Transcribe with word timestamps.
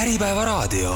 Äripäevaraadio. 0.00 0.94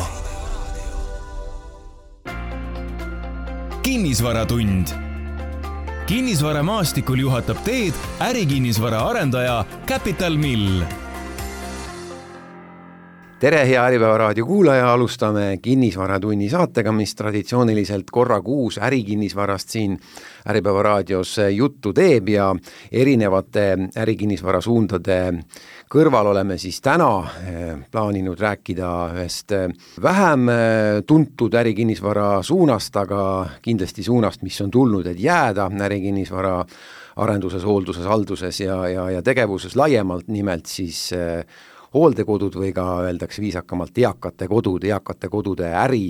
kinnisvaratund. 3.83 4.89
kinnisvaramaastikul 6.07 7.19
juhatab 7.19 7.57
teed 7.65 7.93
ärikinnisvara 8.21 9.01
arendaja 9.01 9.65
Capital 9.87 10.37
Mill 10.37 10.83
tere, 13.45 13.67
hea 13.69 13.81
Äripäeva 13.85 14.17
raadio 14.17 14.47
kuulaja, 14.49 14.87
alustame 14.89 15.59
Kinnisvaratunni 15.61 16.47
saatega, 16.49 16.93
mis 16.97 17.11
traditsiooniliselt 17.19 18.09
korra 18.09 18.39
kuus 18.41 18.79
ärikinnisvarast 18.81 19.75
siin 19.75 19.99
Äripäeva 20.49 20.85
raadios 20.87 21.35
juttu 21.53 21.93
teeb 21.93 22.31
ja 22.33 22.47
erinevate 22.89 23.67
ärikinnisvara 24.01 24.63
suundade 24.65 25.19
kõrval 25.93 26.31
oleme 26.31 26.57
siis 26.63 26.81
täna 26.81 27.11
eh, 27.43 27.75
plaaninud 27.93 28.41
rääkida 28.41 28.95
ühest 29.13 29.53
eh, 29.53 29.69
vähem 30.03 30.49
eh, 30.49 31.03
tuntud 31.05 31.53
ärikinnisvara 31.61 32.41
suunast, 32.43 32.97
aga 32.97 33.21
kindlasti 33.61 34.07
suunast, 34.09 34.41
mis 34.41 34.57
on 34.65 34.73
tulnud, 34.73 35.13
et 35.13 35.21
jääda 35.21 35.69
ärikinnisvara 35.91 36.57
arenduses, 37.21 37.69
hoolduses, 37.69 38.09
halduses 38.09 38.65
ja, 38.65 38.81
ja, 38.89 39.07
ja 39.19 39.23
tegevuses 39.23 39.77
laiemalt, 39.77 40.33
nimelt 40.33 40.65
siis 40.67 41.11
hooldekodud 41.95 42.57
või 42.59 42.73
ka 42.75 42.85
öeldakse 43.07 43.43
viisakamalt 43.43 43.99
eakate 43.99 44.49
kodud, 44.51 44.85
eakate 44.85 45.31
kodude 45.31 45.71
äri, 45.79 46.09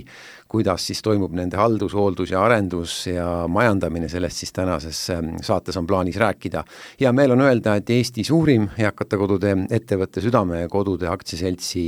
kuidas 0.49 0.87
siis 0.89 1.03
toimub 1.05 1.35
nende 1.37 1.59
haldus, 1.61 1.95
hooldus 1.95 2.33
ja 2.33 2.45
arendus 2.45 2.97
ja 3.11 3.27
majandamine, 3.51 4.09
sellest 4.09 4.41
siis 4.43 4.55
tänases 4.57 5.03
ähm, 5.13 5.35
saates 5.43 5.77
on 5.77 5.87
plaanis 5.87 6.17
rääkida. 6.21 6.65
hea 7.01 7.13
meel 7.13 7.37
on 7.37 7.45
öelda, 7.45 7.77
et 7.77 7.91
Eesti 7.91 8.25
suurim 8.25 8.69
eakate 8.79 9.21
kodude 9.21 9.57
ettevõtte 9.71 10.25
Südamekodude 10.25 11.09
aktsiaseltsi 11.09 11.87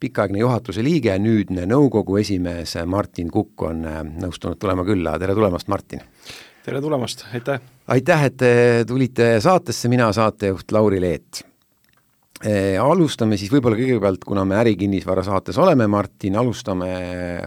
pikaaegne 0.00 0.38
juhatuse 0.38 0.84
liige, 0.84 1.16
nüüdne 1.18 1.66
nõukogu 1.66 2.20
esimees 2.20 2.76
Martin 2.86 3.30
Kukk 3.30 3.62
on 3.62 3.84
äh, 3.84 4.02
nõustunud 4.04 4.60
tulema 4.60 4.84
külla, 4.84 5.18
tere 5.18 5.34
tulemast, 5.34 5.68
Martin! 5.68 6.04
tere 6.64 6.80
tulemast, 6.80 7.24
aitäh! 7.34 7.60
aitäh, 7.88 8.24
et 8.24 8.36
te 8.36 8.50
tulite 8.86 9.38
saatesse, 9.40 9.88
mina 9.88 10.12
saatejuht 10.12 10.72
Lauri 10.72 11.00
Leet 11.00 11.49
alustame 12.80 13.36
siis 13.36 13.50
võib-olla 13.52 13.76
kõigepealt, 13.76 14.22
kuna 14.24 14.46
me 14.48 14.56
ärikinnisvara 14.62 15.24
saates 15.26 15.58
oleme, 15.60 15.86
Martin, 15.90 16.38
alustame 16.40 16.92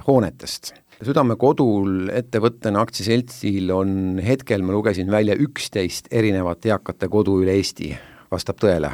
hoonetest. 0.08 0.74
südamekodul 1.04 2.12
ettevõttena 2.14 2.84
aktsiaseltsil 2.86 3.72
on 3.74 4.20
hetkel, 4.24 4.62
ma 4.62 4.76
lugesin 4.76 5.10
välja, 5.12 5.36
üksteist 5.36 6.12
erinevat 6.12 6.66
eakate 6.70 7.10
kodu 7.10 7.42
üle 7.42 7.58
Eesti, 7.58 7.90
vastab 8.32 8.62
tõele? 8.62 8.94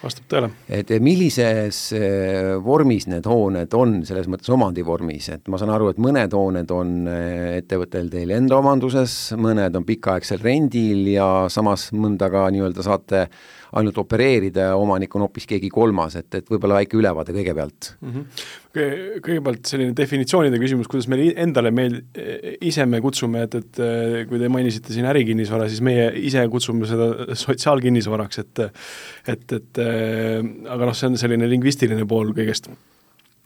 vastab 0.00 0.26
tõele. 0.30 0.50
et 0.72 0.90
millises 1.02 1.78
eh, 1.96 2.54
vormis 2.64 3.06
need 3.10 3.26
hooned 3.28 3.74
on, 3.76 4.00
selles 4.08 4.28
mõttes 4.30 4.50
omandivormis, 4.52 5.28
et 5.34 5.48
ma 5.52 5.60
saan 5.60 5.72
aru, 5.74 5.90
et 5.92 6.00
mõned 6.00 6.34
hooned 6.36 6.74
on 6.74 6.94
eh, 7.10 7.60
ettevõttel 7.60 8.10
teil 8.12 8.32
enda 8.36 8.58
omanduses, 8.60 9.16
mõned 9.40 9.76
on 9.76 9.86
pikaaegsel 9.88 10.42
rendil 10.44 11.06
ja 11.12 11.28
samas 11.52 11.90
mõnda 11.96 12.30
ka 12.32 12.46
nii-öelda 12.54 12.86
saate 12.86 13.26
ainult 13.78 13.98
opereerida 14.02 14.70
ja 14.70 14.78
omanik 14.78 15.14
on 15.14 15.24
hoopis 15.26 15.46
keegi 15.50 15.70
kolmas, 15.72 16.16
et, 16.18 16.28
et 16.34 16.50
võib-olla 16.50 16.80
väike 16.80 16.98
ülevaade 16.98 17.34
kõigepealt 17.36 17.92
mm. 18.00 18.10
-hmm. 18.14 18.48
Kõigepealt 18.70 19.66
selline 19.66 19.94
definitsioonide 19.98 20.58
küsimus, 20.62 20.86
kuidas 20.90 21.08
meile 21.10 21.32
endale 21.42 21.72
meil, 21.74 21.96
ise 22.62 22.86
me 22.86 23.00
kutsume, 23.02 23.42
et, 23.48 23.56
et 23.58 23.80
kui 24.30 24.38
te 24.38 24.50
mainisite 24.52 24.94
siin 24.94 25.08
ärikinnisvara, 25.10 25.66
siis 25.70 25.82
meie 25.82 26.06
ise 26.22 26.44
kutsume 26.52 26.86
seda 26.86 27.34
sotsiaalkinnisvaraks, 27.34 28.38
et 28.44 28.62
et, 29.30 29.52
et 29.58 29.82
aga 29.82 30.86
noh, 30.86 30.94
see 30.94 31.10
on 31.10 31.18
selline 31.18 31.50
lingvistiline 31.50 32.06
pool 32.06 32.30
kõigest. 32.36 32.70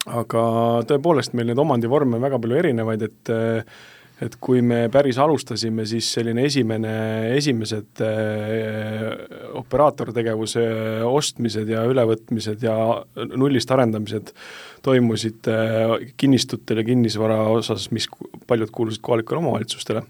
aga 0.05 0.45
tõepoolest, 0.89 1.33
meil 1.33 1.49
neid 1.49 1.61
omandivorme 1.61 2.19
on 2.19 2.29
väga 2.29 2.39
palju 2.39 2.61
erinevaid, 2.61 3.09
et 3.09 3.33
et 4.23 4.37
kui 4.41 4.63
me 4.63 4.85
päris 4.95 5.19
alustasime, 5.19 5.87
siis 5.91 6.07
selline 6.15 6.45
esimene, 6.47 6.93
esimesed 7.35 8.03
äh, 8.07 9.09
operaatortegevuse 9.59 10.65
ostmised 11.09 11.71
ja 11.73 11.83
ülevõtmised 11.91 12.63
ja 12.63 12.77
nullist 13.35 13.75
arendamised 13.75 14.35
toimusid 14.87 15.51
äh, 15.51 15.97
kinnistutel 16.21 16.83
ja 16.83 16.87
kinnisvara 16.87 17.41
osas, 17.57 17.91
mis 17.95 18.07
paljud 18.47 18.71
kuulusid 18.75 19.03
kohalikele 19.03 19.43
omavalitsustele 19.43 20.05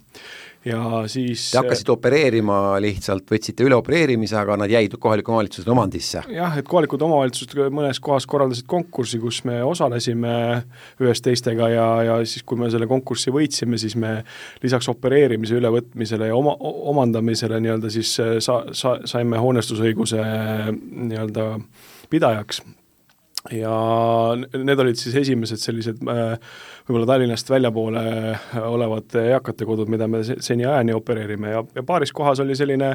ja 0.65 1.05
siis 1.11 1.51
Te 1.53 1.59
hakkasite 1.61 1.93
opereerima 1.93 2.77
lihtsalt, 2.83 3.27
võtsite 3.31 3.67
üle 3.67 3.77
opereerimise, 3.77 4.37
aga 4.41 4.57
nad 4.61 4.73
jäid 4.73 4.97
kohaliku 5.01 5.35
omavalitsuse 5.35 5.71
omandisse? 5.71 6.25
jah, 6.33 6.59
et 6.59 6.69
kohalikud 6.69 7.03
omavalitsused 7.05 7.73
mõnes 7.75 8.01
kohas 8.05 8.27
korraldasid 8.31 8.69
konkursi, 8.71 9.21
kus 9.23 9.43
me 9.49 9.61
osalesime 9.65 10.35
ühes 11.03 11.25
teistega 11.25 11.69
ja, 11.73 11.89
ja 12.09 12.21
siis, 12.25 12.45
kui 12.47 12.61
me 12.61 12.71
selle 12.73 12.89
konkursi 12.91 13.35
võitsime, 13.35 13.81
siis 13.81 13.97
me 14.01 14.17
lisaks 14.63 14.89
opereerimise 14.93 15.59
ülevõtmisele 15.59 16.31
ja 16.31 16.39
oma, 16.39 16.57
omandamisele 16.95 17.61
nii-öelda 17.65 17.93
siis 17.93 18.15
sa-, 18.17 18.63
sa-, 18.73 18.99
saime 19.09 19.43
hoonestusõiguse 19.43 20.23
nii-öelda 20.73 21.51
pidajaks 22.13 22.63
ja 23.53 23.73
need 24.57 24.81
olid 24.81 24.97
siis 24.97 25.17
esimesed 25.21 25.61
sellised 25.61 26.01
äh, 26.09 26.39
võib-olla 26.87 27.09
Tallinnast 27.11 27.51
väljapoole 27.53 28.05
olevad 28.71 29.17
eakate 29.21 29.67
kodud, 29.69 29.91
mida 29.93 30.09
me 30.09 30.23
seniajani 30.25 30.97
opereerime. 30.97 31.53
Ja, 31.53 31.61
ja 31.77 31.85
paaris 31.85 32.13
kohas 32.17 32.41
oli 32.41 32.57
selline 32.57 32.95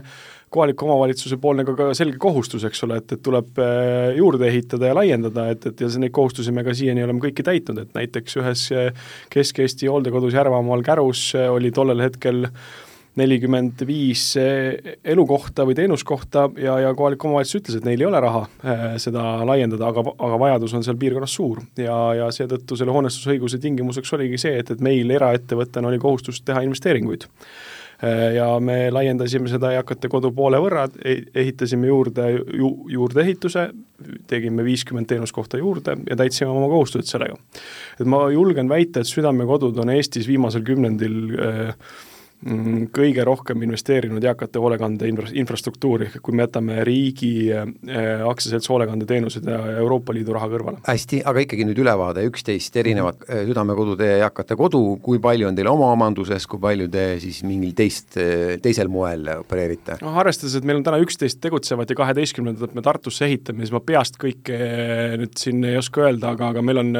kohaliku 0.49 0.87
omavalitsuse 0.87 1.37
poolne 1.37 1.65
ka, 1.67 1.77
ka 1.77 1.91
selge 1.97 2.17
kohustus, 2.21 2.65
eks 2.65 2.81
ole, 2.87 2.97
et, 3.03 3.13
et 3.13 3.23
tuleb 3.25 3.61
äh, 3.61 4.09
juurde 4.17 4.49
ehitada 4.49 4.89
ja 4.89 4.97
laiendada, 4.97 5.49
et, 5.53 5.69
et 5.69 5.85
ja 5.85 5.91
neid 6.01 6.15
kohustusi 6.17 6.53
me 6.55 6.65
ka 6.65 6.73
siiani 6.73 7.05
oleme 7.05 7.21
kõiki 7.27 7.45
täitnud, 7.45 7.85
et 7.85 7.97
näiteks 7.97 8.39
ühes 8.41 8.67
Kesk-Eesti 9.29 9.89
hooldekodus 9.91 10.33
Järvamaal 10.33 10.81
Kärus 10.85 11.29
oli 11.45 11.69
tollel 11.75 12.01
hetkel 12.07 12.47
äh, 12.49 12.88
nelikümmend 13.19 13.83
viis 13.87 14.23
eh, 14.39 14.95
elukohta 15.13 15.65
või 15.67 15.75
teenuskohta 15.77 16.47
ja, 16.61 16.77
ja 16.85 16.93
kohalik 16.97 17.23
omavalitsus 17.25 17.59
ütles, 17.61 17.79
et 17.79 17.87
neil 17.87 18.03
ei 18.03 18.07
ole 18.09 18.21
raha 18.23 18.43
äh, 18.45 18.85
seda 19.01 19.23
laiendada, 19.47 19.89
aga, 19.91 20.03
aga 20.17 20.39
vajadus 20.45 20.75
on 20.77 20.85
seal 20.85 20.99
piirkonnas 20.99 21.35
suur. 21.39 21.63
ja, 21.79 21.97
ja 22.21 22.29
seetõttu 22.35 22.77
selle 22.79 22.95
hoonestusõiguse 22.95 23.59
tingimuseks 23.61 24.15
oligi 24.17 24.39
see, 24.41 24.55
et, 24.61 24.71
et 24.73 24.85
meil 24.85 25.11
eraettevõttena 25.15 25.91
oli 25.91 25.99
kohustus 26.01 26.41
teha 26.45 26.63
investeeringuid 26.67 27.27
äh, 27.27 28.29
ja 28.37 28.49
me 28.63 28.81
laiendasime 28.93 29.51
seda 29.51 29.73
eakate 29.77 30.11
kodu 30.11 30.31
poole 30.35 30.61
võrra, 30.63 30.87
e-, 31.03 31.23
ehitasime 31.43 31.89
juurde 31.91 32.29
ju, 32.35 32.73
juurdeehituse, 32.95 33.69
tegime 34.31 34.63
viiskümmend 34.63 35.09
teenuskohta 35.09 35.59
juurde 35.59 35.97
ja 36.07 36.19
täitsime 36.19 36.51
oma 36.53 36.69
kohustused 36.71 37.09
sellega. 37.11 37.35
et 37.99 38.07
ma 38.07 38.25
julgen 38.31 38.69
väita, 38.71 39.01
et 39.01 39.11
Südamekodud 39.11 39.77
on 39.83 39.91
Eestis 39.95 40.27
viimasel 40.29 40.63
kümnendil 40.67 41.35
äh, 41.35 41.73
kõige 42.95 43.23
rohkem 43.27 43.65
investeerinud 43.65 44.23
eakate 44.23 44.61
hoolekande 44.63 45.09
infra-, 45.11 45.31
infrastruktuuri, 45.41 46.07
kui 46.23 46.37
me 46.37 46.45
jätame 46.45 46.77
riigi 46.87 47.49
äh, 47.51 47.67
aktsiaselts 48.29 48.69
hoolekandeteenused 48.71 49.49
ja 49.49 49.59
Euroopa 49.81 50.15
Liidu 50.15 50.37
raha 50.37 50.47
kõrvale. 50.53 50.79
hästi, 50.87 51.19
aga 51.27 51.43
ikkagi 51.43 51.67
nüüd 51.67 51.83
ülevaade, 51.83 52.23
üksteist 52.29 52.79
erinevat 52.79 53.27
äh, 53.27 53.43
Südamekodude 53.49 54.07
eakate 54.21 54.55
kodu, 54.59 54.81
kui 55.03 55.19
palju 55.19 55.49
on 55.51 55.59
teil 55.59 55.71
oma 55.71 55.91
omanduses, 55.97 56.47
kui 56.47 56.63
palju 56.63 56.87
te 56.93 57.05
siis 57.19 57.43
mingil 57.43 57.75
teist, 57.75 58.15
äh, 58.15 58.55
teisel 58.63 58.91
moel 58.91 59.27
opereerite? 59.41 59.99
noh, 60.05 60.15
arvestades, 60.23 60.55
et 60.55 60.67
meil 60.67 60.79
on 60.79 60.87
täna 60.87 61.03
üksteist 61.03 61.43
tegutsevat 61.43 61.91
ja 61.91 61.99
kaheteistkümnendat 61.99 62.75
me 62.75 62.85
Tartusse 62.87 63.27
ehitame, 63.27 63.65
siis 63.65 63.75
ma 63.75 63.83
peast 63.83 64.15
kõike 64.21 64.55
nüüd 65.19 65.35
siin 65.37 65.59
ei 65.67 65.75
oska 65.81 66.07
öelda, 66.07 66.37
aga, 66.37 66.53
aga 66.55 66.63
meil 66.63 66.85
on 66.85 66.95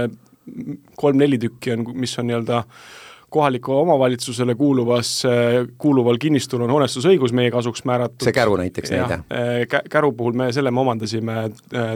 kolm-neli 0.99 1.39
tükki 1.39 1.77
on, 1.77 1.93
mis 1.95 2.19
on 2.19 2.27
nii-öelda 2.27 2.65
äh, 2.65 2.89
kohalikule 3.29 3.83
omavalitsusele 3.85 4.55
kuuluvas, 4.55 5.11
kuuluval 5.77 6.17
kinnistul 6.21 6.63
on 6.65 6.73
hoonestusõigus 6.75 7.33
meie 7.35 7.51
kasuks 7.51 7.85
määratud. 7.85 8.23
see 8.23 8.35
Käru 8.35 8.57
näiteks 8.59 8.95
näide? 8.95 9.21
Eh, 9.29 9.81
Käru 9.89 10.11
puhul 10.17 10.37
me 10.37 10.51
selle 10.55 10.71
me 10.71 10.81
omandasime 10.85 11.43
eh, 11.45 11.93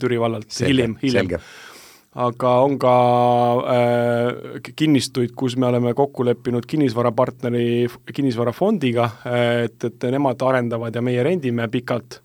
Türi 0.00 0.20
vallalt 0.20 0.60
hiljem, 0.60 0.96
hiljem 1.02 1.36
aga 2.12 2.50
on 2.60 2.74
ka 2.80 2.94
äh, 3.72 4.72
kinnistuid, 4.76 5.32
kus 5.36 5.56
me 5.56 5.66
oleme 5.70 5.94
kokku 5.96 6.26
leppinud 6.28 6.66
kinnisvarapartneri, 6.68 7.86
kinnisvarafondiga, 8.12 9.08
et, 9.64 9.78
et 9.88 10.08
nemad 10.12 10.44
arendavad 10.44 10.94
ja 10.94 11.04
meie 11.04 11.24
rendime 11.24 11.68
pikalt 11.72 12.20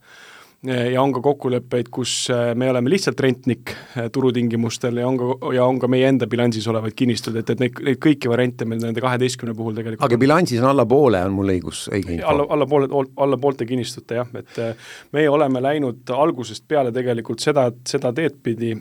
ja 0.65 1.01
on 1.01 1.11
ka 1.13 1.21
kokkuleppeid, 1.21 1.89
kus 1.93 2.13
äh, 2.33 2.51
me 2.57 2.69
oleme 2.71 2.89
lihtsalt 2.89 3.19
rentnik 3.21 3.71
äh, 3.71 4.07
turutingimustel 4.13 4.97
ja 4.97 5.07
on 5.07 5.19
ka, 5.19 5.51
ja 5.53 5.65
on 5.69 5.77
ka 5.79 5.89
meie 5.91 6.07
enda 6.09 6.27
bilansis 6.27 6.65
olevaid 6.67 6.95
kinnistud, 6.97 7.37
et, 7.37 7.49
et 7.53 7.61
neid, 7.61 7.77
neid 7.85 7.99
kõiki 8.01 8.31
variante 8.31 8.65
meil 8.65 8.81
nende 8.81 9.03
kaheteistkümne 9.03 9.53
puhul 9.57 9.77
tegelikult 9.77 10.07
aga 10.07 10.19
bilansis 10.21 10.61
on 10.63 10.71
alla 10.71 10.87
poole, 10.89 11.21
on 11.29 11.37
mul 11.37 11.53
õigus, 11.53 11.85
õige 11.93 12.17
info? 12.17 12.31
alla, 12.33 12.47
alla 12.57 12.69
poole, 12.69 12.89
alla 13.27 13.39
poolte 13.41 13.69
kinnistute 13.69 14.17
jah, 14.17 14.33
et 14.41 14.61
äh, 14.63 14.91
meie 15.13 15.29
oleme 15.29 15.61
läinud 15.61 16.09
algusest 16.17 16.65
peale 16.67 16.93
tegelikult 16.95 17.43
seda, 17.43 17.69
seda 17.85 18.11
teed 18.17 18.41
pidi, 18.43 18.73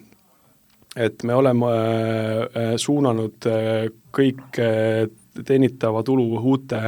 et 0.97 1.27
me 1.29 1.37
oleme 1.37 1.69
suunanud 2.81 3.45
kõik 4.17 4.61
teenitava 5.45 6.01
tulu 6.07 6.41
uute 6.41 6.81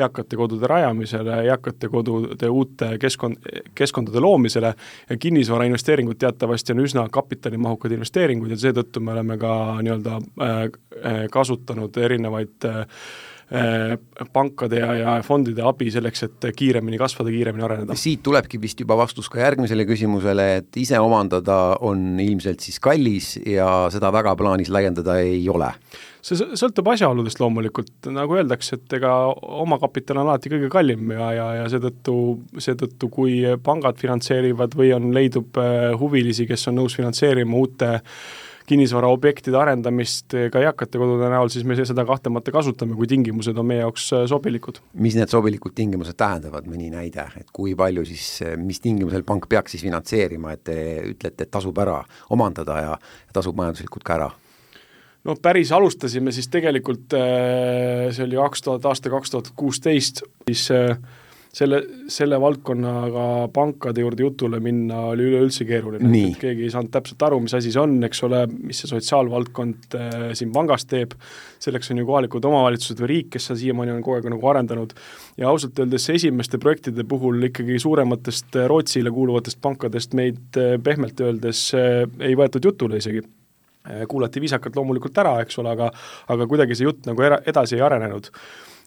eakate 0.00 0.38
kodude 0.40 0.66
rajamisele, 0.70 1.42
eakate 1.52 1.88
kodude 1.92 2.48
uute 2.48 2.94
keskkond, 3.00 3.50
keskkondade 3.74 4.20
loomisele 4.20 4.74
ja 5.10 5.16
kinnisvarainvesteeringud 5.16 6.18
teatavasti 6.20 6.74
on 6.76 6.84
üsna 6.86 7.06
kapitalimahukad 7.12 7.94
investeeringud 7.96 8.50
ja 8.50 8.58
seetõttu 8.60 9.02
me 9.04 9.14
oleme 9.16 9.38
ka 9.40 9.52
nii-öelda 9.84 10.20
äh, 10.46 10.60
kasutanud 11.30 11.96
erinevaid 12.00 12.70
Äh, 12.70 12.86
pankade 14.32 14.78
ja, 14.78 14.92
ja 14.94 15.14
fondide 15.26 15.64
abi 15.66 15.88
selleks, 15.90 16.22
et 16.28 16.44
kiiremini 16.56 16.98
kasvada, 17.00 17.32
kiiremini 17.34 17.64
areneda. 17.66 17.96
siit 17.98 18.22
tulebki 18.22 18.60
vist 18.62 18.80
juba 18.84 18.94
vastus 19.00 19.26
ka 19.30 19.40
järgmisele 19.42 19.86
küsimusele, 19.88 20.46
et 20.60 20.78
ise 20.78 21.00
omandada 21.02 21.56
on 21.86 22.20
ilmselt 22.22 22.62
siis 22.62 22.78
kallis 22.82 23.32
ja 23.42 23.88
seda 23.90 24.12
väga 24.14 24.36
plaanis 24.38 24.70
laiendada 24.70 25.18
ei 25.24 25.42
ole? 25.50 25.72
see 26.22 26.36
sõltub 26.60 26.90
asjaoludest 26.92 27.40
loomulikult, 27.40 28.10
nagu 28.12 28.36
öeldakse, 28.36 28.76
et 28.76 28.94
ega 28.98 29.14
omakapital 29.64 30.20
on 30.20 30.28
alati 30.28 30.52
kõige 30.52 30.68
kallim 30.70 31.14
ja, 31.16 31.30
ja, 31.32 31.46
ja 31.62 31.64
seetõttu, 31.72 32.14
seetõttu 32.60 33.08
kui 33.10 33.40
pangad 33.64 33.98
finantseerivad 33.98 34.76
või 34.76 34.92
on, 34.94 35.08
leidub 35.16 35.58
äh, 35.58 35.88
huvilisi, 35.98 36.46
kes 36.46 36.68
on 36.70 36.82
nõus 36.82 36.98
finantseerima 37.00 37.56
uute 37.56 37.90
äh, 37.96 38.20
kinnisvaraobjektide 38.70 39.58
arendamist 39.58 40.34
ka 40.52 40.62
eakate 40.62 41.00
kodude 41.00 41.30
näol, 41.32 41.50
siis 41.52 41.66
me 41.66 41.76
seda 41.78 42.04
kahtlemata 42.08 42.52
kasutame, 42.54 42.96
kui 42.98 43.08
tingimused 43.10 43.58
on 43.58 43.68
meie 43.70 43.82
jaoks 43.82 44.10
äh, 44.16 44.26
sobilikud. 44.30 44.80
mis 45.02 45.16
need 45.18 45.32
sobilikud 45.32 45.74
tingimused 45.76 46.18
tähendavad, 46.20 46.68
mõni 46.70 46.90
näide, 46.92 47.26
et 47.40 47.50
kui 47.54 47.74
palju 47.78 48.04
siis, 48.08 48.26
äh, 48.46 48.54
mis 48.60 48.82
tingimusel 48.82 49.24
pank 49.26 49.48
peaks 49.50 49.76
siis 49.76 49.86
finantseerima, 49.86 50.54
et 50.54 50.64
te 50.70 50.76
ütlete, 51.14 51.46
et 51.46 51.52
tasub 51.52 51.78
ära 51.82 51.98
omandada 52.30 52.78
ja 52.84 52.94
tasub 53.34 53.58
majanduslikult 53.58 54.06
ka 54.06 54.18
ära? 54.20 54.30
no 55.26 55.34
päris 55.42 55.72
alustasime 55.76 56.32
siis 56.32 56.48
tegelikult, 56.52 57.10
äh, 57.16 58.06
see 58.14 58.28
oli 58.28 58.38
kaks 58.40 58.64
tuhat, 58.66 58.86
aasta 58.88 59.12
kaks 59.12 59.34
tuhat 59.34 59.50
kuusteist, 59.56 60.24
siis 60.48 60.68
selle, 61.54 61.80
selle 62.10 62.38
valdkonnaga 62.40 63.24
pankade 63.54 64.04
juurde 64.04 64.22
jutule 64.22 64.60
minna 64.62 65.00
oli 65.10 65.26
üleüldse 65.30 65.66
keeruline, 65.66 66.10
et 66.28 66.38
keegi 66.40 66.66
ei 66.66 66.72
saanud 66.72 66.92
täpselt 66.94 67.24
aru, 67.26 67.40
mis 67.44 67.54
asi 67.58 67.72
see 67.74 67.82
on, 67.82 67.96
eks 68.06 68.22
ole, 68.26 68.44
mis 68.52 68.82
see 68.82 68.90
sotsiaalvaldkond 68.90 69.96
äh, 69.98 70.14
siin 70.38 70.52
pangas 70.54 70.86
teeb, 70.90 71.16
selleks 71.62 71.90
on 71.90 72.02
ju 72.02 72.06
kohalikud 72.08 72.46
omavalitsused 72.50 73.02
või 73.02 73.10
riik, 73.14 73.32
kes 73.34 73.50
seda 73.50 73.58
siiamaani 73.64 73.96
on 73.96 74.04
kogu 74.06 74.20
aeg 74.20 74.30
nagu 74.30 74.52
arendanud, 74.52 74.94
ja 75.40 75.50
ausalt 75.50 75.82
öeldes 75.82 76.06
esimeste 76.14 76.62
projektide 76.62 77.06
puhul 77.10 77.50
ikkagi 77.50 77.80
suurematest 77.82 78.62
äh, 78.62 78.70
Rootsile 78.70 79.12
kuuluvatest 79.14 79.60
pankadest 79.62 80.14
meid 80.18 80.60
äh, 80.60 80.76
pehmelt 80.82 81.20
öeldes 81.26 81.66
äh, 81.74 82.06
ei 82.22 82.38
võetud 82.38 82.70
jutule 82.70 83.02
isegi. 83.02 83.26
Äh, 83.90 84.06
kuulati 84.08 84.42
viisakalt 84.42 84.76
loomulikult 84.78 85.18
ära, 85.18 85.38
eks 85.42 85.58
ole, 85.58 85.74
aga 85.74 85.90
aga 86.30 86.46
kuidagi 86.46 86.78
see 86.78 86.86
jutt 86.86 87.10
nagu 87.10 87.26
era-, 87.26 87.42
edasi 87.50 87.78
ei 87.78 87.86
arenenud 87.86 88.30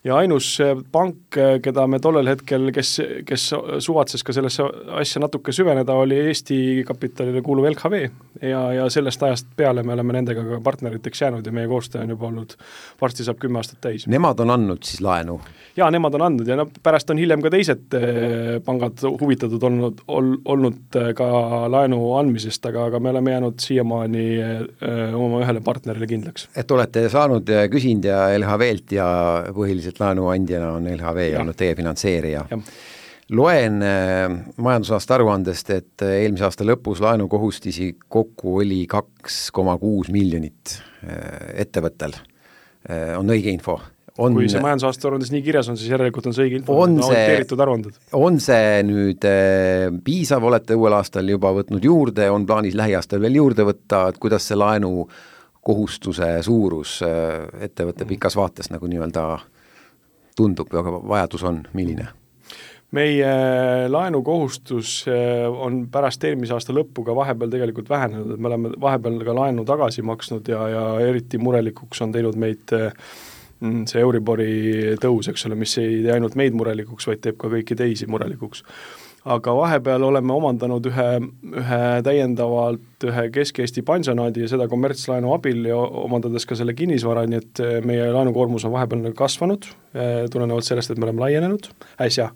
ja 0.03 0.17
ainus 0.19 0.57
pank, 0.91 1.37
keda 1.63 1.85
me 1.87 1.99
tollel 2.03 2.27
hetkel, 2.27 2.69
kes, 2.75 2.95
kes 3.27 3.49
suvatses 3.83 4.23
ka 4.23 4.35
sellesse 4.35 4.65
asja 4.99 5.21
natuke 5.23 5.55
süveneda, 5.55 5.95
oli 5.95 6.19
Eesti 6.27 6.57
kapitalile 6.87 7.41
kuuluv 7.45 7.69
LHV 7.71 7.99
ja, 8.41 8.63
ja 8.73 8.89
sellest 8.93 9.23
ajast 9.23 9.53
peale 9.55 9.83
me 9.83 9.93
oleme 9.95 10.17
nendega 10.19 10.43
ka 10.47 10.59
partneriteks 10.63 11.21
jäänud 11.21 11.45
ja 11.45 11.55
meie 11.55 11.67
koostöö 11.67 12.03
on 12.03 12.15
juba 12.15 12.27
olnud, 12.27 12.55
varsti 13.01 13.23
saab 13.23 13.39
kümme 13.39 13.61
aastat 13.61 13.81
täis. 13.81 14.07
Nemad 14.07 14.39
on 14.43 14.53
andnud 14.53 14.83
siis 14.83 15.01
laenu? 15.01 15.39
jaa, 15.77 15.89
nemad 15.91 16.13
on 16.17 16.21
andnud 16.27 16.47
ja 16.47 16.57
no 16.57 16.67
pärast 16.83 17.09
on 17.09 17.17
hiljem 17.17 17.41
ka 17.41 17.49
teised 17.53 17.95
eh, 17.97 18.59
pangad 18.65 19.01
huvitatud 19.21 19.63
olnud, 19.69 20.03
ol-, 20.07 20.35
olnud 20.45 20.99
eh, 20.99 21.09
ka 21.17 21.27
laenu 21.71 21.99
andmisest, 22.19 22.65
aga, 22.69 22.87
aga 22.91 23.01
me 23.01 23.13
oleme 23.13 23.33
jäänud 23.33 23.63
siiamaani 23.63 24.25
eh, 24.43 25.15
oma 25.17 25.41
ühele 25.43 25.63
partnerile 25.65 26.07
kindlaks. 26.09 26.47
et 26.57 26.71
olete 26.71 27.07
saanud, 27.13 27.49
küsinud 27.73 28.05
ja 28.09 28.25
LHV-lt 28.37 28.97
ja 28.99 29.07
põhiliselt 29.55 29.92
ilmselt 29.93 29.99
laenuandjana 29.99 30.73
on 30.73 30.87
LHV 30.87 31.31
ja. 31.31 31.39
olnud 31.41 31.55
teie 31.55 31.75
finantseerija. 31.75 32.45
loen 33.31 33.81
äh, 33.81 34.29
majandusaasta 34.57 35.15
aruandest, 35.15 35.69
et 35.69 36.01
äh, 36.01 36.23
eelmise 36.23 36.43
aasta 36.45 36.65
lõpus 36.65 37.01
laenukohustisi 37.01 37.95
kokku 38.09 38.57
oli 38.59 38.85
kaks 38.87 39.51
koma 39.51 39.77
kuus 39.77 40.11
miljonit 40.11 40.81
äh, 41.07 41.53
ettevõttel 41.55 42.13
äh,, 42.89 43.17
on 43.17 43.29
õige 43.29 43.49
info? 43.49 43.79
on, 44.17 44.35
kui 44.35 44.49
see 44.49 44.61
majandusaasta 44.61 45.07
aruandes 45.07 45.31
nii 45.33 45.41
kirjas 45.41 45.69
on, 45.71 45.77
siis 45.77 45.89
järelikult 45.89 46.27
on 46.27 46.35
see 46.35 46.45
õige 46.45 46.59
info, 46.59 46.75
on 46.83 46.99
auditeeritud 46.99 47.63
aruanded. 47.63 47.95
on 48.13 48.39
see 48.43 48.83
nüüd 48.85 49.23
äh, 49.29 49.87
piisav, 50.03 50.43
olete 50.43 50.75
uuel 50.75 50.99
aastal 50.99 51.29
juba 51.31 51.53
võtnud 51.55 51.85
juurde, 51.85 52.27
on 52.29 52.45
plaanis 52.49 52.75
lähiaastal 52.77 53.23
veel 53.23 53.39
juurde 53.39 53.65
võtta, 53.71 54.09
et 54.11 54.19
kuidas 54.21 54.51
see 54.51 54.59
laenu 54.59 55.07
kohustuse 55.63 56.35
suurus 56.43 56.99
äh, 57.07 57.47
ettevõtte 57.63 58.05
pikas 58.05 58.35
vaates 58.35 58.69
nagu 58.73 58.91
nii-öelda 58.91 59.25
tundub, 60.35 60.73
aga 60.73 60.99
vajadus 60.99 61.47
on, 61.49 61.63
milline? 61.77 62.09
meie 62.93 63.29
laenukohustus 63.89 65.07
eh, 65.09 65.47
on 65.49 65.87
pärast 65.91 66.23
eelmise 66.29 66.53
aasta 66.53 66.75
lõppu 66.77 67.01
ka 67.07 67.15
vahepeal 67.17 67.49
tegelikult 67.49 67.87
vähenenud, 67.89 68.35
et 68.35 68.41
me 68.41 68.51
oleme 68.51 68.73
vahepeal 68.81 69.15
ka 69.25 69.33
laenu 69.33 69.65
tagasi 69.65 70.05
maksnud 70.05 70.51
ja, 70.53 70.59
ja 70.69 70.83
eriti 71.01 71.39
murelikuks 71.41 72.03
on 72.05 72.13
teinud 72.13 72.37
meid 72.37 72.75
eh, 72.77 72.93
mm, 73.63 73.87
see 73.89 74.03
Euribori 74.03 74.51
tõus, 75.01 75.31
eks 75.31 75.47
ole, 75.49 75.57
mis 75.57 75.73
ei 75.81 76.03
tee 76.03 76.13
ainult 76.13 76.37
meid 76.37 76.53
murelikuks, 76.57 77.09
vaid 77.09 77.23
teeb 77.25 77.39
ka 77.41 77.49
kõiki 77.55 77.79
teisi 77.79 78.05
murelikuks 78.05 78.61
aga 79.25 79.55
vahepeal 79.55 80.03
oleme 80.03 80.33
omandanud 80.35 80.87
ühe, 80.89 81.07
ühe 81.61 81.81
täiendavalt 82.03 83.07
ühe 83.07 83.25
Kesk-Eesti 83.35 83.83
pansionaadi 83.87 84.43
ja 84.43 84.51
seda 84.51 84.67
kommertslaenu 84.71 85.31
abil 85.35 85.63
ja 85.69 85.77
omandades 85.77 86.47
ka 86.47 86.57
selle 86.59 86.75
kinnisvara, 86.77 87.25
nii 87.29 87.39
et 87.39 87.63
eh, 87.63 87.75
meie 87.87 88.09
laenukoormus 88.11 88.67
on 88.67 88.75
vahepeal 88.75 89.13
kasvanud, 89.17 89.69
eh, 89.95 90.23
tulenevalt 90.31 90.67
sellest, 90.67 90.91
et 90.91 90.99
me 90.99 91.07
oleme 91.09 91.23
laienenud. 91.27 91.71
Äsja 92.03 92.31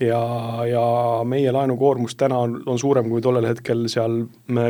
ja, 0.00 0.20
ja 0.68 0.84
meie 1.28 1.52
laenukoormus 1.52 2.16
täna 2.18 2.38
on, 2.46 2.56
on 2.66 2.78
suurem, 2.78 3.08
kui 3.10 3.22
tollel 3.22 3.46
hetkel 3.46 3.86
seal 3.92 4.24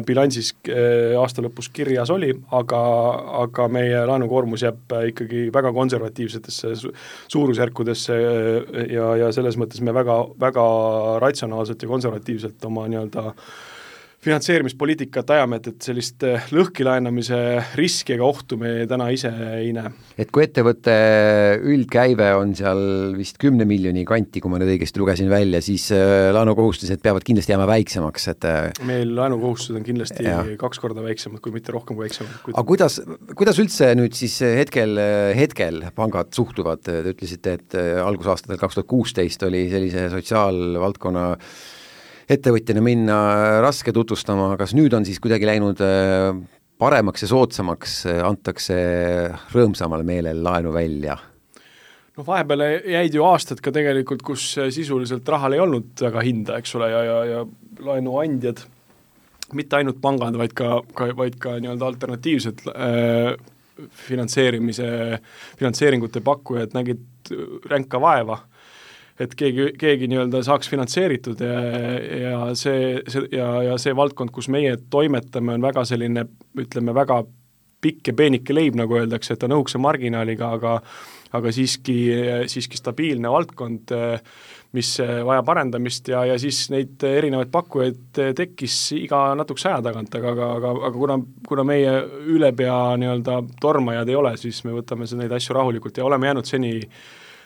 bilansis 0.06 0.53
äh, 0.69 1.15
aasta 1.21 1.44
lõpus 1.44 1.71
kirjas 1.75 2.12
oli, 2.15 2.31
aga, 2.56 2.81
aga 3.44 3.69
meie 3.73 4.05
laenukoormus 4.11 4.67
jääb 4.67 4.97
ikkagi 5.11 5.47
väga 5.55 5.73
konservatiivsetesse 5.76 6.75
suurusjärkudesse 7.32 8.19
äh, 8.19 8.82
ja, 8.93 9.15
ja 9.25 9.31
selles 9.37 9.59
mõttes 9.61 9.85
me 9.85 9.94
väga, 9.97 10.21
väga 10.41 10.67
ratsionaalselt 11.25 11.82
ja 11.82 11.94
konservatiivselt 11.94 12.69
oma 12.71 12.88
nii-öelda 12.91 13.31
äh, 13.31 13.55
finantseerimispoliitikat 14.25 15.31
ajame, 15.37 15.59
et, 15.61 15.69
et 15.73 15.87
sellist 15.88 16.25
eh, 16.26 16.47
lõhkilaenamise 16.55 17.38
riski 17.79 18.17
ega 18.17 18.26
ohtu 18.26 18.56
me 18.61 18.73
täna 18.91 19.11
ise 19.15 19.31
ei 19.59 19.73
näe. 19.76 19.93
et 20.21 20.31
kui 20.35 20.44
ettevõtte 20.47 20.94
üldkäive 21.75 22.31
on 22.38 22.55
seal 22.56 23.15
vist 23.19 23.38
kümne 23.43 23.67
miljoni 23.69 24.06
kanti, 24.09 24.43
kui 24.43 24.53
ma 24.53 24.61
nüüd 24.61 24.75
õigesti 24.76 25.03
lugesin 25.03 25.31
välja, 25.32 25.61
siis 25.65 25.91
eh, 25.94 26.31
laenukohustused 26.35 27.03
peavad 27.05 27.26
kindlasti 27.26 27.55
jääma 27.55 27.69
väiksemaks, 27.71 28.29
et 28.32 28.49
eh, 28.49 28.71
meil 28.88 29.15
laenukohustused 29.19 29.81
on 29.81 29.87
kindlasti 29.87 30.26
ja. 30.26 30.41
kaks 30.61 30.82
korda 30.82 31.05
väiksemad, 31.05 31.43
kui 31.44 31.55
mitte 31.55 31.75
rohkem 31.75 31.99
kui 31.99 32.09
väiksemad. 32.09 32.41
aga 32.55 32.67
kuidas, 32.69 33.00
kuidas 33.37 33.61
üldse 33.62 33.93
nüüd 33.99 34.16
siis 34.16 34.40
hetkel, 34.45 34.99
hetkel 35.37 35.85
pangad 35.97 36.33
suhtuvad, 36.35 36.85
te 36.85 37.00
ütlesite, 37.12 37.59
et 37.61 37.81
algusaastatel 38.04 38.61
kaks 38.61 38.81
tuhat 38.81 38.90
kuusteist 38.90 39.43
oli 39.47 39.66
sellise 39.73 40.09
sotsiaalvaldkonna 40.12 41.31
ettevõtjana 42.31 42.83
minna 42.85 43.16
raske 43.64 43.93
tutvustama, 43.95 44.54
kas 44.61 44.75
nüüd 44.76 44.95
on 44.97 45.07
siis 45.07 45.21
kuidagi 45.23 45.49
läinud 45.49 45.81
äh, 45.85 46.33
paremaks 46.81 47.25
ja 47.25 47.31
soodsamaks, 47.31 48.00
äh, 48.11 48.21
antakse 48.26 48.76
rõõmsamal 49.54 50.04
meelel 50.07 50.43
laenu 50.45 50.75
välja? 50.75 51.19
noh, 52.14 52.26
vahepeal 52.26 52.62
jäid 52.87 53.16
ju 53.16 53.25
aastad 53.26 53.59
ka 53.62 53.73
tegelikult, 53.75 54.23
kus 54.23 54.52
sisuliselt 54.54 55.28
rahal 55.28 55.57
ei 55.57 55.62
olnud 55.64 55.99
väga 55.99 56.23
hinda, 56.23 56.61
eks 56.62 56.76
ole, 56.78 56.90
ja, 56.93 57.00
ja, 57.02 57.16
ja 57.26 57.40
laenuandjad, 57.83 58.62
mitte 59.59 59.81
ainult 59.81 59.99
pangad, 60.02 60.38
vaid 60.38 60.54
ka, 60.57 60.78
ka, 60.95 61.11
vaid 61.19 61.40
ka 61.43 61.57
nii-öelda 61.59 61.88
alternatiivsed 61.90 62.62
äh, 62.71 63.35
finantseerimise, 64.07 64.88
finantseeringute 65.59 66.23
pakkujad 66.25 66.76
nägid 66.78 67.33
ränka 67.66 67.99
vaeva 67.99 68.38
et 69.21 69.35
keegi, 69.38 69.71
keegi 69.78 70.09
nii-öelda 70.11 70.42
saaks 70.47 70.71
finantseeritud 70.73 71.40
ja, 71.44 71.61
ja 72.18 72.38
see, 72.59 72.99
see 73.06 73.28
ja, 73.35 73.49
ja 73.71 73.78
see 73.78 73.94
valdkond, 73.97 74.33
kus 74.35 74.50
meie 74.50 74.76
toimetame, 74.90 75.54
on 75.54 75.62
väga 75.64 75.85
selline, 75.87 76.26
ütleme, 76.59 76.94
väga 76.97 77.23
pikk 77.85 78.11
ja 78.11 78.16
peenike 78.16 78.56
leib, 78.56 78.78
nagu 78.80 78.97
öeldakse, 78.97 79.37
et 79.37 79.44
on 79.47 79.59
õhukese 79.59 79.78
marginaaliga, 79.83 80.54
aga 80.59 80.78
aga 81.35 81.50
siiski, 81.54 81.97
siiski 82.50 82.78
stabiilne 82.78 83.30
valdkond, 83.30 83.90
mis 84.75 84.90
vajab 85.00 85.50
arendamist 85.54 86.09
ja, 86.11 86.25
ja 86.30 86.37
siis 86.38 86.61
neid 86.71 87.02
erinevaid 87.06 87.50
pakkujaid 87.54 88.21
tekkis 88.38 88.76
iga 89.00 89.26
natukese 89.38 89.71
aja 89.71 89.83
tagant, 89.88 90.14
aga, 90.18 90.30
aga, 90.35 90.50
aga, 90.61 90.73
aga 90.78 90.92
kuna, 90.94 91.18
kuna 91.49 91.66
meie 91.66 91.97
ülepea 92.37 92.78
nii-öelda 93.02 93.40
tormajad 93.62 94.11
ei 94.11 94.18
ole, 94.18 94.35
siis 94.40 94.62
me 94.66 94.75
võtame 94.76 95.11
neid 95.18 95.35
asju 95.35 95.59
rahulikult 95.59 95.99
ja 95.99 96.06
oleme 96.06 96.30
jäänud 96.30 96.50
seni 96.50 96.73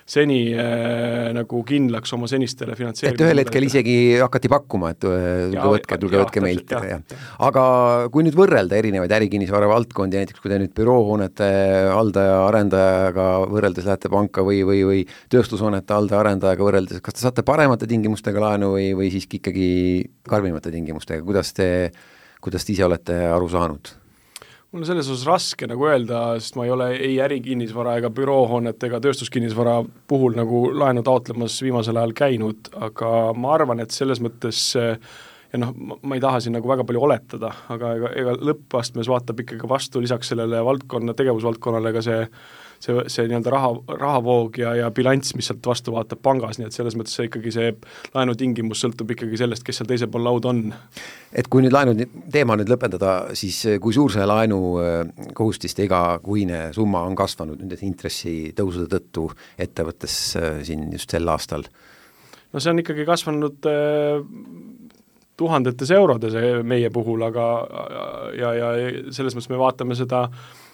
seni 0.09 0.39
äh, 0.57 1.29
nagu 1.37 1.61
kindlaks 1.69 2.15
oma 2.17 2.29
senistele 2.31 2.73
finantseerimisele. 2.79 3.19
et 3.19 3.27
ühel 3.27 3.43
hetkel 3.43 3.67
isegi 3.67 3.97
hakati 4.23 4.51
pakkuma, 4.51 4.95
et 4.95 5.05
äh, 5.05 5.51
tulge 5.53 5.73
võtke, 5.75 5.99
tulge 6.01 6.23
võtke 6.23 6.43
meilt, 6.45 6.73
jah. 6.73 7.03
aga 7.45 7.65
kui 8.15 8.25
nüüd 8.25 8.39
võrrelda 8.39 8.79
erinevaid 8.81 9.13
ärikinnisvara 9.19 9.69
valdkondi, 9.69 10.23
näiteks 10.23 10.41
kui 10.41 10.53
te 10.53 10.61
nüüd 10.63 10.73
büroohoonete 10.79 11.51
haldaja, 11.93 12.41
arendajaga 12.47 13.29
võrreldes 13.53 13.89
lähete 13.89 14.13
panka 14.13 14.45
või, 14.47 14.63
või, 14.69 14.83
või 14.89 15.05
tööstushoonete 15.35 15.99
haldaja, 15.99 16.25
arendajaga 16.25 16.69
võrreldes, 16.71 17.05
kas 17.05 17.19
te 17.19 17.27
saate 17.27 17.45
paremate 17.47 17.91
tingimustega 17.91 18.47
laenu 18.49 18.73
või, 18.79 18.91
või 18.97 19.13
siiski 19.13 19.43
ikkagi 19.43 19.71
karmimate 20.29 20.73
tingimustega, 20.73 21.25
kuidas 21.27 21.53
te, 21.57 21.71
kuidas 22.45 22.65
te 22.65 22.79
ise 22.79 22.89
olete 22.89 23.27
aru 23.29 23.53
saanud? 23.53 23.97
Mul 24.73 24.83
on 24.83 24.89
selles 24.89 25.09
osas 25.09 25.25
raske 25.29 25.69
nagu 25.71 25.87
öelda, 25.89 26.21
sest 26.43 26.59
ma 26.59 26.67
ei 26.67 26.73
ole 26.75 26.91
ei 26.97 27.15
ärikinnisvara 27.25 27.97
ega 28.01 28.11
büroohoonete 28.13 28.91
ega 28.91 29.01
tööstuskinnisvara 29.05 29.79
puhul 30.11 30.37
nagu 30.37 30.67
laenu 30.77 31.05
taotlemas 31.07 31.57
viimasel 31.65 31.97
ajal 31.97 32.13
käinud, 32.19 32.71
aga 32.77 33.33
ma 33.33 33.55
arvan, 33.57 33.81
et 33.81 33.97
selles 33.97 34.21
mõttes 34.25 34.61
ja 35.53 35.61
noh, 35.63 35.73
ma 36.03 36.19
ei 36.19 36.23
taha 36.23 36.43
siin 36.45 36.57
nagu 36.59 36.69
väga 36.69 36.85
palju 36.85 37.05
oletada, 37.09 37.55
aga 37.73 37.95
ega, 37.97 38.13
ega 38.21 38.37
lõppastmes 38.51 39.09
vaatab 39.09 39.41
ikkagi 39.45 39.71
vastu 39.71 40.03
lisaks 40.05 40.35
sellele 40.35 40.61
valdkonna, 40.65 41.17
tegevusvaldkonnale 41.17 41.95
ka 41.97 42.05
see 42.05 42.21
see, 42.83 43.05
see 43.11 43.27
nii-öelda 43.29 43.53
raha, 43.53 43.71
rahavoog 44.01 44.59
ja, 44.61 44.73
ja 44.79 44.91
bilanss, 44.95 45.35
mis 45.37 45.49
sealt 45.51 45.67
vastu 45.67 45.95
vaatab 45.95 46.21
pangas, 46.25 46.59
nii 46.59 46.69
et 46.69 46.77
selles 46.77 46.97
mõttes 46.99 47.17
see 47.19 47.29
ikkagi 47.29 47.53
see 47.55 47.73
laenutingimus 48.15 48.83
sõltub 48.85 49.13
ikkagi 49.15 49.41
sellest, 49.41 49.65
kes 49.67 49.81
seal 49.81 49.91
teisel 49.91 50.11
pool 50.13 50.27
lauda 50.29 50.53
on. 50.53 50.63
et 51.33 51.51
kui 51.51 51.65
nüüd 51.65 51.75
laenu 51.75 51.97
teema 52.33 52.59
nüüd 52.59 52.71
lõpetada, 52.71 53.17
siis 53.39 53.61
kui 53.83 53.97
suur 53.97 54.15
see 54.15 54.27
laenukohustiste 54.29 55.85
äh, 55.85 55.91
igakuine 55.91 56.63
summa 56.77 57.03
on 57.09 57.19
kasvanud 57.19 57.61
nende 57.63 57.81
intressitõusude 57.89 58.91
tõttu 58.95 59.29
ettevõttes 59.59 60.19
äh, 60.39 60.63
siin 60.69 60.89
just 60.95 61.11
sel 61.15 61.29
aastal? 61.35 61.67
no 62.53 62.63
see 62.63 62.73
on 62.73 62.85
ikkagi 62.85 63.09
kasvanud 63.09 63.69
äh, 63.69 64.23
tuhandetes 65.39 65.91
eurodes 65.95 66.35
meie 66.67 66.89
puhul, 66.91 67.23
aga 67.23 67.45
ja, 68.35 68.49
ja 68.59 68.71
selles 69.15 69.37
mõttes 69.37 69.53
me 69.53 69.61
vaatame 69.61 69.95
seda 69.95 70.25
Äh, 70.27 70.68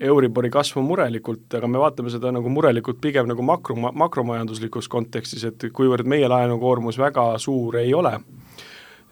Euribori 0.00 0.50
kasvu 0.50 0.82
murelikult, 0.82 1.44
aga 1.54 1.68
me 1.70 1.78
vaatame 1.78 2.10
seda 2.10 2.32
nagu 2.34 2.50
murelikult 2.50 3.00
pigem 3.02 3.28
nagu 3.30 3.44
makro, 3.46 3.76
makromajanduslikus 3.76 4.88
kontekstis, 4.90 5.44
et 5.46 5.66
kuivõrd 5.76 6.08
meie 6.08 6.28
laenukoormus 6.30 6.98
väga 6.98 7.26
suur 7.38 7.78
ei 7.82 7.92
ole, 7.94 8.16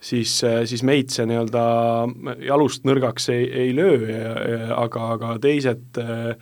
siis, 0.01 0.41
äh, 0.45 0.63
siis 0.67 0.83
meid 0.87 1.13
see 1.15 1.27
nii-öelda 1.29 1.65
jalust 2.47 2.89
nõrgaks 2.89 3.31
ei, 3.35 3.47
ei 3.67 3.77
löö, 3.77 4.17
aga, 4.77 5.13
aga 5.17 5.37
teised 5.43 6.01
äh, 6.03 6.35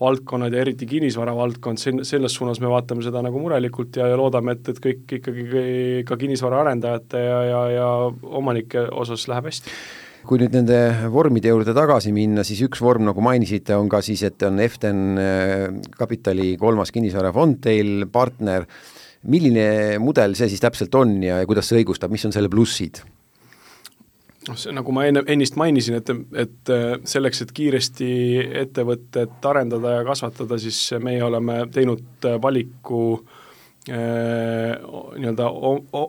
valdkonnad 0.00 0.52
ja 0.52 0.62
eriti 0.64 0.86
kinnisvara 0.90 1.34
valdkond, 1.36 1.78
sen-, 1.78 2.04
selles 2.04 2.34
suunas 2.34 2.60
me 2.60 2.70
vaatame 2.70 3.04
seda 3.06 3.22
nagu 3.24 3.40
murelikult 3.40 3.96
ja, 4.00 4.08
ja 4.10 4.18
loodame, 4.18 4.56
et, 4.56 4.72
et 4.72 4.80
kõik 4.82 5.18
ikkagi 5.20 5.44
ka 6.08 6.18
kinnisvara 6.20 6.64
arendajate 6.64 7.20
ja, 7.22 7.42
ja, 7.48 7.60
ja 7.78 7.90
omanike 8.42 8.88
osas 9.04 9.28
läheb 9.30 9.52
hästi 9.52 9.78
kui 10.24 10.40
nüüd 10.40 10.54
nende 10.56 10.78
vormide 11.12 11.52
juurde 11.52 11.74
tagasi 11.76 12.12
minna, 12.14 12.44
siis 12.46 12.62
üks 12.64 12.80
vorm, 12.84 13.04
nagu 13.08 13.24
mainisite, 13.24 13.76
on 13.76 13.90
ka 13.92 14.00
siis, 14.04 14.24
et 14.26 14.42
on 14.46 14.60
Eften 14.64 15.20
äh, 15.20 15.66
Kapitali 15.98 16.54
kolmas 16.60 16.92
kinnisvarafond 16.94 17.60
teil 17.64 18.06
partner, 18.12 18.64
milline 19.28 19.98
mudel 20.02 20.36
see 20.36 20.50
siis 20.52 20.62
täpselt 20.64 20.94
on 21.00 21.16
ja, 21.24 21.40
ja 21.42 21.48
kuidas 21.48 21.68
see 21.68 21.80
õigustab, 21.80 22.12
mis 22.12 22.24
on 22.28 22.34
selle 22.34 22.52
plussid? 22.52 23.02
noh, 24.48 24.58
see 24.60 24.74
nagu 24.76 24.92
ma 24.92 25.06
enne, 25.08 25.22
ennist 25.32 25.56
mainisin, 25.60 25.96
et, 26.00 26.10
et 26.40 26.72
äh, 26.72 26.98
selleks, 27.08 27.44
et 27.44 27.54
kiiresti 27.56 28.10
ettevõtet 28.64 29.48
arendada 29.48 29.98
ja 29.98 30.04
kasvatada, 30.08 30.58
siis 30.60 30.80
meie 31.04 31.22
oleme 31.24 31.64
teinud 31.72 32.28
äh, 32.28 32.36
valiku 32.42 33.22
nii-öelda 33.88 35.48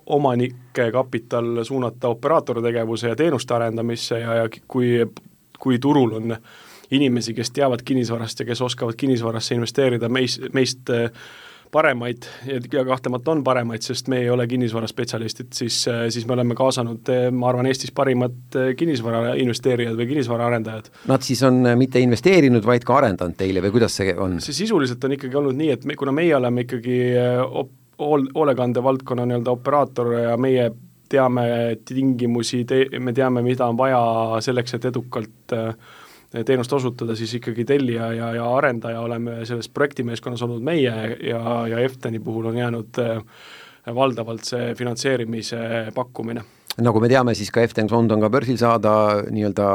omanike 0.05 0.91
kapital 0.91 1.63
suunata 1.63 2.07
operaatortegevuse 2.07 3.09
ja 3.09 3.15
teenuste 3.15 3.53
arendamisse 3.53 4.19
ja, 4.19 4.35
ja 4.35 4.49
kui, 4.67 5.01
kui 5.59 5.79
turul 5.79 6.13
on 6.15 6.37
inimesi, 6.91 7.33
kes 7.33 7.51
teavad 7.51 7.83
kinnisvarast 7.85 8.39
ja 8.39 8.45
kes 8.45 8.61
oskavad 8.61 8.95
kinnisvarasse 8.97 9.55
investeerida 9.55 10.09
meis, 10.09 10.39
meist 10.53 10.89
äh, 10.89 11.11
paremaid 11.75 12.27
ja 12.71 12.85
kahtlemata 12.87 13.33
on 13.35 13.43
paremaid, 13.43 13.83
sest 13.85 14.09
me 14.11 14.21
ei 14.23 14.29
ole 14.31 14.47
kinnisvaraspetsialistid, 14.47 15.51
siis, 15.55 15.81
siis 16.13 16.27
me 16.27 16.37
oleme 16.37 16.55
kaasanud, 16.57 17.11
ma 17.35 17.51
arvan, 17.51 17.67
Eestis 17.69 17.91
parimad 17.95 18.57
kinnisvara 18.79 19.35
investeerijad 19.41 19.97
või 19.99 20.09
kinnisvaraarendajad. 20.13 20.91
Nad 21.11 21.25
siis 21.27 21.43
on 21.47 21.61
mitte 21.79 21.99
investeerinud, 22.03 22.63
vaid 22.65 22.87
ka 22.87 22.99
arendanud 23.01 23.37
teile 23.39 23.63
või 23.65 23.75
kuidas 23.75 23.99
see 23.99 24.15
on? 24.15 24.39
see 24.43 24.55
sisuliselt 24.55 25.03
on 25.03 25.17
ikkagi 25.17 25.41
olnud 25.41 25.57
nii, 25.59 25.73
et 25.75 25.87
me, 25.89 25.97
kuna 25.99 26.15
meie 26.15 26.35
oleme 26.37 26.65
ikkagi 26.65 26.99
op-, 27.45 27.75
hool-, 27.99 28.29
hoolekande 28.35 28.83
valdkonna 28.83 29.25
nii-öelda 29.25 29.51
operaator 29.51 30.13
ja 30.19 30.37
meie 30.37 30.69
teame 31.09 31.45
tingimusi, 31.85 32.63
te-, 32.65 32.87
me 32.99 33.13
teame, 33.13 33.43
mida 33.45 33.67
on 33.69 33.77
vaja 33.77 34.01
selleks, 34.45 34.77
et 34.77 34.89
edukalt 34.91 35.55
äh, 35.55 35.75
teenust 36.43 36.73
osutada, 36.73 37.15
siis 37.15 37.33
ikkagi 37.39 37.65
tellija 37.65 38.09
ja, 38.13 38.31
ja 38.35 38.47
arendaja 38.57 39.01
oleme 39.01 39.43
selles 39.47 39.69
projektimeeskonnas 39.69 40.43
olnud 40.45 40.65
meie 40.65 40.95
ja, 41.23 41.43
ja 41.69 41.83
EFTEN-i 41.85 42.19
puhul 42.19 42.49
on 42.51 42.57
jäänud 42.59 42.99
äh, 43.03 43.21
valdavalt 43.95 44.47
see 44.47 44.73
finantseerimise 44.75 45.91
pakkumine. 45.95 46.43
Nagu 46.83 46.99
me 46.99 47.07
teame, 47.07 47.31
siis 47.37 47.53
ka 47.55 47.63
EFTEN 47.63 47.87
fond 47.87 48.11
on 48.11 48.25
ka 48.25 48.29
börsil 48.33 48.57
saada 48.59 49.21
nii-öelda 49.31 49.67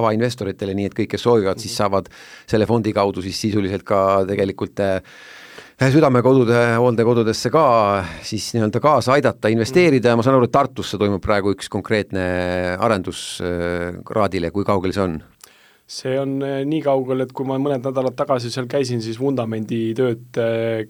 avainvestoritele, 0.00 0.72
nii 0.78 0.88
et 0.88 0.96
kõik, 0.96 1.10
kes 1.12 1.26
soovivad, 1.26 1.60
siis 1.60 1.74
saavad 1.76 2.08
selle 2.48 2.68
fondi 2.70 2.94
kaudu 2.96 3.20
siis 3.26 3.42
sisuliselt 3.42 3.84
ka 3.84 4.22
tegelikult 4.30 4.80
äh, 4.80 5.02
südamekodude, 5.92 6.62
hooldekodudesse 6.80 7.52
ka 7.52 7.64
siis 8.24 8.54
nii-öelda 8.56 8.80
kaasa 8.80 9.18
aidata, 9.18 9.52
investeerida 9.52 10.14
ja 10.14 10.16
ma 10.16 10.24
saan 10.24 10.38
aru, 10.38 10.48
et 10.48 10.54
Tartusse 10.54 11.00
toimub 11.00 11.20
praegu 11.24 11.52
üks 11.56 11.68
konkreetne 11.72 12.24
arendus 12.80 13.42
kraadile, 14.08 14.52
kui 14.54 14.64
kaugel 14.64 14.96
see 14.96 15.04
on? 15.04 15.20
See 15.90 16.14
on 16.20 16.36
eh, 16.46 16.60
nii 16.68 16.80
kaugel, 16.84 17.24
et 17.24 17.32
kui 17.34 17.46
ma 17.48 17.56
mõned 17.58 17.82
nädalad 17.82 18.14
tagasi 18.18 18.52
seal 18.52 18.68
käisin, 18.70 19.00
siis 19.02 19.18
vundamenditööd 19.18 20.38
äh, 20.38 20.84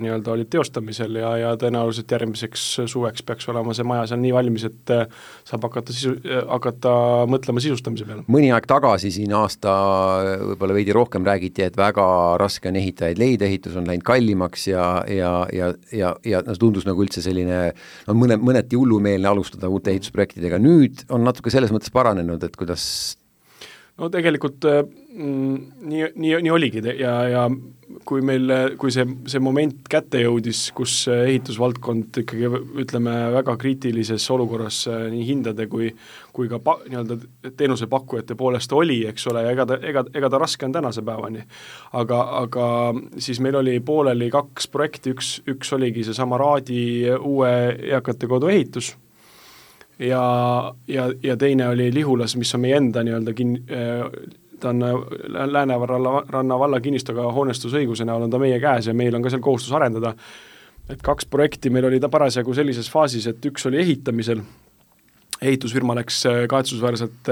nii-öelda 0.00 0.32
olid 0.32 0.48
teostamisel 0.52 1.18
ja, 1.20 1.34
ja 1.42 1.50
tõenäoliselt 1.60 2.14
järgmiseks 2.16 2.64
suveks 2.88 3.24
peaks 3.26 3.50
olema 3.52 3.74
see 3.76 3.84
maja 3.86 4.06
seal 4.08 4.22
nii 4.22 4.32
valmis, 4.32 4.64
et 4.70 4.92
äh, 4.94 5.04
saab 5.48 5.66
hakata 5.68 5.92
sisu 5.92 6.14
äh,, 6.22 6.40
hakata 6.48 6.94
mõtlema 7.28 7.60
sisustamise 7.60 8.08
peale. 8.08 8.24
mõni 8.32 8.48
aeg 8.56 8.68
tagasi, 8.70 9.12
siin 9.18 9.34
aasta 9.36 9.74
võib-olla 10.54 10.78
veidi 10.78 10.96
rohkem 10.96 11.28
räägiti, 11.28 11.66
et 11.66 11.76
väga 11.76 12.08
raske 12.40 12.72
on 12.72 12.80
ehitajaid 12.80 13.20
leida, 13.20 13.44
ehitus 13.50 13.76
on 13.76 13.90
läinud 13.90 14.08
kallimaks 14.08 14.66
ja, 14.70 14.88
ja, 15.12 15.34
ja, 15.52 15.70
ja, 15.92 16.14
ja 16.24 16.42
no 16.46 16.56
see 16.56 16.64
tundus 16.64 16.88
nagu 16.88 17.04
üldse 17.04 17.20
selline 17.24 17.60
no 18.08 18.16
mõne, 18.16 18.40
mõneti 18.40 18.80
hullumeelne 18.80 19.28
alustada 19.28 19.68
uute 19.68 19.92
ehitusprojektidega, 19.92 20.62
nüüd 20.64 21.04
on 21.12 21.28
natuke 21.28 21.52
selles 21.52 21.76
mõttes 21.76 21.92
paranenud, 21.92 22.40
et 22.48 22.56
kuidas 22.56 22.88
no 23.96 24.10
tegelikult 24.12 24.66
äh, 24.68 24.82
mm, 25.14 25.56
nii, 25.88 26.12
nii, 26.14 26.36
nii 26.44 26.52
oligi 26.52 26.82
ja, 26.98 27.14
ja 27.30 27.46
kui 28.06 28.20
meil, 28.24 28.50
kui 28.78 28.92
see, 28.92 29.06
see 29.30 29.40
moment 29.42 29.86
kätte 29.90 30.20
jõudis, 30.20 30.66
kus 30.76 30.94
ehitusvaldkond 31.12 32.20
ikkagi 32.22 32.50
ütleme, 32.82 33.14
väga 33.38 33.56
kriitilises 33.60 34.26
olukorras 34.34 34.82
äh, 34.90 35.06
nii 35.12 35.24
hindade 35.30 35.68
kui 35.72 35.92
kui 36.36 36.50
ka 36.52 36.60
pa-, 36.60 36.82
nii-öelda 36.84 37.16
teenusepakkujate 37.56 38.36
poolest 38.36 38.72
oli, 38.76 38.98
eks 39.08 39.24
ole, 39.30 39.46
ja 39.46 39.54
ega 39.56 39.64
ta, 39.70 39.80
ega, 39.80 40.04
ega 40.12 40.30
ta 40.32 40.40
raske 40.42 40.68
on 40.68 40.74
tänase 40.74 41.04
päevani. 41.06 41.46
aga, 41.96 42.20
aga 42.42 42.66
siis 43.16 43.40
meil 43.40 43.56
oli 43.62 43.78
pooleli 43.80 44.28
kaks 44.30 44.68
projekti, 44.68 45.16
üks, 45.16 45.32
üks 45.48 45.72
oligi 45.72 46.04
seesama 46.04 46.36
Raadi 46.40 46.84
uue 47.16 47.52
eakate 47.96 48.28
kodu 48.28 48.52
ehitus 48.52 48.92
ja, 49.98 50.74
ja, 50.88 51.12
ja 51.22 51.36
teine 51.36 51.68
oli 51.68 51.94
Lihulas, 51.94 52.36
mis 52.36 52.54
on 52.54 52.64
meie 52.64 52.76
enda 52.76 53.04
nii-öelda 53.06 53.36
kin-, 53.36 53.60
ta 54.60 54.72
on 54.72 54.84
Lääneranna, 55.52 56.22
ranna 56.28 56.58
valla 56.58 56.80
kinnistuga 56.80 57.30
hoonestusõiguse 57.32 58.04
näol 58.08 58.26
on 58.26 58.32
ta 58.32 58.40
meie 58.40 58.60
käes 58.60 58.90
ja 58.90 58.94
meil 58.96 59.14
on 59.16 59.24
ka 59.24 59.32
seal 59.32 59.44
kohustus 59.44 59.72
arendada. 59.76 60.14
et 60.88 61.02
kaks 61.02 61.26
projekti 61.26 61.70
meil 61.70 61.84
oli 61.84 62.00
ta 62.00 62.08
parasjagu 62.08 62.54
sellises 62.54 62.90
faasis, 62.90 63.26
et 63.26 63.46
üks 63.46 63.66
oli 63.66 63.80
ehitamisel, 63.82 64.40
ehitusfirma 65.42 65.96
läks 65.98 66.22
kahetsusväärselt 66.48 67.28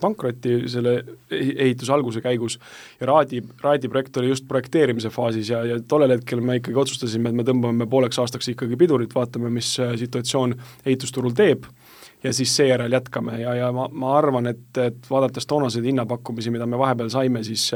pankrotti 0.00 0.68
selle 0.68 0.92
ehituse 1.30 1.92
alguse 1.92 2.20
käigus 2.20 2.58
ja 3.00 3.06
Raadi, 3.06 3.42
Raadi 3.62 3.88
projekt 3.88 4.16
oli 4.16 4.28
just 4.28 4.46
projekteerimise 4.48 5.10
faasis 5.10 5.50
ja, 5.50 5.64
ja 5.64 5.80
tollel 5.80 6.18
hetkel 6.18 6.40
me 6.40 6.60
ikkagi 6.60 6.78
otsustasime, 6.78 7.32
et 7.32 7.40
me 7.40 7.46
tõmbame 7.48 7.88
pooleks 7.90 8.18
aastaks 8.18 8.52
ikkagi 8.52 8.76
pidurit, 8.76 9.14
vaatame, 9.14 9.50
mis 9.50 9.72
situatsioon 9.74 10.54
ehitusturul 10.86 11.34
teeb 11.34 11.66
ja 12.24 12.32
siis 12.32 12.56
seejärel 12.56 12.92
jätkame 12.92 13.40
ja, 13.40 13.54
ja 13.54 13.72
ma, 13.72 13.88
ma 13.92 14.16
arvan, 14.18 14.46
et, 14.50 14.70
et 14.82 15.10
vaadates 15.10 15.46
toonaseid 15.46 15.84
hinnapakkumisi, 15.84 16.50
mida 16.50 16.66
me 16.66 16.78
vahepeal 16.78 17.10
saime, 17.12 17.44
siis 17.46 17.70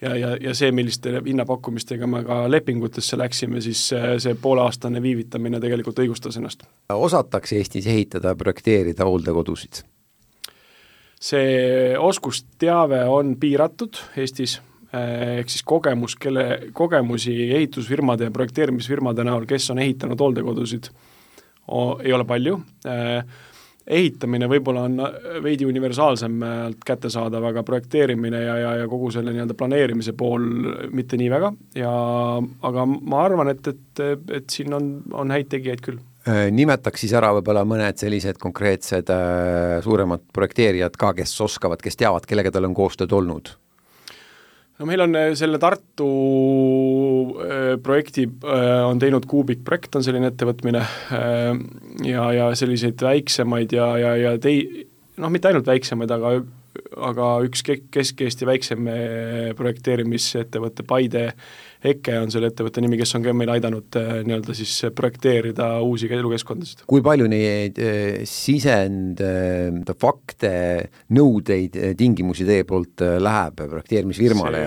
ja, 0.00 0.14
ja, 0.16 0.34
ja 0.40 0.54
see, 0.54 0.72
milliste 0.72 1.12
hinnapakkumistega 1.26 2.06
me 2.10 2.24
ka 2.26 2.42
lepingutesse 2.50 3.18
läksime, 3.18 3.60
siis 3.60 3.84
see 3.92 4.34
pooleaastane 4.42 5.02
viivitamine 5.02 5.60
tegelikult 5.60 6.02
õigustas 6.02 6.40
ennast. 6.40 6.66
osatakse 6.94 7.56
Eestis 7.60 7.86
ehitada, 7.86 8.34
projekteerida 8.34 9.06
hooldekodusid? 9.06 9.84
see 11.20 11.98
oskusteave 11.98 13.04
on 13.12 13.34
piiratud 13.40 13.98
Eestis, 14.16 14.56
ehk 14.96 15.52
siis 15.52 15.62
kogemus, 15.68 16.16
kelle, 16.16 16.46
kogemusi 16.72 17.34
ehitusfirmade 17.58 18.30
ja 18.30 18.34
projekteerimisfirmade 18.34 19.24
näol, 19.28 19.44
kes 19.46 19.68
on 19.70 19.82
ehitanud 19.84 20.20
hooldekodusid, 20.20 20.88
ei 22.02 22.12
ole 22.16 22.24
palju, 22.24 22.56
ehitamine 23.86 24.48
võib-olla 24.50 24.84
on 24.88 25.00
veidi 25.44 25.66
universaalsemalt 25.68 26.84
kättesaadav, 26.86 27.46
aga 27.50 27.64
projekteerimine 27.66 28.42
ja, 28.42 28.56
ja, 28.60 28.74
ja 28.82 28.90
kogu 28.90 29.10
selle 29.14 29.32
nii-öelda 29.34 29.56
planeerimise 29.58 30.14
pool 30.18 30.44
mitte 30.92 31.18
nii 31.20 31.30
väga 31.32 31.52
ja 31.78 31.94
aga 32.70 32.86
ma 32.86 33.24
arvan, 33.24 33.52
et, 33.54 33.72
et, 33.72 34.04
et 34.40 34.52
siin 34.52 34.76
on, 34.76 34.92
on 35.16 35.32
häid 35.34 35.50
tegijaid 35.54 35.82
küll 35.86 35.98
äh, 36.28 36.48
nimetaks 36.54 37.06
siis 37.06 37.16
ära 37.16 37.32
võib-olla 37.38 37.64
mõned 37.68 38.00
sellised 38.00 38.40
konkreetsed 38.42 39.10
äh, 39.14 39.78
suuremad 39.84 40.28
projekteerijad 40.34 41.00
ka, 41.00 41.14
kes 41.22 41.34
oskavad, 41.48 41.82
kes 41.84 41.98
teavad, 42.00 42.28
kellega 42.28 42.52
tal 42.54 42.68
on 42.68 42.76
koostööd 42.76 43.16
olnud? 43.16 43.54
No 44.80 44.88
meil 44.88 45.04
on 45.04 45.16
äh, 45.18 45.32
selle 45.38 45.60
Tartu 45.60 46.08
äh, 47.44 47.74
projekti 47.84 48.24
äh, 48.26 48.80
on 48.88 49.00
teinud 49.02 49.26
Kuubik 49.28 49.62
projekt, 49.66 49.96
on 49.96 50.04
selline 50.06 50.30
ettevõtmine 50.32 50.84
ja, 52.08 52.24
ja 52.34 52.48
selliseid 52.56 53.02
väiksemaid 53.04 53.76
ja, 53.76 53.90
ja, 54.00 54.14
ja 54.18 54.32
tei-, 54.40 54.86
noh, 55.20 55.32
mitte 55.32 55.50
ainult 55.50 55.68
väiksemaid, 55.68 56.16
aga 56.16 56.40
aga 57.02 57.26
üks 57.44 57.64
Kesk-Eesti 57.66 58.46
väiksem 58.46 58.86
projekteerimisettevõte, 59.58 60.84
Paide 60.86 61.24
EKE 61.80 62.16
on 62.20 62.32
selle 62.32 62.50
ettevõtte 62.50 62.82
nimi, 62.84 62.98
kes 63.00 63.14
on 63.16 63.24
ka 63.24 63.32
meil 63.36 63.52
aidanud 63.54 63.96
äh, 63.96 64.10
nii-öelda 64.26 64.56
siis 64.56 64.74
projekteerida 64.96 65.70
uusi 65.84 66.10
elukeskkondasid. 66.12 66.84
kui 66.90 67.04
palju 67.04 67.28
neid 67.30 67.80
äh, 67.80 68.20
sisend 68.28 69.22
äh,, 69.24 69.94
fakte, 70.00 70.52
nõudeid, 71.16 71.78
tingimusi 71.96 72.44
teie 72.48 72.66
poolt 72.68 73.04
äh, 73.06 73.16
läheb 73.22 73.62
projekteerimisfirmale? 73.62 74.66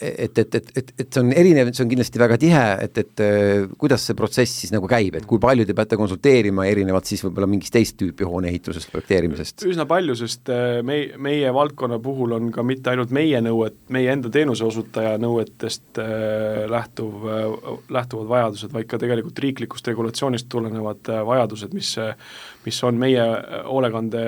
Et, 0.00 0.38
et, 0.38 0.54
et, 0.54 0.70
et, 0.76 0.92
et 1.00 1.08
see 1.08 1.22
on 1.22 1.32
erinev, 1.34 1.70
see 1.74 1.84
on 1.84 1.90
kindlasti 1.92 2.20
väga 2.20 2.38
tihe, 2.40 2.62
et, 2.86 3.00
et 3.04 3.22
äh, 3.24 3.66
kuidas 3.80 4.06
see 4.08 4.16
protsess 4.18 4.62
siis 4.64 4.74
nagu 4.74 4.88
käib, 4.90 5.18
et 5.18 5.26
kui 5.28 5.40
palju 5.42 5.66
te 5.68 5.76
peate 5.76 5.98
konsulteerima 6.00 6.66
erinevalt 6.70 7.10
siis 7.10 7.22
võib-olla 7.24 7.48
mingist 7.50 7.74
teist 7.76 7.98
tüüpi 8.00 8.26
hoone 8.28 8.50
ehitusest, 8.52 8.90
projekteerimisest? 8.92 9.66
üsna 9.70 9.86
palju, 9.90 10.16
sest 10.18 10.50
meie, 10.86 11.14
meie 11.20 11.52
valdkonna 11.54 12.00
puhul 12.02 12.36
on 12.38 12.50
ka 12.54 12.64
mitte 12.66 12.92
ainult 12.92 13.14
meie 13.14 13.40
nõued, 13.44 13.78
meie 13.94 14.12
enda 14.14 14.32
teenuseosutaja 14.34 15.16
nõuetest 15.22 16.02
äh, 16.02 16.64
lähtuv, 16.70 17.28
lähtuvad 17.92 18.30
vajadused, 18.30 18.72
vaid 18.74 18.90
ka 18.90 19.00
tegelikult 19.02 19.38
riiklikust 19.44 19.92
regulatsioonist 19.92 20.50
tulenevad 20.52 21.12
äh, 21.12 21.22
vajadused, 21.26 21.74
mis 21.76 21.94
mis 22.64 22.78
on 22.86 22.98
meie 23.00 23.22
hoolekande 23.68 24.22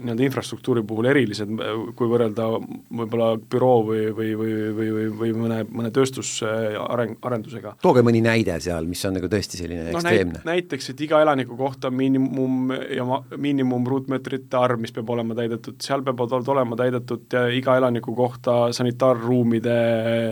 nii-öelda 0.00 0.26
infrastruktuuri 0.26 0.82
puhul 0.86 1.08
erilised, 1.10 1.52
kui 1.96 2.10
võrrelda 2.10 2.48
võib-olla 2.56 3.30
büroo 3.38 3.78
või, 3.86 4.02
või, 4.16 4.32
või, 4.38 4.52
või, 4.78 4.88
või, 4.96 5.06
või 5.20 5.32
mõne, 5.44 5.60
mõne 5.70 5.92
tööstusareng, 5.94 7.18
arendusega. 7.26 7.76
tooge 7.82 8.04
mõni 8.06 8.22
näide 8.24 8.58
seal, 8.64 8.88
mis 8.90 9.04
on 9.08 9.16
nagu 9.18 9.30
tõesti 9.32 9.60
selline 9.60 9.88
no, 9.88 9.94
ekstreemne 9.94 10.40
näit,. 10.40 10.50
näiteks, 10.50 10.90
et 10.92 11.04
iga 11.06 11.22
elaniku 11.24 11.58
kohta 11.58 11.90
miinimum 11.90 12.74
ja 12.96 13.06
ma, 13.08 13.20
miinimum 13.36 13.86
ruutmeetrite 13.88 14.58
arv, 14.60 14.82
mis 14.82 14.94
peab 14.96 15.10
olema 15.14 15.36
täidetud, 15.38 15.78
seal 15.84 16.04
peavad 16.06 16.52
olema 16.56 16.78
täidetud 16.78 17.38
iga 17.56 17.76
elaniku 17.80 18.14
kohta 18.16 18.58
sanitaarruumide 18.76 19.76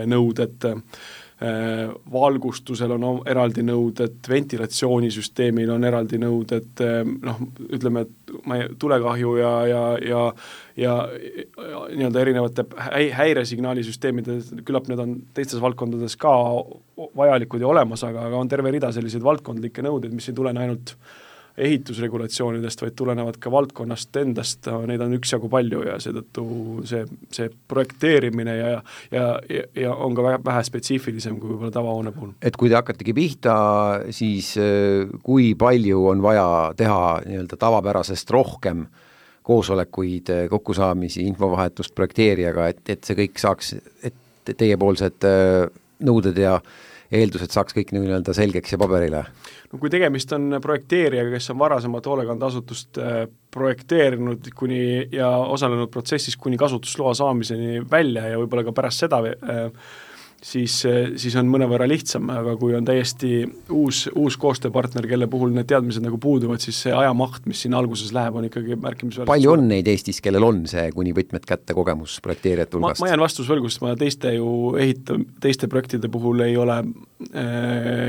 nõuded, 0.09 0.65
Äh, 0.65 0.81
valgustusel 2.11 2.93
on 2.95 3.03
eraldi 3.27 3.63
nõuded, 3.67 4.21
ventilatsioonisüsteemil 4.29 5.73
on 5.73 5.83
eraldi 5.83 6.19
nõuded, 6.21 6.69
äh, 6.79 7.01
noh, 7.03 7.41
ütleme, 7.75 8.05
et 8.05 8.35
ma 8.47 8.61
ei, 8.61 8.69
tulekahju 8.79 9.35
ja, 9.41 9.51
ja, 9.67 9.81
ja 9.99 10.21
ja, 10.79 10.93
ja 11.59 11.83
nii-öelda 11.91 12.23
erinevate 12.23 12.65
häi-, 12.87 13.11
häiresignaalisüsteemide, 13.15 14.39
küllap 14.67 14.87
need 14.91 15.03
on 15.03 15.13
teistes 15.35 15.61
valdkondades 15.63 16.15
ka 16.19 16.33
vajalikud 17.15 17.63
ja 17.63 17.67
olemas, 17.67 18.03
aga, 18.07 18.29
aga 18.29 18.39
on 18.39 18.51
terve 18.51 18.71
rida 18.75 18.91
selliseid 18.95 19.23
valdkondlikke 19.23 19.83
nõudeid, 19.83 20.15
mis 20.15 20.31
ei 20.31 20.35
tulene 20.35 20.63
ainult 20.63 20.95
äh, 20.95 21.21
ehitusregulatsioonidest, 21.57 22.81
vaid 22.83 22.95
tulenevad 22.99 23.37
ka 23.39 23.51
valdkonnast 23.51 24.17
endast, 24.19 24.67
neid 24.87 25.01
on 25.03 25.15
üksjagu 25.15 25.47
palju 25.51 25.85
ja 25.87 25.95
seetõttu 26.03 26.45
see, 26.87 27.05
see 27.31 27.47
projekteerimine 27.71 28.57
ja, 28.57 28.71
ja, 29.13 29.27
ja, 29.49 29.63
ja 29.85 29.93
on 29.95 30.17
ka 30.17 30.35
vähe 30.43 30.63
spetsiifilisem 30.67 31.39
kui 31.39 31.53
võib-olla 31.53 31.71
tavahoone 31.75 32.11
puhul. 32.15 32.33
et 32.43 32.59
kui 32.59 32.71
te 32.71 32.75
hakkategi 32.79 33.15
pihta, 33.15 33.55
siis 34.15 34.51
äh, 34.59 35.07
kui 35.23 35.53
palju 35.59 36.03
on 36.11 36.23
vaja 36.25 36.47
teha 36.77 36.99
nii-öelda 37.25 37.59
tavapärasest 37.61 38.35
rohkem 38.35 38.85
koosolekuid, 39.45 40.33
äh, 40.33 40.49
kokkusaamisi, 40.51 41.23
infovahetust 41.31 41.95
projekteerijaga, 41.95 42.67
et, 42.73 42.83
et 42.89 43.07
see 43.07 43.19
kõik 43.23 43.39
saaks, 43.39 43.75
et 44.03 44.53
teiepoolsed 44.57 45.27
äh, 45.29 45.71
nõuded 46.05 46.43
ja 46.43 46.59
eeldused 47.11 47.53
saaks 47.53 47.75
kõik 47.75 47.93
nii-öelda 47.95 48.33
selgeks 48.35 48.75
ja 48.75 48.79
paberile? 48.81 49.25
no 49.71 49.79
kui 49.81 49.91
tegemist 49.93 50.31
on 50.37 50.57
projekteerijaga, 50.63 51.35
kes 51.35 51.51
on 51.53 51.59
varasemat 51.61 52.09
hoolekandeasutust 52.09 53.01
äh, 53.01 53.21
projekteerinud 53.55 54.49
kuni 54.55 54.81
ja 55.13 55.29
osalenud 55.37 55.91
protsessis 55.93 56.37
kuni 56.37 56.57
kasutusloa 56.61 57.13
saamiseni 57.17 57.83
välja 57.91 58.29
ja 58.31 58.41
võib-olla 58.41 58.65
ka 58.67 58.75
pärast 58.75 59.05
seda 59.05 59.21
äh, 59.31 59.69
siis, 60.45 60.75
siis 61.21 61.35
on 61.39 61.49
mõnevõrra 61.49 61.87
lihtsam, 61.89 62.29
aga 62.33 62.55
kui 62.59 62.75
on 62.77 62.85
täiesti 62.85 63.31
uus, 63.73 64.05
uus 64.13 64.37
koostööpartner, 64.41 65.07
kelle 65.09 65.27
puhul 65.31 65.53
need 65.55 65.69
teadmised 65.69 66.05
nagu 66.05 66.19
puuduvad, 66.21 66.61
siis 66.63 66.83
see 66.85 66.93
ajamaht, 66.95 67.45
mis 67.49 67.63
siin 67.65 67.75
alguses 67.77 68.13
läheb, 68.15 68.37
on 68.39 68.47
ikkagi 68.49 68.77
märkimisväärselt 68.77 69.31
palju 69.31 69.55
on 69.55 69.67
neid 69.71 69.89
Eestis, 69.91 70.21
kellel 70.23 70.45
on 70.45 70.63
see 70.69 70.87
kuni 70.95 71.15
võtmed 71.17 71.47
kätte 71.49 71.77
kogemus 71.77 72.19
projekteerijate 72.25 72.77
hulgast? 72.77 73.01
ma 73.03 73.11
jään 73.11 73.25
vastuse 73.25 73.53
võlgu, 73.53 73.71
sest 73.71 73.83
ma 73.85 73.95
teiste 73.99 74.35
ju 74.37 74.49
ehita-, 74.81 75.19
teiste 75.43 75.69
projektide 75.71 76.11
puhul 76.13 76.45
ei 76.45 76.57
ole 76.61 76.81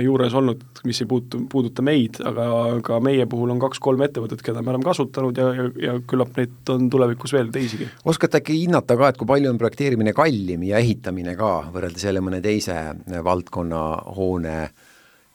juures 0.02 0.34
olnud, 0.38 0.62
mis 0.86 1.00
ei 1.02 1.08
puutu, 1.10 1.40
puuduta 1.50 1.82
meid, 1.86 2.20
aga, 2.26 2.46
aga 2.76 2.98
meie 3.04 3.26
puhul 3.30 3.54
on 3.54 3.60
kaks-kolm 3.62 4.04
ettevõtet, 4.06 4.42
keda 4.44 4.62
me 4.62 4.72
oleme 4.74 4.86
kasutanud 4.86 5.38
ja, 5.40 5.48
ja, 5.56 5.68
ja 5.82 5.94
küllap 6.08 6.36
neid 6.38 6.72
on 6.74 6.90
tulevikus 6.92 7.34
veel 7.36 7.50
teisigi. 7.54 7.88
oskate 8.04 8.40
äkki 8.42 8.58
hinnata 8.62 8.98
ka, 8.98 9.10
et 9.10 9.20
kui 9.20 9.28
palju 9.28 9.50
on 9.52 9.60
projekteerimine 9.60 10.14
kallim 10.16 10.66
ja 10.68 10.82
ehitamine 10.82 11.36
ka 11.38 11.52
võrreldes 11.74 12.06
jälle 12.06 12.22
mõne 12.24 12.42
teise 12.44 12.76
valdkonna 13.24 13.82
hoone 14.16 14.56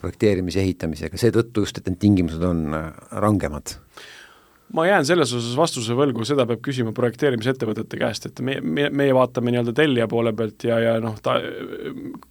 projekteerimise, 0.01 0.63
ehitamisega, 0.63 1.19
seetõttu 1.19 1.65
just, 1.65 1.77
et 1.77 1.89
need 1.89 1.99
tingimused 2.01 2.41
on 2.45 2.65
rangemad 3.21 3.77
ma 4.73 4.85
jään 4.87 5.05
selles 5.05 5.33
osas 5.35 5.55
vastuse 5.57 5.95
võlgu, 5.97 6.23
seda 6.27 6.45
peab 6.47 6.61
küsima 6.63 6.93
projekteerimisettevõtete 6.95 7.99
käest, 7.99 8.27
et 8.29 8.41
me, 8.45 8.57
me, 8.61 8.87
meie 8.93 9.13
vaatame 9.15 9.51
nii-öelda 9.51 9.73
tellija 9.75 10.07
poole 10.11 10.33
pealt 10.37 10.65
ja, 10.67 10.79
ja 10.79 10.93
noh, 11.03 11.17
ta, 11.23 11.35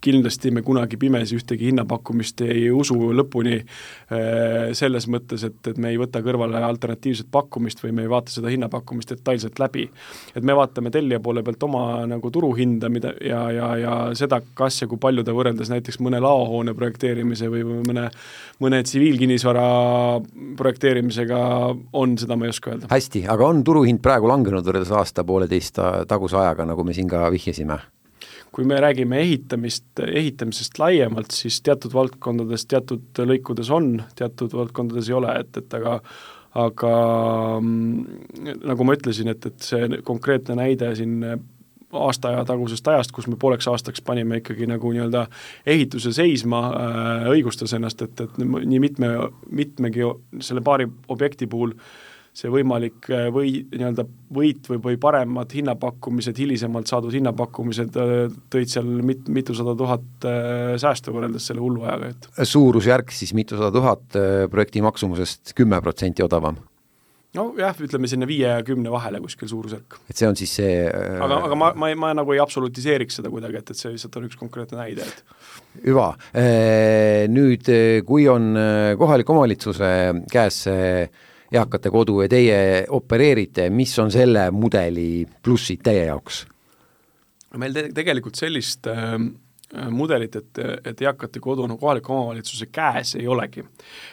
kindlasti 0.01 0.51
me 0.55 0.63
kunagi 0.65 0.97
pimesi 1.01 1.37
ühtegi 1.37 1.69
hinnapakkumist 1.69 2.41
ei 2.47 2.67
usu 2.73 2.97
lõpuni 3.17 3.59
äh, 3.59 4.71
selles 4.77 5.07
mõttes, 5.11 5.45
et, 5.47 5.59
et 5.69 5.81
me 5.81 5.93
ei 5.93 5.99
võta 6.01 6.23
kõrvale 6.25 6.63
alternatiivset 6.65 7.29
pakkumist 7.31 7.83
või 7.85 7.93
me 7.99 8.05
ei 8.07 8.11
vaata 8.11 8.33
seda 8.33 8.51
hinnapakkumist 8.53 9.13
detailselt 9.15 9.61
läbi. 9.61 9.87
et 10.35 10.43
me 10.43 10.55
vaatame 10.57 10.91
tellija 10.91 11.19
poole 11.19 11.43
pealt 11.45 11.63
oma 11.69 11.83
nagu 12.09 12.31
turuhinda, 12.31 12.89
mida 12.89 13.13
ja, 13.21 13.43
ja, 13.51 13.69
ja 13.77 13.95
seda, 14.17 14.41
kas 14.57 14.81
ja 14.81 14.89
kui 14.89 14.99
palju 15.01 15.23
ta 15.27 15.35
võrreldes 15.35 15.69
näiteks 15.71 16.01
mõne 16.01 16.21
laohoone 16.23 16.73
projekteerimise 16.77 17.49
või 17.51 17.63
mõne, 17.85 18.07
mõne 18.63 18.81
tsiviilkinnisvara 18.83 19.67
projekteerimisega 20.57 21.41
on 21.97 22.17
seda 22.17 22.30
seda 22.31 22.39
ma 22.39 22.47
ei 22.47 22.53
oska 22.55 22.71
öelda. 22.71 22.87
hästi, 22.91 23.25
aga 23.29 23.47
on 23.47 23.63
turuhind 23.67 24.01
praegu 24.03 24.29
langenud 24.31 24.65
võrreldes 24.65 24.93
aasta-pooleteist 24.95 25.79
taguse 26.07 26.39
ajaga, 26.39 26.65
nagu 26.69 26.85
me 26.87 26.95
siin 26.95 27.09
ka 27.11 27.27
vihjasime? 27.33 27.79
kui 28.51 28.65
me 28.67 28.81
räägime 28.83 29.21
ehitamist, 29.23 29.85
ehitamisest 30.03 30.75
laiemalt, 30.79 31.31
siis 31.31 31.61
teatud 31.63 31.93
valdkondades, 31.95 32.65
teatud 32.67 33.21
lõikudes 33.23 33.69
on, 33.71 33.93
teatud 34.19 34.51
valdkondades 34.51 35.07
ei 35.07 35.15
ole, 35.15 35.31
et, 35.39 35.55
et 35.57 35.79
aga 35.79 36.01
aga 36.59 36.91
mm, 37.61 38.57
nagu 38.67 38.83
ma 38.83 38.97
ütlesin, 38.97 39.31
et, 39.31 39.45
et 39.47 39.63
see 39.63 40.01
konkreetne 40.03 40.57
näide 40.59 40.89
siin 40.99 41.23
aasta 41.95 42.33
aja 42.33 42.43
tagusest 42.49 42.89
ajast, 42.91 43.15
kus 43.15 43.29
me 43.31 43.39
pooleks 43.39 43.69
aastaks 43.71 44.03
panime 44.03 44.41
ikkagi 44.41 44.67
nagu 44.67 44.91
nii-öelda 44.91 45.25
ehituse 45.71 46.11
seisma 46.15 46.61
äh,, 46.67 47.31
õigustas 47.31 47.71
ennast, 47.79 48.03
et, 48.03 48.19
et 48.27 48.39
nii 48.43 48.83
mitme, 48.83 49.15
mitmegi 49.47 50.03
selle 50.43 50.63
paari 50.67 50.91
objekti 51.15 51.47
puhul 51.47 51.71
äh, 51.71 51.95
see 52.31 52.51
võimalik 52.51 53.09
äh, 53.11 53.27
või 53.33 53.57
nii-öelda 53.67 54.05
võit 54.31 54.69
või, 54.71 54.79
või 54.85 54.97
paremad 55.01 55.51
hinnapakkumised, 55.51 56.37
hilisemalt 56.39 56.87
saadud 56.87 57.13
hinnapakkumised 57.17 57.97
äh, 57.99 58.11
tõid 58.53 58.71
seal 58.71 58.87
mit-, 59.03 59.27
mitusada 59.31 59.75
tuhat 59.77 60.27
äh, 60.27 60.73
säästu 60.79 61.11
võrreldes 61.15 61.49
selle 61.49 61.63
hullu 61.63 61.83
ajaga, 61.83 62.13
et 62.13 62.47
suurusjärk 62.47 63.11
siis 63.15 63.33
mitusada 63.35 63.71
tuhat 63.75 64.19
projekti 64.51 64.83
maksumusest 64.83 65.51
kümme 65.57 65.81
protsenti 65.83 66.23
odavam? 66.23 66.59
nojah, 67.35 67.75
ütleme 67.83 68.07
sinna 68.11 68.27
viie 68.27 68.47
ja 68.47 68.63
kümne 68.67 68.91
vahele 68.91 69.19
kuskil 69.23 69.51
suurusjärk. 69.51 69.97
et 70.07 70.21
see 70.21 70.29
on 70.29 70.39
siis 70.39 70.53
see 70.61 70.77
aga, 70.87 71.41
aga 71.49 71.57
ma, 71.59 71.73
ma, 71.75 71.89
ma 71.99 72.13
nagu 72.15 72.31
ei 72.31 72.39
absolutiseeriks 72.43 73.19
seda 73.19 73.31
kuidagi, 73.33 73.59
et, 73.59 73.73
et 73.73 73.79
see 73.79 73.91
lihtsalt 73.91 74.15
on 74.19 74.29
üks 74.29 74.39
konkreetne 74.39 74.79
näide, 74.79 75.03
et 75.03 75.83
hüva, 75.83 76.13
nüüd 77.31 77.67
kui 78.07 78.29
on 78.31 78.55
kohaliku 78.99 79.35
omavalitsuse 79.35 79.91
käes 80.31 80.61
see 80.69 80.95
eakate 81.51 81.91
kodu 81.91 82.21
ja 82.23 82.31
teie 82.31 82.57
opereerite, 82.89 83.69
mis 83.69 83.93
on 83.99 84.11
selle 84.13 84.49
mudeli 84.55 85.25
plussid 85.43 85.83
teie 85.83 86.07
jaoks? 86.09 86.45
meil 87.59 87.73
te 87.75 87.89
tegelikult 87.91 88.39
sellist 88.39 88.87
äh, 88.87 89.17
mudelit, 89.91 90.35
et, 90.35 90.59
et 90.87 91.01
eakate 91.03 91.39
kodu 91.43 91.65
no 91.67 91.77
kohaliku 91.79 92.13
omavalitsuse 92.15 92.67
käes 92.71 93.15
ei 93.19 93.27
olegi. 93.27 93.63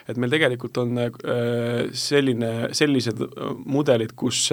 et 0.08 0.16
meil 0.16 0.34
tegelikult 0.34 0.82
on 0.82 1.04
äh, 1.04 1.12
selline, 1.92 2.72
sellised 2.74 3.22
mudelid, 3.66 4.16
kus 4.18 4.48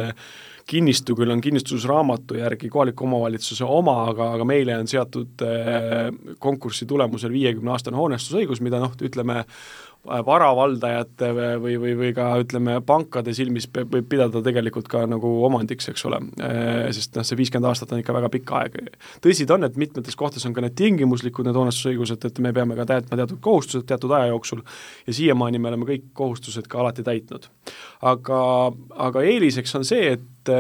kinnistu 0.66 1.14
küll 1.18 1.30
on 1.30 1.42
kinnistusraamatu 1.42 2.40
järgi 2.40 2.70
kohaliku 2.74 3.06
omavalitsuse 3.06 3.66
oma, 3.70 4.00
aga, 4.10 4.32
aga 4.38 4.48
meile 4.50 4.78
on 4.80 4.90
seatud 4.90 5.46
äh, 5.46 6.10
konkursi 6.42 6.88
tulemusel 6.90 7.34
viiekümne 7.34 7.76
aastane 7.76 8.00
hoonestusõigus, 8.00 8.64
mida 8.66 8.82
noh, 8.82 8.96
ütleme, 9.06 9.44
varavaldajate 10.06 11.30
või, 11.34 11.76
või, 11.82 11.94
või 11.98 12.12
ka 12.16 12.28
ütleme, 12.42 12.78
pankade 12.86 13.34
silmis 13.36 13.68
võib 13.74 14.08
pidada 14.10 14.42
tegelikult 14.46 14.88
ka 14.92 15.04
nagu 15.10 15.30
omandiks, 15.48 15.90
eks 15.90 16.06
ole, 16.10 16.20
sest 16.96 17.18
noh, 17.18 17.26
see 17.26 17.40
viiskümmend 17.40 17.70
aastat 17.70 17.94
on 17.96 18.02
ikka 18.02 18.14
väga 18.16 18.30
pikk 18.34 18.54
aeg. 18.60 18.78
tõsi 19.24 19.48
ta 19.48 19.58
on, 19.58 19.66
et 19.68 19.80
mitmetes 19.82 20.18
kohtades 20.20 20.46
on 20.46 20.54
ka 20.56 20.64
need 20.66 20.76
tingimuslikud, 20.78 21.48
need 21.48 21.58
hoonestusõigused, 21.58 22.28
et 22.30 22.44
me 22.44 22.54
peame 22.54 22.78
ka 22.78 22.88
täitma 22.92 23.20
teatud 23.22 23.42
kohustused 23.46 23.88
teatud 23.90 24.14
aja 24.18 24.30
jooksul 24.34 24.62
ja 25.08 25.16
siiamaani 25.18 25.62
me 25.62 25.72
oleme 25.72 25.90
kõik 25.90 26.12
kohustused 26.14 26.70
ka 26.70 26.84
alati 26.84 27.06
täitnud. 27.06 27.50
aga, 28.06 28.44
aga 29.08 29.26
eeliseks 29.26 29.76
on 29.80 29.88
see, 29.88 30.14
et, 30.20 30.54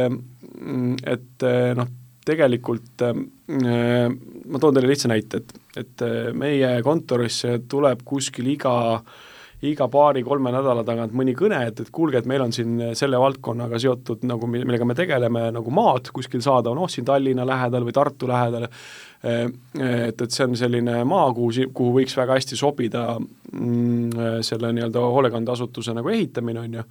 et 1.06 1.48
noh, 1.78 1.94
tegelikult 2.26 3.06
ma 3.06 4.60
toon 4.60 4.74
teile 4.74 4.90
lihtsa 4.90 5.12
näite, 5.12 5.44
et, 5.44 5.56
et 5.78 6.04
meie 6.34 6.80
kontorisse 6.82 7.60
tuleb 7.70 8.02
kuskil 8.08 8.50
iga 8.56 8.76
äh, 8.96 9.24
iga 9.64 9.88
paari-kolme 9.92 10.52
nädala 10.54 10.84
tagant 10.86 11.14
mõni 11.16 11.36
kõne, 11.38 11.62
et, 11.70 11.80
et 11.80 11.92
kuulge, 11.94 12.20
et 12.20 12.28
meil 12.30 12.44
on 12.44 12.54
siin 12.56 12.82
selle 12.98 13.20
valdkonnaga 13.22 13.80
seotud 13.82 14.26
nagu, 14.28 14.50
millega 14.52 14.88
me 14.88 14.96
tegeleme, 14.98 15.48
nagu 15.56 15.74
maad 15.74 16.12
kuskil 16.16 16.44
saada, 16.44 16.74
noh, 16.76 16.90
siin 16.92 17.08
Tallinna 17.08 17.46
lähedal 17.48 17.88
või 17.88 17.96
Tartu 17.96 18.30
lähedal, 18.30 18.68
et, 18.68 19.56
et 19.82 20.26
see 20.28 20.46
on 20.46 20.58
selline 20.60 21.00
maa, 21.08 21.30
kuhu, 21.34 21.70
kuhu 21.74 21.96
võiks 22.00 22.18
väga 22.20 22.38
hästi 22.38 22.60
sobida 22.60 23.06
mm, 23.18 24.42
selle 24.46 24.74
nii-öelda 24.76 25.06
hoolekandeasutuse 25.16 25.96
nagu 25.96 26.12
ehitamine, 26.14 26.66
on 26.68 26.82
ju, 26.82 26.90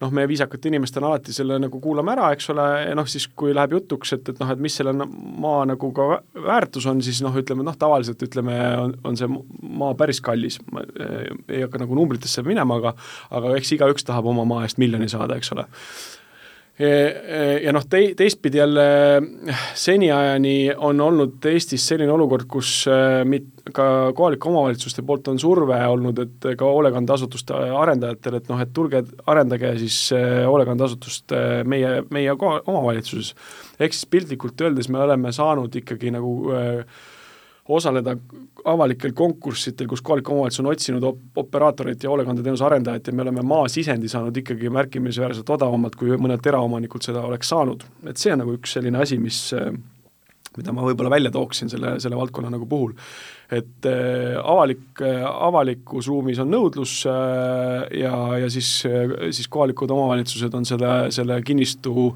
noh, 0.00 0.12
me 0.16 0.24
viisakate 0.28 0.70
inimestena 0.70 1.10
alati 1.10 1.34
selle 1.34 1.58
nagu 1.60 1.80
kuulame 1.82 2.14
ära, 2.14 2.30
eks 2.34 2.50
ole, 2.54 2.66
ja 2.88 2.94
noh, 2.96 3.08
siis 3.10 3.26
kui 3.36 3.54
läheb 3.56 3.76
jutuks, 3.76 4.14
et, 4.16 4.30
et 4.32 4.40
noh, 4.40 4.52
et 4.52 4.62
mis 4.62 4.76
selle 4.80 4.94
maa 4.94 5.64
nagu 5.68 5.90
ka 5.96 6.08
väärtus 6.34 6.88
on, 6.90 7.02
siis 7.04 7.20
noh, 7.24 7.36
ütleme 7.36 7.66
noh, 7.66 7.76
tavaliselt 7.80 8.22
ütleme, 8.26 8.56
on, 8.80 8.94
on 9.04 9.20
see 9.20 9.28
maa 9.30 9.92
päris 9.98 10.22
kallis, 10.24 10.60
ma 10.72 10.84
ei 11.48 11.64
hakka 11.66 11.82
nagu 11.84 11.98
numbritesse 11.98 12.44
minema, 12.46 12.80
aga 12.80 12.94
aga 13.36 13.54
eks 13.58 13.76
igaüks 13.76 14.08
tahab 14.08 14.30
oma 14.32 14.46
maa 14.48 14.64
eest 14.66 14.80
miljoni 14.80 15.10
saada, 15.12 15.36
eks 15.40 15.52
ole 15.56 15.68
ja 16.80 17.72
noh, 17.76 17.84
tei-, 17.92 18.14
teistpidi 18.16 18.58
jälle 18.60 18.84
seniajani 19.76 20.72
on 20.76 21.00
olnud 21.04 21.44
Eestis 21.50 21.84
selline 21.90 22.12
olukord, 22.14 22.46
kus 22.48 22.70
mit-, 23.28 23.50
ka 23.76 23.86
kohalike 24.16 24.48
omavalitsuste 24.48 25.04
poolt 25.06 25.28
on 25.28 25.38
surve 25.42 25.76
olnud, 25.92 26.18
et 26.24 26.48
ka 26.56 26.72
hoolekandeasutuste 26.72 27.58
arendajatel, 27.82 28.38
et 28.40 28.48
noh, 28.48 28.64
et 28.64 28.72
tulge, 28.74 29.04
arendage 29.30 29.74
siis 29.82 29.98
hoolekandeasutust 30.48 31.36
meie, 31.68 32.00
meie 32.10 32.34
omavalitsuses. 32.34 33.34
ehk 33.80 33.96
siis 33.96 34.08
piltlikult 34.10 34.60
öeldes 34.60 34.88
me 34.88 35.02
oleme 35.04 35.32
saanud 35.32 35.76
ikkagi 35.82 36.12
nagu 36.16 36.34
äh, 36.56 37.00
osaleda 37.70 38.16
avalikel 38.64 39.12
konkurssidel, 39.16 39.88
kus 39.88 40.02
kohalik 40.04 40.28
omavalitsus 40.30 40.62
on 40.64 40.70
otsinud 40.72 41.06
op-, 41.06 41.22
operaatorit 41.42 42.02
ja 42.02 42.10
hoolekandeteenuse 42.10 42.66
arendajat 42.66 43.06
ja 43.06 43.14
me 43.16 43.22
oleme 43.22 43.44
maasisendi 43.46 44.08
saanud 44.08 44.36
ikkagi 44.36 44.72
märkimisväärselt 44.74 45.50
odavamalt, 45.56 45.96
kui 45.96 46.12
mõned 46.20 46.46
eraomanikud 46.52 47.06
seda 47.06 47.24
oleks 47.26 47.52
saanud. 47.54 47.86
et 48.10 48.20
see 48.20 48.34
on 48.34 48.44
nagu 48.44 48.58
üks 48.58 48.76
selline 48.76 49.00
asi, 49.00 49.18
mis 49.18 49.40
mida 50.56 50.74
ma 50.74 50.84
võib-olla 50.84 51.12
välja 51.12 51.30
tooksin 51.30 51.70
selle, 51.70 51.98
selle 52.02 52.18
valdkonna 52.18 52.50
nagu 52.52 52.66
puhul 52.66 52.94
et 53.50 53.86
äh, 53.86 54.36
avalik, 54.38 55.00
äh, 55.02 55.24
avalikus 55.26 56.06
ruumis 56.10 56.38
on 56.42 56.52
nõudlus 56.52 57.00
äh, 57.10 57.88
ja, 57.98 58.12
ja 58.38 58.50
siis, 58.52 58.68
siis 59.34 59.48
kohalikud 59.50 59.90
omavalitsused 59.90 60.54
on 60.54 60.66
selle, 60.68 60.92
selle 61.14 61.40
kinnistu, 61.46 62.12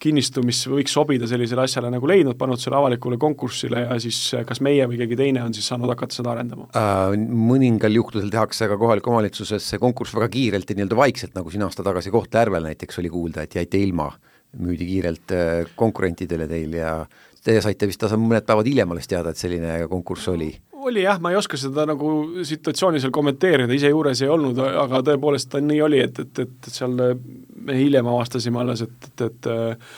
kinnistu, 0.00 0.44
mis 0.48 0.62
võiks 0.70 0.94
sobida 0.96 1.28
sellisele 1.28 1.66
asjale 1.66 1.92
nagu 1.92 2.08
leidnud, 2.08 2.38
pannud 2.40 2.60
selle 2.62 2.80
avalikule 2.80 3.20
konkursile 3.20 3.84
ja 3.84 3.98
siis 4.00 4.20
kas 4.48 4.62
meie 4.64 4.88
või 4.88 5.02
keegi 5.02 5.20
teine 5.20 5.44
on 5.44 5.56
siis 5.56 5.68
saanud 5.68 5.92
hakata 5.92 6.20
seda 6.20 6.32
arendama 6.32 6.70
äh,? 6.72 7.18
Mõningal 7.18 7.92
juhtudel 7.92 8.32
tehakse 8.32 8.70
ka 8.70 8.80
kohaliku 8.80 9.12
omavalitsuses 9.12 9.68
see 9.74 9.82
konkurss 9.82 10.16
väga 10.16 10.30
kiirelt 10.32 10.70
ja 10.70 10.78
nii-öelda 10.78 10.96
vaikselt, 10.98 11.36
nagu 11.36 11.52
siin 11.52 11.66
aasta 11.66 11.84
tagasi 11.84 12.12
Kohtla-Järvel 12.14 12.70
näiteks 12.70 13.00
oli 13.02 13.12
kuulda, 13.12 13.44
et 13.44 13.58
jäite 13.60 13.80
ilma, 13.80 14.08
müüdi 14.58 14.88
kiirelt 14.88 15.34
konkurentidele 15.76 16.48
teil 16.48 16.76
ja 16.80 16.92
Teie 17.48 17.62
saite 17.64 17.86
vist 17.88 18.02
mõned 18.18 18.44
päevad 18.44 18.66
hiljem 18.68 18.90
alles 18.92 19.08
teada, 19.08 19.30
et 19.32 19.40
selline 19.40 19.78
konkurss 19.88 20.28
oli? 20.28 20.50
Oli 20.86 21.02
jah, 21.02 21.18
ma 21.22 21.32
ei 21.32 21.38
oska 21.38 21.58
seda 21.60 21.86
nagu 21.88 22.12
situatsiooni 22.46 23.00
seal 23.02 23.14
kommenteerida, 23.14 23.74
ise 23.74 23.90
juures 23.90 24.22
ei 24.22 24.30
olnud, 24.32 24.58
aga 24.84 25.02
tõepoolest 25.10 25.50
ta 25.52 25.62
nii 25.64 25.82
oli, 25.84 26.00
et, 26.04 26.22
et, 26.22 26.44
et 26.44 26.70
seal 26.70 26.94
me 26.94 27.76
hiljem 27.76 28.06
avastasime 28.06 28.62
alles, 28.62 28.86
et, 28.86 29.10
et, 29.10 29.28
et 29.32 29.92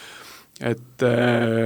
et 0.61 1.03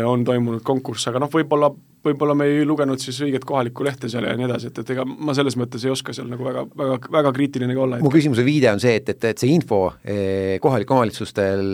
on 0.07 0.23
toimunud 0.23 0.63
konkurss, 0.63 1.09
aga 1.11 1.19
noh, 1.19 1.31
võib-olla 1.33 1.73
võib-olla 2.05 2.37
me 2.37 2.47
ei 2.51 2.65
lugenud 2.69 3.01
siis 3.01 3.19
õiget 3.25 3.47
kohalikku 3.49 3.85
lehte 3.87 4.11
seal 4.13 4.27
ja 4.29 4.35
nii 4.37 4.47
edasi, 4.49 4.71
et, 4.71 4.81
et 4.83 4.91
ega 4.95 5.07
ma 5.09 5.35
selles 5.37 5.57
mõttes 5.61 5.85
ei 5.87 5.93
oska 5.93 6.15
seal 6.17 6.29
nagu 6.31 6.45
väga, 6.47 6.65
väga, 6.77 6.99
väga 7.17 7.33
kriitiline 7.37 7.77
ka 7.77 7.85
olla. 7.87 8.01
mu 8.05 8.13
küsimuse 8.13 8.45
viide 8.47 8.73
on 8.75 8.83
see, 8.83 8.97
et, 9.01 9.09
et, 9.15 9.29
et 9.31 9.41
see 9.41 9.53
info 9.55 9.87
eh, 10.03 10.57
kohalike 10.63 10.95
omavalitsustel 10.95 11.65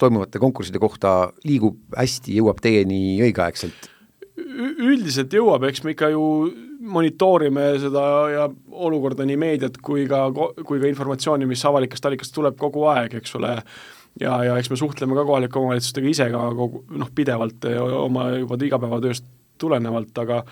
toimuvate 0.00 0.40
konkursside 0.42 0.80
kohta 0.82 1.32
liigub 1.46 1.78
hästi, 1.98 2.36
jõuab 2.38 2.62
teieni 2.62 3.18
õigeaegselt? 3.26 3.90
üldiselt 4.82 5.34
jõuab, 5.34 5.66
eks 5.68 5.82
me 5.84 5.92
ikka 5.94 6.08
ju 6.14 6.22
monitoorime 6.82 7.66
seda 7.82 8.04
ja 8.32 8.48
olukorda 8.70 9.26
nii 9.28 9.38
meediat 9.38 9.78
kui 9.84 10.06
ka, 10.10 10.26
kui 10.66 10.80
ka 10.80 10.90
informatsiooni, 10.90 11.46
mis 11.48 11.64
avalikest 11.68 12.06
allikast 12.08 12.34
tuleb 12.34 12.58
kogu 12.60 12.86
aeg, 12.90 13.14
eks 13.20 13.36
ole, 13.38 13.54
ja, 14.20 14.36
ja 14.48 14.58
eks 14.58 14.70
me 14.72 14.78
suhtleme 14.80 15.16
ka 15.18 15.26
kohalike 15.28 15.58
omavalitsustega 15.60 16.10
ise 16.10 16.28
ka 16.34 16.44
kogu 16.58 16.84
noh, 16.98 17.10
pidevalt 17.14 17.68
oma 18.02 18.30
juba 18.34 18.58
igapäevatööst 18.68 19.26
tulenevalt, 19.62 20.16
aga 20.24 20.42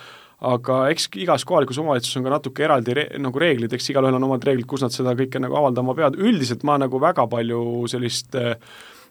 aga 0.40 0.76
eks 0.88 1.10
igas 1.20 1.44
kohalikus 1.44 1.78
omavalitsuses 1.82 2.16
on 2.16 2.24
ka 2.24 2.30
natuke 2.32 2.64
eraldi 2.64 2.94
re-, 2.96 3.10
nagu 3.20 3.42
reeglid, 3.42 3.74
eks 3.76 3.90
igalühel 3.92 4.16
on 4.16 4.24
omad 4.24 4.46
reeglid, 4.48 4.64
kus 4.70 4.80
nad 4.86 4.94
seda 4.94 5.12
kõike 5.18 5.42
nagu 5.42 5.58
avaldama 5.58 5.92
peavad, 5.98 6.16
üldiselt 6.16 6.64
ma 6.64 6.78
nagu 6.80 7.00
väga 7.02 7.26
palju 7.28 7.60
sellist 7.92 8.38
äh, 8.40 8.56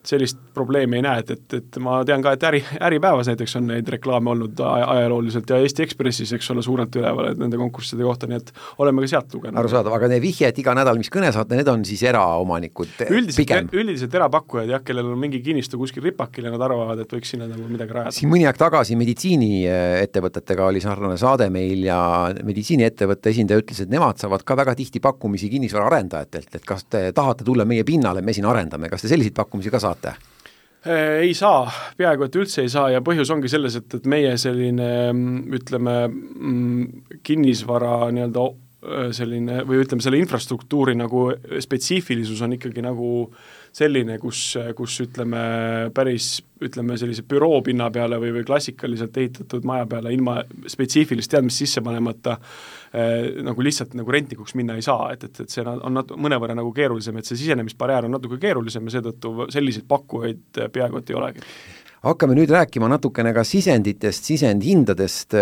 sellist 0.05 0.37
probleemi 0.53 0.99
ei 0.99 1.03
näe, 1.03 1.23
et, 1.23 1.31
et, 1.35 1.55
et 1.59 1.77
ma 1.83 1.99
tean 2.07 2.23
ka, 2.23 2.33
et 2.35 2.43
äri, 2.47 2.61
Äripäevas 2.87 3.27
näiteks 3.29 3.55
on 3.59 3.67
neid 3.69 3.87
reklaame 3.91 4.31
olnud 4.31 4.61
ajalooliselt 4.63 5.49
ja 5.51 5.59
Eesti 5.63 5.83
Ekspressis, 5.85 6.31
eks 6.37 6.51
ole, 6.53 6.63
suurelt 6.65 6.95
üleval, 6.95 7.31
et 7.33 7.41
nende 7.41 7.59
konkursside 7.59 8.05
kohta, 8.07 8.29
nii 8.29 8.39
et 8.39 8.51
oleme 8.79 9.03
ka 9.03 9.11
sealt 9.13 9.35
lugenud. 9.35 9.59
arusaadav, 9.59 9.95
aga 9.95 10.09
need 10.13 10.23
vihjed 10.23 10.61
iga 10.63 10.75
nädal, 10.77 10.99
mis 11.01 11.11
kõne 11.13 11.31
saate, 11.35 11.57
need 11.59 11.71
on 11.71 11.83
siis 11.87 12.03
eraomanikud 12.07 13.03
üldiselt, 13.09 13.39
pigem? 13.41 13.69
üldiselt 13.75 14.15
erapakkujad 14.19 14.71
jah, 14.71 14.83
kellel 14.85 15.11
on 15.11 15.19
mingi 15.19 15.41
kinnistu 15.43 15.79
kuskil 15.81 16.05
ripakil 16.07 16.47
ja 16.47 16.53
nad 16.55 16.63
arvavad, 16.69 17.03
et 17.03 17.17
võiks 17.17 17.35
sinna 17.35 17.49
nagu 17.49 17.67
midagi 17.67 17.95
rajada. 17.97 18.15
siin 18.15 18.31
mõni 18.31 18.47
aeg 18.47 18.59
tagasi 18.59 18.97
meditsiiniettevõtetega 18.99 20.69
oli 20.71 20.83
sarnane 20.83 21.19
saade 21.19 21.49
meil 21.53 21.83
ja 21.89 21.99
meditsiiniettevõtte 22.39 23.33
esindaja 23.33 23.63
ütles, 23.65 23.83
et 23.83 23.91
nemad 23.91 24.21
saavad 24.21 24.47
ka 24.47 24.57
väga 24.59 24.77
tihti 24.79 25.03
pakkumisi 25.03 25.51
kinnisvaraarendajatelt, 25.51 26.55
et 26.55 26.65
kas 26.67 26.87
te 26.89 27.05
tahate 27.15 27.47
tulla 27.47 27.67
meie 27.67 27.83
pinnale, 27.87 28.23
me 28.25 28.35
siin 28.35 28.47
arendame, 28.49 28.89
kas 28.91 29.03
te 29.03 29.11
selliseid 29.11 29.35
pakkumisi 29.37 29.73
ka 29.73 29.81
saate? 29.83 29.88
Saate? 29.89 30.15
Äh, 30.87 31.19
ei 31.25 31.33
saa, 31.35 31.67
peaaegu 31.99 32.29
et 32.29 32.39
üldse 32.39 32.63
ei 32.63 32.71
saa 32.71 32.87
ja 32.93 33.03
põhjus 33.03 33.33
ongi 33.35 33.51
selles, 33.51 33.75
et, 33.75 33.99
et 33.99 34.05
meie 34.07 34.31
selline 34.39 34.89
mm, 35.11 35.39
ütleme, 35.59 35.95
mm, 36.07 37.19
kinnisvara 37.27 38.07
nii-öelda 38.15 38.45
äh, 38.47 39.09
selline 39.15 39.65
või 39.67 39.81
ütleme, 39.83 40.05
selle 40.05 40.21
infrastruktuuri 40.23 40.95
nagu 40.95 41.27
spetsiifilisus 41.65 42.39
on 42.47 42.55
ikkagi 42.55 42.85
nagu 42.85 43.27
selline, 43.75 44.17
kus, 44.19 44.57
kus 44.75 44.99
ütleme, 45.05 45.39
päris 45.95 46.39
ütleme, 46.63 46.97
sellise 46.99 47.23
büroo 47.29 47.61
pinna 47.63 47.87
peale 47.93 48.17
või, 48.19 48.33
või 48.39 48.47
klassikaliselt 48.47 49.17
ehitatud 49.17 49.67
maja 49.67 49.85
peale 49.87 50.11
ilma 50.13 50.41
spetsiifilist 50.67 51.31
teadmist 51.31 51.63
sisse 51.63 51.83
panemata 51.85 52.39
Äh, 52.89 53.43
nagu 53.45 53.61
lihtsalt 53.61 53.91
nagu 53.93 54.09
rentnikuks 54.09 54.55
minna 54.57 54.73
ei 54.73 54.81
saa, 54.81 55.11
et, 55.13 55.21
et, 55.27 55.43
et 55.43 55.53
see 55.53 55.61
on 55.61 55.93
nat-, 55.93 56.09
mõnevõrra 56.17 56.55
nagu 56.57 56.71
keerulisem, 56.73 57.19
et 57.19 57.27
see 57.27 57.37
sisenemisbarjäär 57.37 58.07
on 58.07 58.15
natuke 58.17 58.39
keerulisem 58.41 58.87
ja 58.89 58.95
seetõttu 58.95 59.45
selliseid 59.53 59.85
pakkujaid 59.89 60.57
äh, 60.63 60.71
peaaegu 60.73 60.97
et 60.97 61.11
ei 61.13 61.19
olegi. 61.19 61.45
hakkame 62.01 62.33
nüüd 62.39 62.49
rääkima 62.49 62.89
natukene 62.89 63.35
ka 63.35 63.43
sisenditest, 63.45 64.25
sisendhindadest, 64.31 65.37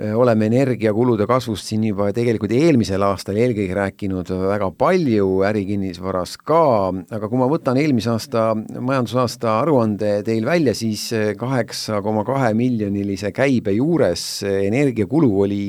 oleme 0.00 0.46
energiakulude 0.48 1.26
kasvust 1.28 1.70
siin 1.70 1.84
juba 1.90 2.10
tegelikult 2.16 2.52
eelmisel 2.56 3.02
aastal 3.04 3.38
eelkõige 3.40 3.76
rääkinud 3.76 4.32
väga 4.48 4.70
palju, 4.80 5.28
ärikinnisvaras 5.48 6.36
ka, 6.40 6.62
aga 7.12 7.28
kui 7.28 7.40
ma 7.40 7.48
võtan 7.50 7.80
eelmise 7.80 8.12
aasta 8.14 8.50
majandusaasta 8.56 9.58
aruande 9.60 10.20
teil 10.26 10.46
välja, 10.48 10.74
siis 10.76 11.08
kaheksa 11.40 12.00
koma 12.04 12.24
kahe 12.28 12.54
miljonilise 12.56 13.32
käibe 13.36 13.74
juures 13.76 14.28
energiakulu 14.46 15.34
oli 15.46 15.64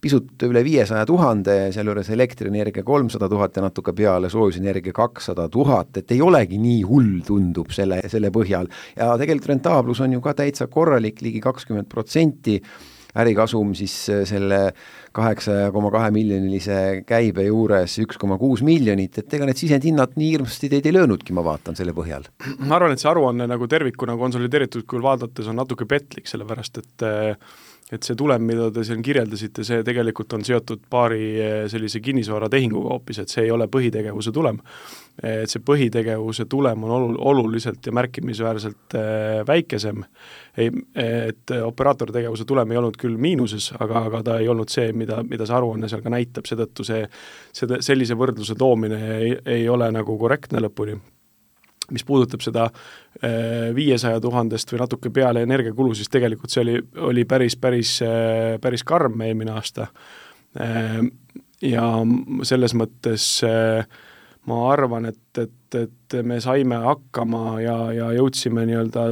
pisut 0.00 0.42
üle 0.46 0.62
viiesaja 0.66 1.06
tuhande, 1.06 1.56
sealjuures 1.74 2.10
elektrienergia 2.14 2.84
kolmsada 2.86 3.28
tuhat 3.30 3.56
ja 3.58 3.64
natuke 3.64 3.94
peale, 3.96 4.30
soojusenergia 4.30 4.94
kakssada 4.94 5.48
tuhat, 5.50 5.96
et 6.00 6.14
ei 6.14 6.22
olegi 6.22 6.60
nii 6.62 6.84
hull, 6.86 7.18
tundub 7.26 7.72
selle, 7.74 8.00
selle 8.10 8.30
põhjal. 8.34 8.70
ja 8.96 9.10
tegelikult 9.18 9.50
rentaablus 9.54 10.02
on 10.06 10.14
ju 10.14 10.22
ka 10.22 10.36
täitsa 10.38 10.68
korralik 10.70 11.18
ligi, 11.18 11.28
ligi 11.28 11.44
kakskümmend 11.44 11.90
protsenti, 11.90 12.60
ärikasum 13.18 13.74
siis 13.78 13.94
äh, 14.12 14.24
selle 14.28 14.60
kaheksa 15.16 15.70
koma 15.74 15.90
kahe 15.94 16.10
miljonilise 16.14 17.04
käibe 17.08 17.46
juures 17.48 17.96
üks 18.02 18.20
koma 18.20 18.38
kuus 18.40 18.62
miljonit, 18.66 19.18
et 19.18 19.34
ega 19.34 19.48
need 19.48 19.60
sisendhinnad 19.60 20.18
nii 20.20 20.34
hirmsasti 20.36 20.70
teid 20.72 20.86
ei 20.86 20.94
löönudki, 20.94 21.34
ma 21.36 21.44
vaatan 21.46 21.78
selle 21.78 21.94
põhjal. 21.96 22.28
ma 22.64 22.78
arvan, 22.78 22.94
et 22.94 23.02
see 23.02 23.10
aruanne 23.10 23.48
nagu 23.50 23.70
tervikuna 23.70 24.18
konsolideeritud 24.20 24.86
kujul 24.88 25.06
vaadates 25.06 25.48
on 25.50 25.58
natuke 25.58 25.88
petlik, 25.88 26.28
sellepärast 26.30 26.82
et 26.82 27.06
äh, 27.08 27.56
et 27.92 28.04
see 28.04 28.16
tulem, 28.18 28.44
mida 28.44 28.68
te 28.74 28.82
siin 28.84 29.00
kirjeldasite, 29.04 29.64
see 29.64 29.84
tegelikult 29.86 30.34
on 30.36 30.44
seotud 30.44 30.82
paari 30.92 31.22
eh, 31.40 31.56
sellise 31.72 32.02
kinnisvaratehinguga 32.04 32.92
hoopis, 32.92 33.22
et 33.22 33.32
see 33.32 33.46
ei 33.46 33.52
ole 33.54 33.68
põhitegevuse 33.72 34.32
tulem. 34.34 34.60
et 35.18 35.50
see 35.50 35.62
põhitegevuse 35.66 36.44
tulem 36.46 36.84
on 36.86 36.92
olu-, 36.94 37.18
oluliselt 37.32 37.86
ja 37.86 37.92
märkimisväärselt 37.96 38.94
äh, 38.94 39.40
väikesem, 39.48 40.04
ei, 40.58 40.70
et 40.94 41.54
operaatortegevuse 41.58 42.46
tulem 42.46 42.70
ei 42.70 42.78
olnud 42.78 42.98
küll 43.00 43.18
miinuses, 43.18 43.72
aga, 43.80 44.04
aga 44.10 44.22
ta 44.22 44.38
ei 44.38 44.48
olnud 44.48 44.70
see, 44.70 44.92
mida, 44.92 45.24
mida 45.26 45.46
see 45.46 45.58
aruanne 45.58 45.90
seal 45.90 46.04
ka 46.04 46.14
näitab, 46.14 46.46
seetõttu 46.46 46.86
see, 46.86 47.02
seda, 47.56 47.82
sellise 47.82 48.14
võrdluse 48.18 48.54
toomine 48.58 49.00
ei, 49.18 49.36
ei 49.58 49.68
ole 49.68 49.90
nagu 49.94 50.18
korrektne 50.20 50.62
lõpuni 50.62 51.00
mis 51.94 52.04
puudutab 52.04 52.42
seda 52.44 52.68
äh, 52.68 53.70
viiesaja 53.76 54.20
tuhandest 54.20 54.72
või 54.72 54.82
natuke 54.82 55.12
peale 55.14 55.42
energiakulu, 55.46 55.94
siis 55.96 56.10
tegelikult 56.12 56.52
see 56.52 56.64
oli, 56.64 56.76
oli 57.10 57.24
päris, 57.28 57.56
päris, 57.60 57.96
äh, 58.04 58.56
päris 58.62 58.84
karm 58.88 59.20
eelmine 59.24 59.54
aasta. 59.56 59.88
Äh, 60.60 61.00
ja 61.64 61.84
selles 62.46 62.74
mõttes 62.78 63.24
ma 64.48 64.58
arvan, 64.70 65.08
et, 65.10 65.40
et, 65.42 65.74
et 65.74 66.16
me 66.22 66.38
saime 66.40 66.78
hakkama 66.84 67.58
ja, 67.64 67.74
ja 67.96 68.12
jõudsime 68.14 68.62
nii-öelda, 68.68 69.08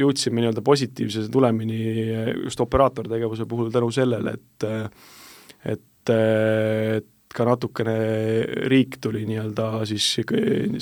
jõudsime 0.00 0.40
nii-öelda 0.40 0.64
positiivse 0.64 1.26
tulemini 1.32 1.82
just 2.46 2.64
operaatortegevuse 2.64 3.44
puhul 3.50 3.68
tänu 3.74 3.92
sellele, 3.92 4.38
et 4.38 4.68
et, 5.68 6.10
et 6.16 7.12
ka 7.34 7.44
natukene 7.48 7.98
riik 8.70 8.98
tuli 9.02 9.24
nii-öelda 9.28 9.84
siis 9.88 10.06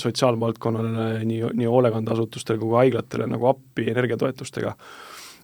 sotsiaalvaldkonnale, 0.02 1.10
nii, 1.26 1.42
nii 1.58 1.68
hoolekandeasutustele 1.70 2.60
kui 2.62 2.72
ka 2.72 2.82
haiglatele 2.84 3.28
nagu 3.30 3.50
appi 3.50 3.90
energiatoetustega. 3.90 4.74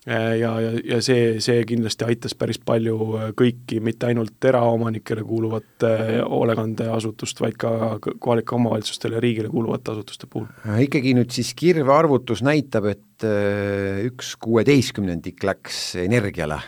ja, 0.06 0.50
ja, 0.60 0.70
ja 0.84 0.98
see, 1.02 1.38
see 1.42 1.62
kindlasti 1.66 2.06
aitas 2.08 2.34
päris 2.34 2.58
palju 2.58 2.96
kõiki, 3.38 3.78
mitte 3.84 4.08
ainult 4.08 4.44
eraomanikele 4.50 5.22
kuuluvat 5.26 5.86
hoolekandeasutust, 5.86 7.42
vaid 7.44 7.58
ka 7.58 7.72
kohalike 8.02 8.56
omavalitsustele 8.58 9.18
ja 9.18 9.22
riigile 9.22 9.50
kuuluvate 9.52 9.94
asutuste 9.94 10.26
puhul. 10.30 10.50
ikkagi 10.86 11.14
nüüd 11.18 11.30
siis 11.34 11.54
kirvearvutus 11.54 12.42
näitab, 12.46 12.90
et 12.94 13.26
äh, 13.26 14.02
üks 14.10 14.34
kuueteistkümnendik 14.42 15.46
läks 15.46 15.84
energiale 16.02 16.62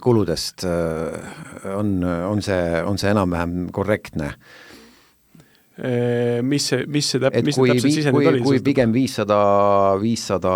kuludest 0.00 0.64
äh, 0.68 1.74
on, 1.74 1.98
on 2.04 2.42
see, 2.44 2.82
on 2.84 2.98
see 3.00 3.12
enam-vähem 3.14 3.68
korrektne? 3.74 4.34
mis 5.78 6.64
see, 6.72 6.88
mis 6.90 7.06
see 7.06 7.20
täp-, 7.22 7.36
mis 7.46 7.54
see 7.54 7.70
täpselt 7.70 7.94
sisendid 7.94 8.28
oli? 8.32 8.40
kui 8.42 8.58
pigem 8.66 8.90
viissada, 8.90 9.36
viissada 10.02 10.54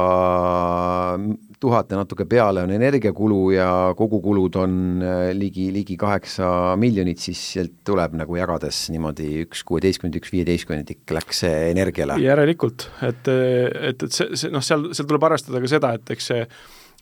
tuhat 1.62 1.92
ja 1.92 2.00
natuke 2.00 2.26
peale 2.26 2.64
on 2.66 2.74
energiakulu 2.74 3.38
ja 3.54 3.68
kogukulud 3.98 4.58
on 4.58 4.74
äh, 5.04 5.30
ligi, 5.36 5.68
ligi 5.74 5.96
kaheksa 6.00 6.74
miljonit, 6.80 7.22
siis 7.22 7.40
sealt 7.54 7.78
tuleb 7.86 8.16
nagu 8.18 8.36
jagades 8.38 8.84
niimoodi 8.94 9.44
üks 9.44 9.62
kuueteistkümnendik, 9.68 10.26
üks 10.26 10.34
viieteistkümnendik 10.34 11.14
läks 11.18 11.44
energiale. 11.48 12.18
järelikult, 12.22 12.88
et, 13.06 13.30
et, 13.30 14.06
et 14.08 14.10
see, 14.10 14.32
see 14.38 14.52
noh, 14.54 14.64
seal, 14.64 14.90
seal 14.96 15.08
tuleb 15.10 15.30
arvestada 15.30 15.62
ka 15.62 15.70
seda, 15.70 15.94
et 16.00 16.16
eks 16.16 16.32
see 16.32 16.46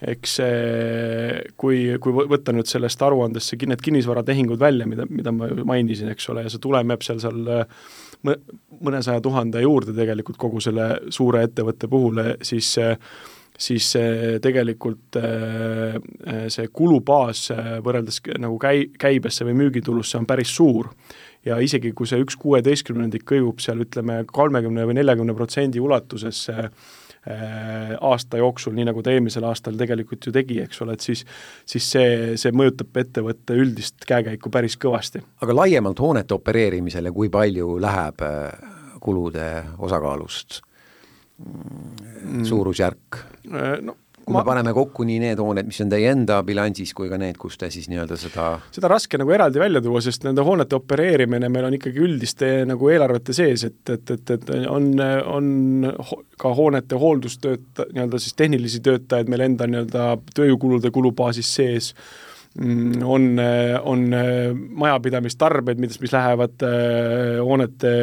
eks 0.01 0.37
see, 0.39 1.41
kui, 1.61 1.83
kui 2.01 2.27
võtta 2.31 2.55
nüüd 2.57 2.69
sellest 2.71 3.03
aruandest 3.05 3.53
see, 3.53 3.69
need 3.69 3.83
kinnisvaratehingud 3.85 4.61
välja, 4.61 4.87
mida, 4.89 5.05
mida 5.11 5.33
ma 5.35 5.51
mainisin, 5.75 6.13
eks 6.15 6.31
ole, 6.33 6.47
ja 6.47 6.53
see 6.53 6.63
tulem 6.63 6.95
jääb 6.95 7.05
seal, 7.05 7.21
seal 7.21 7.43
mõnesaja 8.81 9.21
tuhande 9.25 9.61
juurde 9.65 9.95
tegelikult 9.97 10.41
kogu 10.41 10.63
selle 10.65 10.95
suure 11.13 11.45
ettevõtte 11.49 11.91
puhul, 11.91 12.25
siis 12.43 12.77
siis 13.61 13.91
tegelikult 14.41 15.19
see 16.49 16.69
kulubaas 16.73 17.51
võrreldes 17.85 18.23
nagu 18.41 18.57
käi-, 18.63 18.87
käibesse 18.97 19.45
või 19.45 19.59
müügitulusse 19.59 20.17
on 20.17 20.25
päris 20.29 20.55
suur. 20.57 20.89
ja 21.45 21.59
isegi, 21.61 21.93
kui 21.93 22.09
see 22.09 22.23
üks 22.25 22.39
kuueteistkümnendik 22.41 23.27
kõigub 23.29 23.61
seal 23.61 23.85
ütleme, 23.85 24.23
kolmekümne 24.33 24.87
või 24.89 24.97
neljakümne 24.97 25.37
protsendi 25.37 25.81
ulatuses 25.81 26.47
Äh, 26.49 26.71
aasta 27.27 28.39
jooksul, 28.41 28.73
nii 28.73 28.87
nagu 28.89 29.03
ta 29.05 29.13
eelmisel 29.13 29.45
aastal 29.45 29.77
tegelikult 29.77 30.25
ju 30.25 30.33
tegi, 30.33 30.57
eks 30.65 30.81
ole, 30.81 30.95
et 30.97 31.05
siis 31.05 31.25
siis 31.69 31.89
see, 31.93 32.13
see 32.41 32.53
mõjutab 32.57 32.97
ettevõtte 33.03 33.57
üldist 33.61 34.07
käekäiku 34.09 34.53
päris 34.53 34.79
kõvasti. 34.81 35.21
aga 35.45 35.57
laiemalt 35.59 36.01
hoonete 36.01 36.35
opereerimisele, 36.35 37.13
kui 37.13 37.29
palju 37.29 37.77
läheb 37.83 38.25
äh, 38.25 38.71
kulude 39.05 39.51
osakaalust 39.79 40.63
mm, 41.45 42.45
suurusjärk? 42.49 43.21
Äh, 43.53 43.77
no 43.85 43.97
kui 44.31 44.39
ma... 44.39 44.45
me 44.45 44.47
paneme 44.47 44.75
kokku 44.77 45.05
nii 45.07 45.19
need 45.23 45.43
hooned, 45.43 45.69
mis 45.69 45.81
on 45.83 45.91
teie 45.93 46.11
enda 46.15 46.41
bilansis, 46.47 46.93
kui 46.97 47.11
ka 47.11 47.19
need, 47.21 47.37
kus 47.41 47.59
te 47.61 47.71
siis 47.73 47.89
nii-öelda 47.91 48.19
seda 48.21 48.47
seda 48.75 48.91
raske 48.93 49.19
nagu 49.21 49.35
eraldi 49.35 49.63
välja 49.63 49.83
tuua, 49.85 50.03
sest 50.05 50.25
nende 50.27 50.45
hoonete 50.47 50.79
opereerimine 50.79 51.51
meil 51.53 51.69
on 51.69 51.77
ikkagi 51.77 52.03
üldiste 52.07 52.51
nagu 52.71 52.91
eelarvete 52.93 53.37
sees, 53.37 53.67
et, 53.67 53.83
et, 53.93 54.15
et, 54.17 54.35
et 54.37 54.51
on, 54.71 54.91
on 55.35 55.53
ka 56.41 56.55
hoonete 56.57 56.99
hooldustööta-, 57.01 57.89
nii-öelda 57.93 58.21
siis 58.23 58.37
tehnilisi 58.39 58.83
töötajaid 58.87 59.31
meil 59.33 59.49
enda 59.49 59.69
nii-öelda 59.71 60.11
tööjõukulude 60.37 60.93
kulubaasis 60.95 61.51
sees, 61.61 61.91
mm, 62.59 63.03
on, 63.03 63.33
on 63.91 64.07
majapidamistarbeid, 64.85 65.83
mis, 65.83 65.99
mis 66.03 66.15
lähevad 66.15 66.67
äh, 66.67 67.41
hoonete 67.43 67.97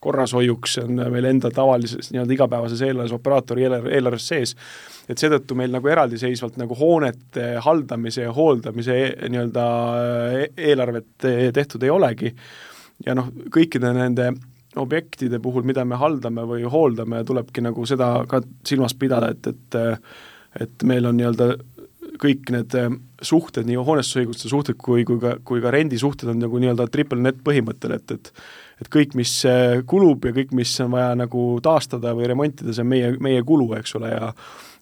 korrashoiuks, 0.00 0.78
on 0.84 1.02
meil 1.12 1.26
enda 1.30 1.50
tavalises 1.54 2.12
nii-öelda 2.12 2.36
igapäevases 2.36 2.82
eelarves, 2.86 3.14
operaatori 3.16 3.66
eelarve, 3.66 3.94
eelarves 3.96 4.28
sees 4.30 4.54
et 5.08 5.20
seetõttu 5.20 5.56
meil 5.56 5.72
nagu 5.72 5.88
eraldiseisvalt 5.88 6.58
nagu 6.60 6.76
hoonete 6.76 7.48
haldamise 7.64 8.26
ja 8.26 8.34
hooldamise 8.34 8.98
e 9.08 9.30
nii-öelda 9.32 9.64
e-, 10.42 10.50
eelarvet 10.70 11.28
tehtud 11.54 11.82
ei 11.82 11.90
olegi. 11.90 12.34
ja 13.06 13.14
noh, 13.14 13.30
kõikide 13.54 13.92
nende 13.94 14.32
objektide 14.78 15.40
puhul, 15.42 15.64
mida 15.66 15.84
me 15.88 15.96
haldame 15.98 16.44
või 16.46 16.66
hooldame, 16.68 17.24
tulebki 17.24 17.64
nagu 17.64 17.86
seda 17.86 18.10
ka 18.28 18.42
silmas 18.66 18.94
pidada, 18.94 19.32
et, 19.34 19.46
et 19.46 19.80
et 20.58 20.82
meil 20.88 21.04
on 21.06 21.16
nii-öelda 21.16 21.46
kõik 22.20 22.52
need 22.54 22.76
suhted, 23.24 23.66
nii 23.68 23.80
hoonestusõiguste 23.80 24.50
suhted 24.50 24.78
kui, 24.78 25.04
kui 25.08 25.20
ka, 25.22 25.36
kui 25.44 25.62
ka 25.64 25.72
rendisuhted 25.74 26.30
on 26.32 26.40
nagu 26.44 26.60
nii-öelda 26.62 26.88
triple 26.92 27.20
net 27.22 27.42
põhimõttel, 27.44 27.98
et, 27.98 28.18
et 28.18 28.32
et 28.78 28.86
kõik, 28.94 29.16
mis 29.18 29.32
kulub 29.90 30.28
ja 30.28 30.30
kõik, 30.36 30.52
mis 30.54 30.70
on 30.84 30.92
vaja 30.92 31.16
nagu 31.18 31.40
taastada 31.64 32.12
või 32.14 32.28
remontida, 32.30 32.70
see 32.70 32.84
on 32.84 32.92
meie, 32.92 33.08
meie 33.18 33.40
kulu, 33.42 33.72
eks 33.74 33.96
ole, 33.98 34.12
ja 34.12 34.28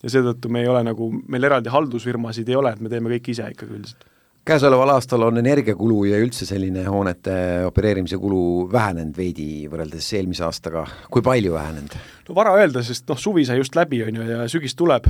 ja 0.03 0.13
seetõttu 0.13 0.51
me 0.53 0.65
ei 0.65 0.69
ole 0.71 0.83
nagu, 0.87 1.09
meil 1.31 1.49
eraldi 1.49 1.73
haldusfirmasid 1.73 2.51
ei 2.53 2.59
ole, 2.59 2.75
et 2.75 2.85
me 2.85 2.93
teeme 2.93 3.11
kõik 3.17 3.33
ise 3.33 3.49
ikkagi 3.55 3.75
üldiselt. 3.79 4.07
Käesoleval 4.47 4.93
aastal 4.93 5.25
on 5.27 5.41
energiakulu 5.41 6.05
ja 6.07 6.21
üldse 6.23 6.47
selline 6.47 6.85
hoonete 6.87 7.33
opereerimise 7.67 8.15
kulu 8.23 8.69
vähenenud 8.71 9.17
veidi 9.19 9.65
võrreldes 9.67 10.07
eelmise 10.15 10.45
aastaga, 10.47 10.85
kui 11.11 11.25
palju 11.27 11.57
vähenenud? 11.57 11.97
no 12.29 12.37
vara 12.37 12.53
öelda, 12.61 12.85
sest 12.87 13.09
noh, 13.11 13.19
suvi 13.19 13.43
sai 13.49 13.59
just 13.59 13.75
läbi, 13.75 14.05
on 14.07 14.21
ju, 14.21 14.29
ja 14.29 14.47
sügis 14.51 14.79
tuleb, 14.79 15.09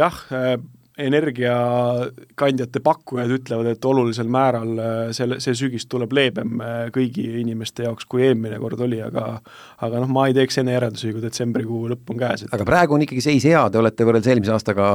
jah, 0.00 0.18
energiakandjate 0.96 2.80
pakkujad 2.80 3.32
ütlevad, 3.36 3.68
et 3.68 3.84
olulisel 3.84 4.28
määral 4.32 4.78
äh, 4.80 4.94
selle, 5.16 5.36
see 5.44 5.52
sügis 5.58 5.84
tuleb 5.92 6.14
leebem 6.16 6.60
äh, 6.64 6.76
kõigi 6.94 7.26
inimeste 7.42 7.84
jaoks, 7.84 8.06
kui 8.08 8.24
eelmine 8.24 8.56
kord 8.62 8.80
oli, 8.86 9.02
aga 9.04 9.26
aga 9.84 10.00
noh, 10.00 10.08
ma 10.08 10.24
ei 10.30 10.36
teeks 10.36 10.56
enne 10.62 10.72
järeldusi, 10.72 11.12
kui 11.12 11.20
detsembrikuu 11.20 11.90
lõpp 11.92 12.14
on 12.14 12.20
käes. 12.22 12.46
aga 12.48 12.64
praegu 12.68 12.96
on 12.96 13.04
ikkagi 13.04 13.24
seis 13.26 13.44
hea, 13.44 13.60
te 13.68 13.80
olete 13.80 14.06
võrreldes 14.08 14.30
eelmise 14.32 14.54
aastaga 14.54 14.86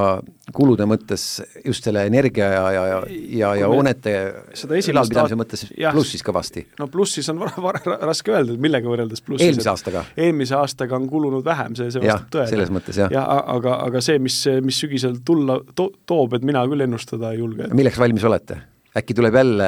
kulude 0.58 0.88
mõttes 0.90 1.28
just 1.66 1.86
selle 1.86 2.08
energia 2.10 2.50
ja, 2.50 2.64
ja, 2.74 2.88
ja, 2.90 3.00
ja, 3.12 3.54
ja 3.62 3.70
hoonete 3.70 4.16
ülalpidamise 4.58 5.38
mõttes 5.38 5.66
jah, 5.78 5.94
plussis 5.94 6.26
kõvasti? 6.26 6.66
no 6.82 6.90
plussis 6.90 7.30
on 7.30 7.44
vara, 7.44 7.54
vara, 7.62 8.00
raske 8.10 8.34
öelda, 8.34 8.58
et 8.58 8.66
millega 8.66 8.90
võrreldes 8.90 9.22
plussis. 9.22 9.52
eelmise 9.52 9.70
aastaga? 9.70 10.04
eelmise 10.18 10.58
aastaga 10.58 10.98
on 10.98 11.06
kulunud 11.12 11.46
vähem, 11.46 11.78
see, 11.78 11.94
see 11.94 12.02
vastab 12.02 12.26
tõele. 12.34 12.50
selles 12.56 12.74
mõttes 12.74 12.98
jah. 13.04 13.14
jah, 13.14 13.30
aga, 13.54 13.78
aga 13.86 14.02
see, 14.02 14.18
mis, 14.24 14.42
mis 14.66 14.82
sügisel 14.82 15.22
tulla 15.26 15.62
to,, 15.78 15.91
toob, 16.10 16.38
et 16.38 16.48
mina 16.48 16.64
küll 16.70 16.88
ennustada 16.88 17.34
ei 17.34 17.42
julge. 17.42 17.70
milleks 17.74 18.00
valmis 18.02 18.26
olete? 18.28 18.62
äkki 18.98 19.16
tuleb 19.16 19.36
jälle 19.40 19.68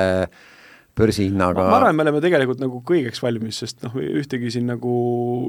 börsihinnaga 0.97 1.63
ma 1.65 1.77
arvan, 1.79 1.95
me 1.97 2.03
oleme 2.05 2.21
tegelikult 2.21 2.59
nagu 2.61 2.81
kõigeks 2.85 3.21
valmis, 3.23 3.61
sest 3.63 3.81
noh, 3.85 3.95
ühtegi 3.97 4.51
siin 4.53 4.67
nagu 4.69 4.95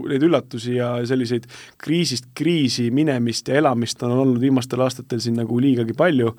neid 0.09 0.25
üllatusi 0.25 0.79
ja 0.79 0.95
selliseid 1.09 1.49
kriisist 1.81 2.31
kriisi 2.37 2.89
minemist 2.95 3.51
ja 3.51 3.59
elamist 3.61 4.03
on 4.07 4.15
olnud 4.17 4.41
viimastel 4.41 4.85
aastatel 4.87 5.21
siin 5.25 5.37
nagu 5.41 5.59
liigagi 5.61 5.97
palju 5.99 6.33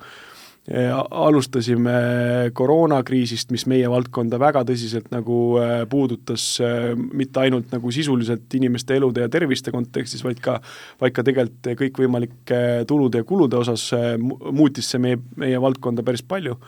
alustasime 0.66 2.50
koroonakriisist, 2.58 3.52
mis 3.54 3.66
meie 3.70 3.86
valdkonda 3.90 4.38
väga 4.42 4.64
tõsiselt 4.66 5.12
nagu 5.14 5.36
äh, 5.62 5.84
puudutas, 5.90 6.46
äh, 6.64 6.88
mitte 6.96 7.44
ainult 7.44 7.70
nagu 7.74 7.92
sisuliselt 7.94 8.54
inimeste 8.58 8.96
elude 8.98 9.22
ja 9.22 9.30
terviste 9.30 9.70
kontekstis, 9.74 10.24
vaid 10.26 10.42
ka, 10.42 10.58
vaid 11.00 11.14
ka 11.14 11.22
tegelikult 11.26 11.70
kõikvõimalike 11.78 12.58
tulude 12.90 13.22
ja 13.22 13.28
kulude 13.28 13.60
osas 13.60 13.86
äh, 13.94 14.16
muutis 14.18 14.90
see 14.90 15.02
meie, 15.02 15.20
meie 15.38 15.62
valdkonda 15.62 16.06
päris 16.06 16.26
palju 16.26 16.58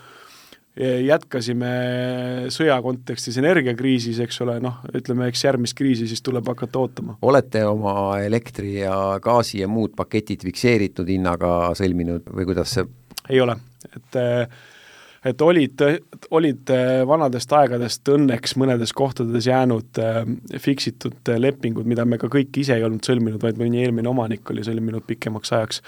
jätkasime 0.79 1.69
sõja 2.55 2.77
kontekstis 2.85 3.35
energiakriisis, 3.41 4.21
eks 4.23 4.37
ole, 4.45 4.61
noh, 4.63 4.77
ütleme, 4.95 5.27
eks 5.27 5.43
järgmist 5.43 5.75
kriisi 5.75 6.07
siis 6.07 6.23
tuleb 6.23 6.47
hakata 6.47 6.79
ootama. 6.79 7.17
olete 7.19 7.65
oma 7.67 8.21
elektri 8.23 8.77
ja 8.85 9.19
gaasi 9.25 9.65
ja 9.65 9.67
muud 9.67 9.97
paketid 9.99 10.47
fikseeritud 10.47 11.11
hinnaga 11.11 11.73
sõlminud 11.75 12.31
või 12.31 12.47
kuidas 12.53 12.77
see 12.77 12.87
ei 13.29 13.41
ole, 13.41 13.57
et 13.95 14.21
et 15.27 15.43
olid, 15.43 15.83
olid 16.31 16.71
vanadest 17.07 17.53
aegadest 17.53 18.09
õnneks 18.09 18.55
mõnedes 18.61 18.93
kohtades 18.97 19.49
jäänud 19.49 19.99
äh, 19.99 20.21
fiksitud 20.63 21.33
lepingud, 21.43 21.89
mida 21.91 22.05
me 22.07 22.21
ka 22.23 22.31
kõik 22.33 22.55
ise 22.63 22.77
ei 22.79 22.87
olnud 22.87 23.05
sõlminud, 23.05 23.43
vaid 23.43 23.59
mõni 23.61 23.83
eelmine 23.83 24.09
omanik 24.09 24.51
oli 24.55 24.65
sõlminud 24.67 25.05
pikemaks 25.09 25.53
ajaks. 25.53 25.83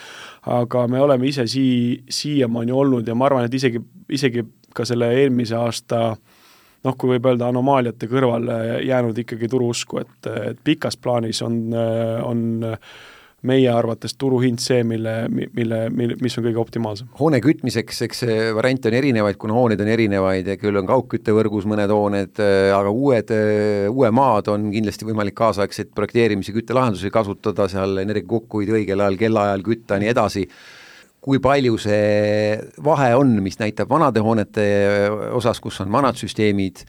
aga 0.50 0.86
me 0.90 1.00
oleme 1.00 1.30
ise 1.30 1.46
sii-, 1.46 2.02
siiamaani 2.10 2.74
olnud 2.74 3.08
ja 3.08 3.14
ma 3.14 3.30
arvan, 3.30 3.46
et 3.46 3.54
isegi, 3.54 3.82
isegi 4.10 4.44
ka 4.74 4.84
selle 4.88 5.12
eelmise 5.14 5.56
aasta 5.58 6.02
noh, 6.84 6.96
kui 6.96 7.14
võib 7.14 7.30
öelda 7.30 7.50
anomaaliate 7.50 8.08
kõrvale 8.10 8.80
jäänud 8.86 9.18
ikkagi 9.24 9.48
turuusku, 9.52 10.00
et, 10.02 10.30
et 10.50 10.60
pikas 10.64 10.96
plaanis 10.96 11.42
on, 11.46 11.62
on 12.24 12.44
meie 13.48 13.70
arvates 13.72 14.14
turuhind 14.20 14.60
see, 14.60 14.82
mille, 14.84 15.14
mille, 15.32 15.78
mille, 15.94 16.16
mis 16.20 16.36
on 16.38 16.44
kõige 16.44 16.60
optimaalsem. 16.60 17.08
hoone 17.20 17.40
kütmiseks, 17.44 18.02
eks 18.06 18.24
variante 18.56 18.90
on 18.90 18.96
erinevaid, 18.98 19.38
kuna 19.40 19.56
hooneid 19.56 19.80
on 19.80 19.92
erinevaid 19.92 20.50
ja 20.52 20.58
küll 20.60 20.76
on 20.80 20.88
kaugküttevõrgus 20.90 21.68
mõned 21.70 21.94
hooned, 21.94 22.42
aga 22.76 22.92
uued, 22.92 23.32
uue 23.92 24.10
maad 24.14 24.50
on 24.52 24.68
kindlasti 24.74 25.08
võimalik 25.08 25.38
kaasaegseid 25.40 25.94
projekteerimise 25.96 26.52
küttelahendusi 26.56 27.12
kasutada, 27.14 27.68
seal 27.72 28.04
energia 28.04 28.28
kokkuhoid 28.28 28.74
õigel 28.80 29.06
ajal, 29.06 29.18
kellaajal 29.24 29.66
kütta 29.70 29.96
ja 29.96 30.04
nii 30.04 30.12
edasi 30.12 30.46
kui 31.20 31.40
palju 31.42 31.76
see 31.80 32.56
vahe 32.84 33.12
on, 33.18 33.34
mis 33.44 33.58
näitab 33.60 33.90
vanade 33.90 34.22
hoonete 34.24 34.64
osas, 35.36 35.60
kus 35.60 35.80
on 35.84 35.92
vanad 35.92 36.16
süsteemid, 36.16 36.80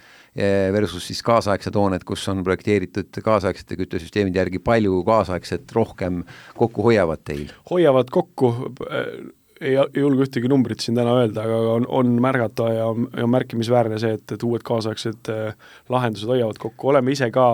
versus 0.71 1.07
siis 1.09 1.19
kaasaegsed 1.27 1.75
hooned, 1.75 2.05
kus 2.07 2.23
on 2.31 2.43
projekteeritud 2.43 3.17
kaasaegsete 3.23 3.75
küttesüsteemide 3.81 4.39
järgi, 4.39 4.61
palju 4.63 5.01
kaasaegset 5.07 5.71
rohkem 5.75 6.21
kokku 6.55 6.85
hoiavad 6.87 7.23
teil? 7.27 7.49
hoiavad 7.71 8.13
kokku, 8.13 8.53
ei 9.61 9.75
julge 9.75 10.25
ühtegi 10.25 10.49
numbrit 10.49 10.79
siin 10.81 10.95
täna 10.97 11.17
öelda, 11.19 11.43
aga 11.43 11.59
on, 11.75 11.89
on 11.99 12.15
märgata 12.23 12.71
ja, 12.73 12.87
ja 13.17 13.27
märkimisväärne 13.27 13.99
see, 14.01 14.15
et, 14.17 14.25
et 14.31 14.47
uued 14.47 14.63
kaasaegsed 14.65 15.31
lahendused 15.91 16.31
hoiavad 16.31 16.61
kokku, 16.61 16.93
oleme 16.95 17.13
ise 17.13 17.27
ka 17.35 17.51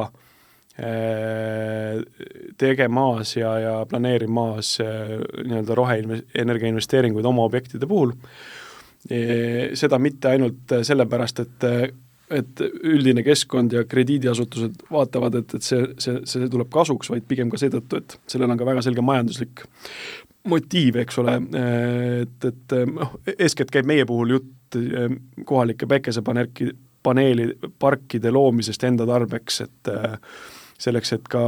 tegemas 2.62 3.32
ja, 3.34 3.56
ja 3.60 3.74
planeerimas 3.90 4.76
nii-öelda 4.78 5.76
roheenergia 5.76 6.70
investeeringuid 6.70 7.26
oma 7.26 7.48
objektide 7.50 7.90
puhul, 7.90 8.14
seda 9.10 9.98
mitte 9.98 10.30
ainult 10.36 10.76
sellepärast, 10.86 11.42
et 11.42 11.66
et 12.34 12.62
üldine 12.84 13.24
keskkond 13.24 13.74
ja 13.76 13.84
krediidiasutused 13.88 14.88
vaatavad, 14.92 15.38
et, 15.42 15.54
et 15.58 15.64
see, 15.64 15.86
see, 16.02 16.22
see 16.28 16.50
tuleb 16.52 16.70
kasuks, 16.74 17.12
vaid 17.14 17.28
pigem 17.28 17.52
ka 17.52 17.60
seetõttu, 17.62 18.02
et 18.02 18.18
sellel 18.28 18.52
on 18.52 18.60
ka 18.60 18.68
väga 18.68 18.84
selge 18.86 19.06
majanduslik 19.06 19.64
motiiv, 20.48 21.00
eks 21.04 21.22
ole, 21.24 21.38
et, 22.24 22.50
et 22.52 22.76
noh, 22.92 23.18
eeskätt 23.38 23.72
käib 23.74 23.88
meie 23.90 24.06
puhul 24.08 24.38
jutt 24.38 24.78
kohalike 25.48 25.88
päikesepaneelki, 25.88 26.72
paneeli 27.04 27.52
parkide 27.80 28.32
loomisest 28.36 28.84
enda 28.88 29.08
tarbeks, 29.08 29.62
et 29.64 29.92
äh, 29.92 30.18
selleks, 30.82 31.14
et 31.16 31.30
ka 31.32 31.44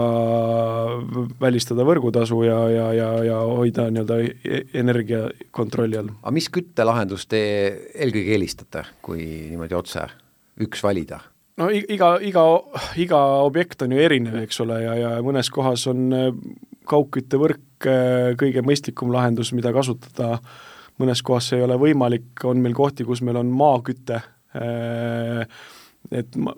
välistada 1.42 1.86
võrgutasu 1.88 2.42
ja, 2.48 2.60
ja, 2.74 2.88
ja, 2.98 3.10
ja 3.28 3.42
hoida 3.46 3.90
nii-öelda 3.94 4.20
e-, 4.26 4.64
energia 4.82 5.28
kontrolli 5.56 6.00
all. 6.00 6.14
aga 6.22 6.34
mis 6.36 6.50
küttelahendust 6.54 7.30
te 7.32 7.44
eelkõige 7.94 8.36
eelistate, 8.38 8.86
kui 9.06 9.26
niimoodi 9.52 9.78
otse 9.78 10.08
üks 10.64 10.84
valida? 10.84 11.22
no 11.60 11.70
iga, 11.74 12.14
iga, 12.24 12.46
iga 13.00 13.22
objekt 13.44 13.84
on 13.86 13.96
ju 13.96 14.02
erinev, 14.02 14.40
eks 14.44 14.62
ole, 14.64 14.82
ja, 14.86 14.96
ja 15.00 15.14
mõnes 15.26 15.52
kohas 15.54 15.86
on 15.92 16.08
äh, 16.16 16.30
kaugküttevõrk 16.90 17.90
äh, 17.90 18.30
kõige 18.40 18.64
mõistlikum 18.66 19.12
lahendus, 19.14 19.52
mida 19.58 19.74
kasutada, 19.76 20.38
mõnes 21.02 21.24
kohas 21.26 21.52
see 21.52 21.60
ei 21.60 21.68
ole 21.68 21.80
võimalik, 21.82 22.32
on 22.48 22.64
meil 22.64 22.78
kohti, 22.78 23.08
kus 23.08 23.24
meil 23.26 23.42
on 23.42 23.52
maaküte 23.56 24.22
äh,, 24.56 25.60
et 26.16 26.38
ma, 26.42 26.54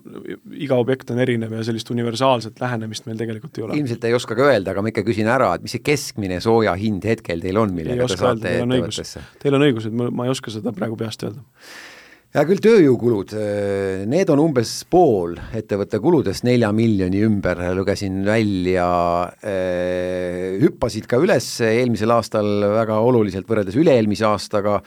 iga 0.54 0.78
objekt 0.80 1.10
on 1.12 1.20
erinev 1.20 1.52
ja 1.58 1.64
sellist 1.66 1.90
universaalset 1.92 2.62
lähenemist 2.62 3.08
meil 3.08 3.20
tegelikult 3.20 3.58
ei 3.58 3.66
ole. 3.66 3.78
ilmselt 3.82 4.06
ei 4.08 4.16
oska 4.16 4.38
ka 4.38 4.48
öelda, 4.52 4.72
aga 4.72 4.84
ma 4.86 4.92
ikka 4.94 5.04
küsin 5.08 5.28
ära, 5.32 5.50
et 5.58 5.66
mis 5.66 5.74
see 5.76 5.84
keskmine 5.84 6.38
sooja 6.44 6.76
hind 6.80 7.06
hetkel 7.10 7.42
teil 7.44 7.60
on, 7.60 7.74
millega 7.76 8.08
te 8.08 8.20
saate 8.22 8.54
ettevõttesse? 8.62 9.24
Teil 9.42 9.58
on 9.58 9.66
õigus, 9.66 9.90
et 9.90 9.98
ma, 9.98 10.12
ma 10.22 10.30
ei 10.30 10.34
oska 10.34 10.54
seda 10.54 10.74
praegu 10.76 11.00
peast 11.00 11.26
öelda. 11.28 11.44
Hea 12.32 12.44
küll, 12.48 12.62
tööjõukulud, 12.64 13.34
need 14.08 14.30
on 14.32 14.40
umbes 14.40 14.74
pool 14.92 15.36
ettevõtte 15.58 16.00
kuludest 16.04 16.46
nelja 16.48 16.70
miljoni 16.76 17.24
ümber, 17.28 17.60
lugesin 17.76 18.22
välja, 18.28 18.88
hüppasid 20.62 21.10
ka 21.12 21.20
üles 21.20 21.50
eelmisel 21.68 22.14
aastal 22.16 22.54
väga 22.78 23.02
oluliselt 23.04 23.50
võrreldes 23.50 23.76
üle-eelmise 23.80 24.30
aastaga 24.30 24.80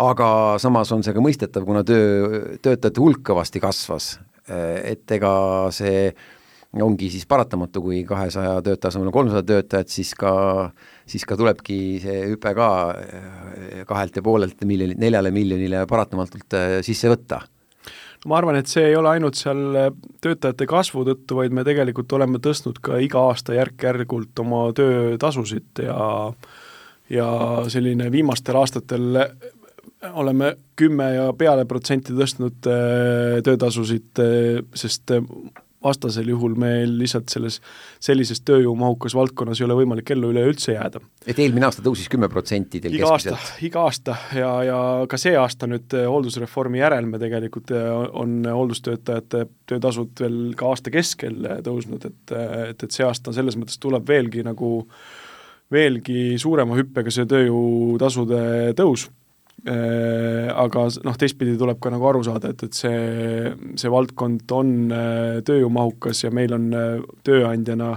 aga 0.00 0.58
samas 0.62 0.92
on 0.94 1.02
see 1.04 1.14
ka 1.14 1.24
mõistetav, 1.24 1.64
kuna 1.68 1.82
töö, 1.84 2.56
töötajate 2.62 3.00
hulk 3.00 3.24
kõvasti 3.28 3.60
kasvas, 3.62 4.14
et 4.48 5.16
ega 5.16 5.32
see 5.74 6.10
ongi 6.80 7.10
siis 7.12 7.26
paratamatu, 7.28 7.82
kui 7.84 8.00
kahesaja 8.08 8.60
töötaja 8.64 8.92
asemel 8.92 9.10
on 9.10 9.14
kolmsada 9.14 9.44
töötajat, 9.44 9.90
siis 9.92 10.14
ka, 10.16 10.32
siis 11.08 11.26
ka 11.28 11.36
tulebki 11.36 11.78
see 12.00 12.20
hüpe 12.30 12.54
ka 12.56 12.68
eh, 12.96 13.82
kahelt 13.88 14.16
ja 14.16 14.24
poolelt 14.24 14.64
miljonilt 14.68 15.00
neljale 15.02 15.32
miljonile 15.34 15.84
paratamatult 15.90 16.56
eh, 16.56 16.78
sisse 16.86 17.10
võtta. 17.12 17.42
No 18.22 18.30
ma 18.30 18.38
arvan, 18.38 18.56
et 18.56 18.70
see 18.70 18.86
ei 18.88 18.96
ole 18.96 19.10
ainult 19.12 19.36
seal 19.36 19.62
eh, 19.76 19.90
töötajate 20.24 20.68
kasvu 20.70 21.04
tõttu, 21.10 21.36
vaid 21.42 21.52
me 21.52 21.64
tegelikult 21.68 22.12
oleme 22.16 22.40
tõstnud 22.40 22.80
ka 22.80 23.00
iga 23.04 23.26
aasta 23.28 23.58
järk-järgult 23.58 24.44
oma 24.44 24.68
töötasusid 24.76 25.84
ja 25.84 25.98
ja 27.12 27.26
selline 27.68 28.06
viimastel 28.08 28.56
aastatel 28.56 29.18
oleme 30.16 30.54
kümme 30.78 31.10
ja 31.12 31.26
peale 31.36 31.66
protsenti 31.68 32.14
tõstnud 32.16 32.64
töötasusid, 33.44 34.22
sest 34.80 35.12
vastasel 35.84 36.28
juhul 36.32 36.54
meil 36.58 36.96
lihtsalt 36.98 37.32
selles, 37.32 37.58
sellises 38.02 38.42
tööjõumahukas 38.46 39.16
valdkonnas 39.18 39.60
ei 39.60 39.66
ole 39.66 39.78
võimalik 39.82 40.12
ellu 40.14 40.32
üleüldse 40.32 40.76
jääda. 40.76 41.02
et 41.26 41.38
eelmine 41.38 41.68
aasta 41.68 41.84
tõusis 41.84 42.10
kümme 42.12 42.28
protsenti 42.32 42.80
teil 42.82 42.98
iga 42.98 43.12
keskmiselt? 43.14 43.62
iga 43.68 43.86
aasta 43.86 44.16
ja, 44.38 44.52
ja 44.68 44.78
ka 45.08 45.20
see 45.20 45.34
aasta 45.38 45.68
nüüd 45.70 45.96
hooldusreformi 46.08 46.82
järel 46.82 47.08
me 47.10 47.20
tegelikult 47.22 47.72
on 48.12 48.40
hooldustöötajate 48.48 49.46
töötasud 49.70 50.24
veel 50.24 50.38
ka 50.58 50.70
aasta 50.72 50.92
keskel 50.94 51.42
tõusnud, 51.66 52.06
et, 52.08 52.36
et, 52.70 52.86
et 52.86 52.90
see 52.90 53.06
aasta 53.06 53.34
selles 53.34 53.58
mõttes 53.60 53.80
tuleb 53.82 54.06
veelgi 54.08 54.44
nagu 54.46 54.78
veelgi 55.72 56.36
suurema 56.40 56.76
hüppega 56.76 57.12
see 57.12 57.26
tööjõutasude 57.28 58.42
tõus 58.78 59.08
aga 59.62 60.86
noh, 61.06 61.18
teistpidi 61.18 61.54
tuleb 61.58 61.78
ka 61.82 61.90
nagu 61.92 62.08
aru 62.08 62.24
saada, 62.26 62.50
et, 62.50 62.64
et 62.66 62.74
see, 62.74 63.52
see 63.78 63.92
valdkond 63.92 64.50
on 64.56 64.72
äh, 64.90 65.36
tööjõumahukas 65.46 66.24
ja 66.24 66.32
meil 66.34 66.56
on 66.56 66.72
äh, 66.74 66.96
tööandjana, 67.26 67.92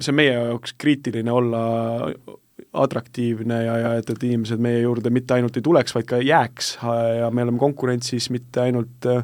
see 0.00 0.10
on 0.10 0.18
meie 0.18 0.32
jaoks 0.34 0.74
kriitiline 0.80 1.32
olla 1.32 1.62
atraktiivne 2.76 3.60
ja, 3.62 3.76
ja 3.84 3.92
et, 4.00 4.10
et 4.10 4.26
inimesed 4.26 4.60
meie 4.62 4.82
juurde 4.82 5.12
mitte 5.14 5.36
ainult 5.36 5.56
ei 5.56 5.64
tuleks, 5.64 5.94
vaid 5.96 6.08
ka 6.10 6.18
jääks 6.24 6.74
ja 7.20 7.30
me 7.30 7.46
oleme 7.46 7.62
konkurentsis 7.62 8.28
mitte 8.34 8.66
ainult 8.66 9.06
äh, 9.08 9.22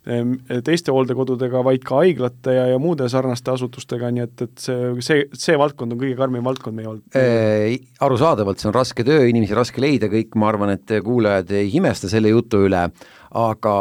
teiste 0.00 0.94
hooldekodudega, 0.94 1.60
vaid 1.64 1.84
ka 1.84 1.98
haiglate 2.00 2.54
ja, 2.56 2.64
ja 2.72 2.78
muude 2.80 3.04
sarnaste 3.12 3.52
asutustega, 3.52 4.08
nii 4.14 4.24
et, 4.24 4.44
et 4.46 4.64
see, 4.64 4.90
see, 5.04 5.26
see 5.36 5.58
valdkond 5.60 5.92
on 5.92 6.00
kõige 6.00 6.16
karmim 6.16 6.46
valdkond 6.46 6.78
meie 6.78 6.94
äh,. 7.12 7.76
Arusaadavalt, 8.00 8.62
see 8.62 8.70
on 8.70 8.76
raske 8.78 9.04
töö, 9.04 9.26
inimesi 9.28 9.56
raske 9.56 9.82
leida, 9.82 10.08
kõik, 10.08 10.32
ma 10.40 10.48
arvan, 10.48 10.72
et 10.78 10.94
kuulajad 11.04 11.52
ei 11.58 11.68
imesta 11.76 12.08
selle 12.08 12.32
jutu 12.32 12.62
üle, 12.64 12.86
aga 13.30 13.74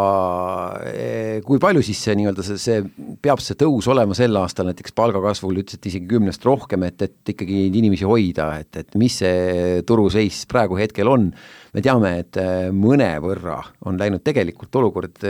kui 1.47 1.61
palju 1.63 1.81
siis 1.87 2.03
see 2.03 2.17
nii-öelda 2.19 2.43
see, 2.45 2.59
see, 2.61 3.07
peab 3.23 3.39
see 3.41 3.57
tõus 3.57 3.87
olema 3.89 4.17
sel 4.17 4.35
aastal 4.37 4.67
näiteks 4.69 4.93
palgakasvul, 4.99 5.63
ütlesite 5.63 5.89
isegi 5.89 6.11
kümnest 6.11 6.45
rohkem, 6.45 6.83
et, 6.85 7.07
et 7.07 7.33
ikkagi 7.33 7.63
neid 7.63 7.79
inimesi 7.79 8.05
hoida, 8.05 8.51
et, 8.59 8.83
et 8.83 8.99
mis 8.99 9.21
see 9.23 9.81
turuseis 9.87 10.43
praegu 10.51 10.77
hetkel 10.77 11.09
on, 11.09 11.31
me 11.73 11.85
teame, 11.85 12.17
et 12.25 12.43
mõnevõrra 12.75 13.63
on 13.89 13.97
läinud 13.97 14.25
tegelikult 14.27 14.83
olukord 14.83 15.23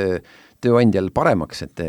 tööandjal 0.64 1.10
paremaks, 1.16 1.64
et 1.66 1.82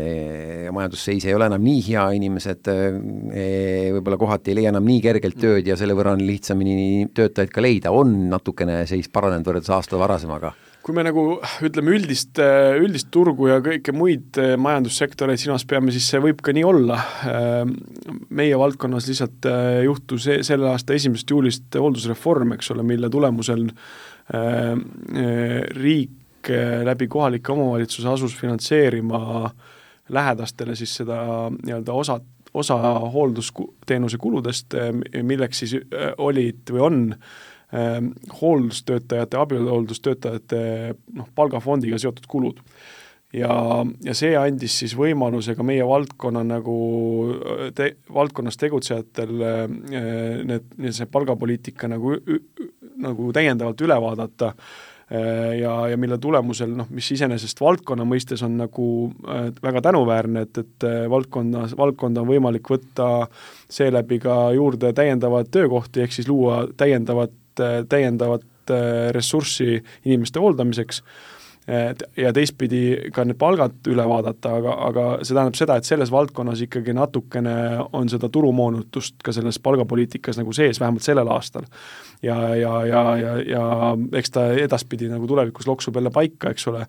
majandusseis 0.71 1.25
ei 1.27 1.35
ole 1.35 1.49
enam 1.51 1.63
nii 1.65 1.83
hea, 1.89 2.05
inimesed 2.17 2.71
võib-olla 2.71 4.19
kohati 4.21 4.53
ei 4.53 4.61
leia 4.61 4.71
enam 4.71 4.87
nii 4.87 5.03
kergelt 5.03 5.39
tööd 5.41 5.67
ja 5.67 5.77
selle 5.79 5.95
võrra 5.97 6.15
on 6.15 6.23
lihtsamini 6.25 7.09
töötajaid 7.15 7.51
ka 7.53 7.63
leida, 7.63 7.91
on 7.91 8.29
natukene 8.31 8.83
seis 8.89 9.11
paranenud 9.11 9.47
võrreldes 9.47 9.73
aasta 9.75 9.99
varasemaga? 9.99 10.55
kui 10.81 10.95
me 10.97 11.03
nagu 11.05 11.23
ütleme 11.61 11.93
üldist, 11.93 12.39
üldist 12.81 13.11
turgu 13.13 13.51
ja 13.51 13.59
kõike 13.61 13.93
muid 13.93 14.37
majandussektoreid 14.57 15.37
silmas 15.37 15.65
peame, 15.69 15.93
siis 15.93 16.07
see 16.09 16.21
võib 16.23 16.41
ka 16.41 16.55
nii 16.57 16.63
olla. 16.65 16.97
meie 18.33 18.57
valdkonnas 18.57 19.09
lihtsalt 19.11 19.45
juhtus 19.85 20.25
selle 20.47 20.71
aasta 20.71 20.97
esimesest 20.97 21.35
juulist 21.35 21.77
hooldusreform, 21.77 22.55
eks 22.57 22.73
ole, 22.73 22.85
mille 22.87 23.11
tulemusel 23.13 23.67
riik 25.77 26.17
läbi 26.85 27.07
kohalike 27.07 27.51
omavalitsuse 27.51 28.09
asus 28.09 28.35
finantseerima 28.37 29.51
lähedastele 30.09 30.75
siis 30.75 30.95
seda 30.95 31.21
nii-öelda 31.51 31.93
osa, 31.93 32.19
osa 32.53 32.77
hooldusteenuse 33.13 34.17
kuludest, 34.17 34.75
milleks 35.23 35.63
siis 35.63 35.75
olid 36.17 36.71
või 36.71 36.85
on 36.87 37.01
hooldustöötajate, 38.41 39.37
abihooldustöötajate 39.37 40.57
noh, 41.15 41.29
palgafondiga 41.35 41.97
seotud 41.97 42.27
kulud. 42.27 42.59
ja, 43.33 43.85
ja 44.03 44.13
see 44.17 44.33
andis 44.35 44.75
siis 44.81 44.95
võimaluse 44.97 45.55
ka 45.55 45.63
meie 45.63 45.85
valdkonna 45.87 46.43
nagu 46.43 46.75
te-, 47.75 47.95
valdkonnas 48.13 48.59
tegutsejatel 48.59 49.31
need, 50.49 50.75
see 50.91 51.07
palgapoliitika 51.07 51.87
nagu, 51.87 52.17
nagu 52.99 53.31
täiendavalt 53.31 53.87
üle 53.87 54.01
vaadata 54.03 54.51
ja, 55.59 55.73
ja 55.91 55.97
mille 55.99 56.17
tulemusel 56.21 56.71
noh, 56.75 56.87
mis 56.93 57.09
iseenesest 57.11 57.59
valdkonna 57.61 58.05
mõistes 58.07 58.43
on 58.47 58.55
nagu 58.61 58.85
äh, 59.27 59.49
väga 59.63 59.81
tänuväärne, 59.89 60.45
et, 60.47 60.61
et 60.63 60.87
äh, 60.87 61.03
valdkonnas, 61.11 61.75
valdkonda 61.77 62.23
on 62.23 62.29
võimalik 62.29 62.71
võtta 62.71 63.09
seeläbi 63.71 64.21
ka 64.23 64.37
juurde 64.55 64.93
täiendavaid 64.95 65.51
töökohti, 65.51 66.05
ehk 66.05 66.15
siis 66.15 66.29
luua 66.31 66.63
täiendavat, 66.77 67.35
täiendavat 67.89 68.47
ressurssi 69.11 69.81
inimeste 70.05 70.39
hooldamiseks 70.39 71.01
ja 72.17 72.31
teistpidi 72.33 73.11
ka 73.13 73.23
need 73.27 73.37
palgad 73.39 73.87
üle 73.91 74.03
vaadata, 74.07 74.55
aga, 74.59 74.73
aga 74.89 75.05
see 75.21 75.35
tähendab 75.35 75.57
seda, 75.57 75.77
et 75.79 75.87
selles 75.87 76.11
valdkonnas 76.11 76.63
ikkagi 76.65 76.95
natukene 76.97 77.53
on 77.97 78.09
seda 78.11 78.29
turumoonutust 78.33 79.21
ka 79.23 79.33
selles 79.35 79.59
palgapoliitikas 79.63 80.39
nagu 80.41 80.53
sees, 80.55 80.81
vähemalt 80.81 81.05
sellel 81.05 81.31
aastal. 81.31 81.67
ja, 82.21 82.37
ja, 82.55 82.73
ja, 82.85 83.03
ja, 83.17 83.35
ja 83.53 83.63
eks 84.19 84.35
ta 84.35 84.49
edaspidi 84.53 85.09
nagu 85.11 85.27
tulevikus 85.27 85.67
loksub 85.67 85.95
jälle 85.95 86.11
paika, 86.13 86.51
eks 86.51 86.67
ole, 86.67 86.83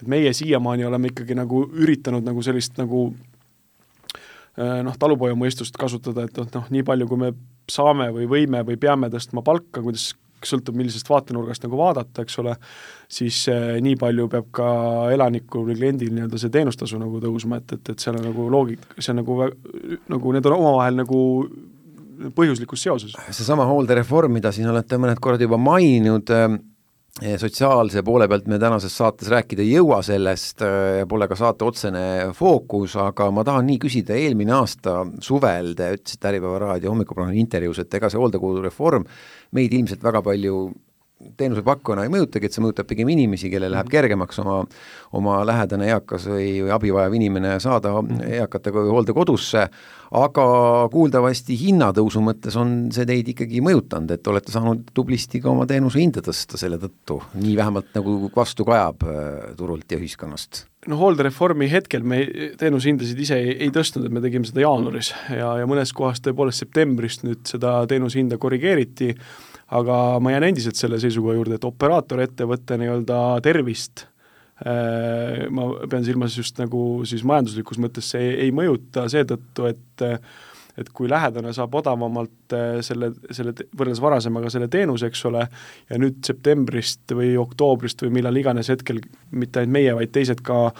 et 0.00 0.08
meie 0.08 0.32
siiamaani 0.36 0.84
oleme 0.84 1.10
ikkagi 1.10 1.34
nagu 1.34 1.64
üritanud 1.72 2.24
nagu 2.24 2.42
sellist 2.42 2.78
nagu 2.78 3.08
eh, 4.56 4.80
noh, 4.86 4.96
talupojamõistust 4.98 5.76
kasutada, 5.80 6.28
et 6.28 6.54
noh, 6.54 6.70
nii 6.70 6.86
palju, 6.86 7.10
kui 7.10 7.24
me 7.26 7.34
saame 7.70 8.10
või 8.14 8.30
võime 8.30 8.62
või 8.66 8.78
peame 8.80 9.10
tõstma 9.10 9.42
palka, 9.46 9.82
kuidas 9.82 10.12
sõltub, 10.48 10.76
millisest 10.78 11.08
vaatenurgast 11.10 11.64
nagu 11.66 11.78
vaadata, 11.80 12.24
eks 12.24 12.38
ole, 12.42 12.54
siis 13.10 13.42
äh, 13.52 13.76
nii 13.84 13.96
palju 14.00 14.28
peab 14.32 14.48
ka 14.56 14.68
elanikul 15.14 15.66
või 15.68 15.78
kliendil 15.78 16.14
nii-öelda 16.16 16.40
see 16.40 16.52
teenustasu 16.54 17.00
nagu 17.00 17.20
tõusma, 17.22 17.60
et, 17.60 17.76
et, 17.76 17.92
et 17.94 18.06
seal 18.06 18.20
on 18.20 18.28
nagu 18.30 18.48
loogika, 18.52 18.94
see 18.98 19.14
on 19.14 19.20
nagu, 19.22 19.40
nagu 20.14 20.36
need 20.36 20.50
on 20.50 20.56
omavahel 20.58 21.02
nagu 21.02 21.20
põhjuslikus 22.36 22.82
seoses. 22.84 23.14
seesama 23.30 23.64
hooldereform, 23.68 24.32
mida 24.36 24.52
siin 24.52 24.68
olete 24.70 24.98
mõned 25.00 25.20
korrad 25.22 25.40
juba 25.40 25.58
maininud 25.60 26.32
äh,, 26.36 26.48
sotsiaalse 27.18 28.02
poole 28.06 28.28
pealt 28.30 28.46
me 28.48 28.58
tänases 28.62 28.94
saates 28.96 29.28
rääkida 29.28 29.64
ei 29.64 29.74
jõua 29.74 29.98
sellest, 30.06 30.62
äh, 30.62 31.02
pole 31.08 31.26
ka 31.28 31.36
saate 31.36 31.66
otsene 31.66 32.04
fookus, 32.36 32.94
aga 32.96 33.30
ma 33.34 33.44
tahan 33.44 33.66
nii 33.66 33.80
küsida, 33.82 34.14
eelmine 34.14 34.54
aasta 34.56 35.02
suvel 35.20 35.74
te 35.76 35.90
ütlesite 35.96 36.30
Äripäeva 36.30 36.60
raadio 36.62 36.94
hommikuprogrammi 36.94 37.42
intervjuus, 37.42 37.82
et 37.82 37.98
ega 37.98 38.10
see 38.10 38.20
hooldekodureform 38.20 39.04
meid 39.58 39.74
ilmselt 39.74 40.06
väga 40.06 40.22
palju 40.22 40.70
teenusepakkujana 41.40 42.06
ei 42.06 42.12
mõjutagi, 42.12 42.48
et 42.48 42.56
see 42.56 42.64
mõjutab 42.64 42.88
pigem 42.90 43.10
inimesi, 43.12 43.50
kellel 43.52 43.74
läheb 43.74 43.88
mhm. 43.88 43.94
kergemaks 43.94 44.40
oma, 44.42 44.60
oma 45.16 45.40
lähedane 45.48 45.90
eakas 45.92 46.26
või, 46.30 46.52
või 46.64 46.74
abi 46.76 46.92
vajav 46.96 47.16
inimene 47.18 47.56
saada 47.62 47.94
mhm. 48.00 48.22
eakatega 48.40 48.84
hooldekodusse, 48.88 49.66
aga 50.20 50.46
kuuldavasti 50.90 51.54
hinnatõusu 51.60 52.22
mõttes 52.24 52.56
on 52.58 52.88
see 52.94 53.06
teid 53.08 53.28
ikkagi 53.34 53.62
mõjutanud, 53.64 54.16
et 54.16 54.32
olete 54.32 54.54
saanud 54.54 54.90
tublisti 54.96 55.42
ka 55.42 55.52
oma 55.52 55.68
teenuse 55.70 56.00
hinda 56.02 56.24
tõsta 56.24 56.58
selle 56.60 56.80
tõttu, 56.82 57.20
nii 57.38 57.54
vähemalt 57.58 57.92
nagu 57.94 58.16
vastu 58.34 58.66
kajab 58.68 59.06
äh, 59.06 59.30
turult 59.60 59.92
ja 59.92 60.00
ühiskonnast? 60.00 60.64
no 60.88 60.96
hooldereformi 60.96 61.68
hetkel 61.68 62.04
me 62.08 62.22
teenusehindasid 62.58 63.18
ise 63.20 63.36
ei, 63.36 63.52
ei 63.66 63.72
tõstnud, 63.74 64.06
et 64.06 64.14
me 64.16 64.22
tegime 64.24 64.48
seda 64.48 64.64
jaanuaris 64.64 65.12
ja, 65.28 65.52
ja 65.60 65.68
mõnes 65.68 65.92
kohas 65.96 66.22
tõepoolest 66.24 66.64
septembrist 66.64 67.26
nüüd 67.26 67.44
seda 67.48 67.82
teenusehinda 67.90 68.38
korrigeeriti, 68.40 69.12
aga 69.70 69.96
ma 70.22 70.34
jään 70.34 70.48
endiselt 70.50 70.78
selle 70.78 71.00
seisukoha 71.02 71.36
juurde, 71.38 71.58
et 71.58 71.66
operaatorettevõtte 71.68 72.78
nii-öelda 72.80 73.18
tervist 73.44 74.04
äh, 74.66 75.46
ma 75.50 75.70
pean 75.90 76.06
silmas 76.06 76.36
just 76.38 76.60
nagu 76.62 77.02
siis 77.08 77.24
majanduslikus 77.26 77.82
mõttes 77.82 78.12
see 78.14 78.30
ei, 78.30 78.38
ei 78.46 78.54
mõjuta 78.54 79.08
seetõttu, 79.12 79.70
et 79.70 80.08
et 80.78 80.88
kui 80.96 81.08
lähedane 81.10 81.52
saab 81.52 81.74
odavamalt 81.80 82.54
äh, 82.56 82.78
selle, 82.84 83.10
selle, 83.34 83.52
võrreldes 83.76 84.00
varasemaga 84.02 84.50
selle 84.52 84.68
teenuse, 84.72 85.10
eks 85.10 85.24
ole, 85.28 85.44
ja 85.90 85.98
nüüd 86.00 86.22
septembrist 86.26 87.14
või 87.16 87.34
oktoobrist 87.40 88.04
või 88.04 88.14
millal 88.20 88.38
iganes 88.40 88.70
hetkel, 88.72 89.02
mitte 89.30 89.60
ainult 89.60 89.76
meie, 89.76 89.96
vaid 89.98 90.14
teised 90.14 90.40
ka 90.46 90.70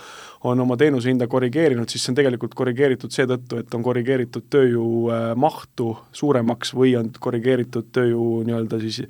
on 0.44 0.60
oma 0.60 0.76
teenuse 0.80 1.10
hinda 1.10 1.26
korrigeerinud, 1.28 1.88
siis 1.88 2.04
see 2.04 2.12
on 2.14 2.20
tegelikult 2.20 2.54
korrigeeritud 2.56 3.12
seetõttu, 3.12 3.60
et 3.60 3.74
on 3.76 3.84
korrigeeritud 3.84 4.46
tööjõu 4.52 5.10
äh, 5.12 5.26
mahtu 5.36 5.92
suuremaks 6.16 6.74
või 6.76 6.94
on 7.00 7.12
korrigeeritud 7.18 7.90
tööjõu 7.92 8.42
nii-öelda 8.48 8.80
siis 8.80 9.02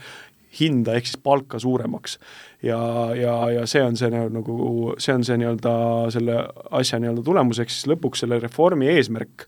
hinda 0.61 0.97
ehk 0.99 1.07
siis 1.07 1.21
palka 1.23 1.61
suuremaks. 1.63 2.19
ja, 2.63 2.79
ja, 3.15 3.35
ja 3.55 3.67
see 3.71 3.83
on 3.87 3.97
see 3.97 4.11
nagu, 4.11 4.95
see 4.99 5.15
on 5.15 5.25
see 5.25 5.39
nii-öelda 5.39 5.75
selle 6.11 6.41
asja 6.71 6.99
nii-öelda 6.99 7.23
tulemus, 7.23 7.63
ehk 7.63 7.71
siis 7.71 7.87
lõpuks 7.93 8.25
selle 8.25 8.41
reformi 8.43 8.91
eesmärk 8.91 9.47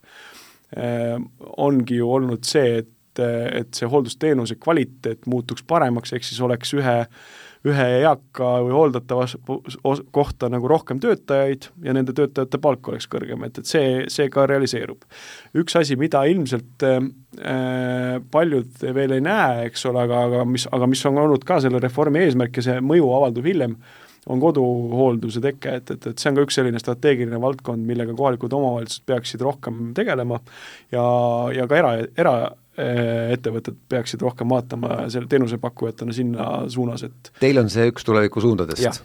Äh, 0.77 1.21
ongi 1.57 1.99
ju 1.99 2.09
olnud 2.09 2.47
see, 2.49 2.79
et, 2.81 3.19
et 3.21 3.77
see 3.77 3.85
hooldusteenuse 3.89 4.57
kvaliteet 4.61 5.27
muutuks 5.29 5.61
paremaks, 5.69 6.15
ehk 6.15 6.25
siis 6.25 6.39
oleks 6.41 6.73
ühe, 6.73 6.95
ühe 7.67 7.85
eaka 8.01 8.49
või 8.65 8.73
hooldatava 8.75 9.25
kohta 10.11 10.49
nagu 10.51 10.67
rohkem 10.67 10.99
töötajaid 11.03 11.69
ja 11.85 11.95
nende 11.95 12.15
töötajate 12.15 12.59
palk 12.63 12.89
oleks 12.91 13.07
kõrgem, 13.11 13.45
et, 13.47 13.61
et 13.61 13.69
see, 13.69 14.03
see 14.11 14.27
ka 14.33 14.45
realiseerub. 14.49 15.05
üks 15.55 15.77
asi, 15.79 15.95
mida 15.99 16.25
ilmselt 16.27 16.83
äh, 16.87 16.99
paljud 18.31 18.83
veel 18.95 19.15
ei 19.15 19.23
näe, 19.23 19.69
eks 19.69 19.87
ole, 19.89 20.03
aga, 20.03 20.25
aga 20.27 20.45
mis, 20.49 20.67
aga 20.75 20.89
mis 20.91 21.05
on 21.07 21.21
olnud 21.23 21.47
ka 21.47 21.61
selle 21.63 21.79
reformi 21.83 22.25
eesmärk 22.25 22.59
ja 22.59 22.67
see 22.67 22.83
mõju 22.83 23.07
avaldub 23.15 23.47
hiljem, 23.47 23.77
on 24.31 24.39
koduhoolduse 24.39 25.41
teke, 25.43 25.77
et, 25.79 25.93
et, 25.95 26.09
et 26.11 26.19
see 26.19 26.31
on 26.31 26.37
ka 26.37 26.45
üks 26.47 26.57
selline 26.59 26.79
strateegiline 26.81 27.39
valdkond, 27.43 27.83
millega 27.87 28.15
kohalikud 28.17 28.53
omavalitsused 28.55 29.05
peaksid 29.09 29.43
rohkem 29.43 29.89
tegelema 29.97 30.39
ja, 30.93 31.05
ja 31.55 31.67
ka 31.69 31.79
era, 31.79 31.95
era 32.17 32.35
ettevõtted 32.73 33.75
peaksid 33.89 34.23
rohkem 34.25 34.49
vaatama 34.49 35.03
selle 35.13 35.29
teenusepakkujatena 35.29 36.15
sinna 36.15 36.47
suunas, 36.73 37.03
et 37.05 37.33
Teil 37.41 37.61
on 37.61 37.69
see 37.69 37.91
üks 37.91 38.07
tulevikusuundadest? 38.07 39.03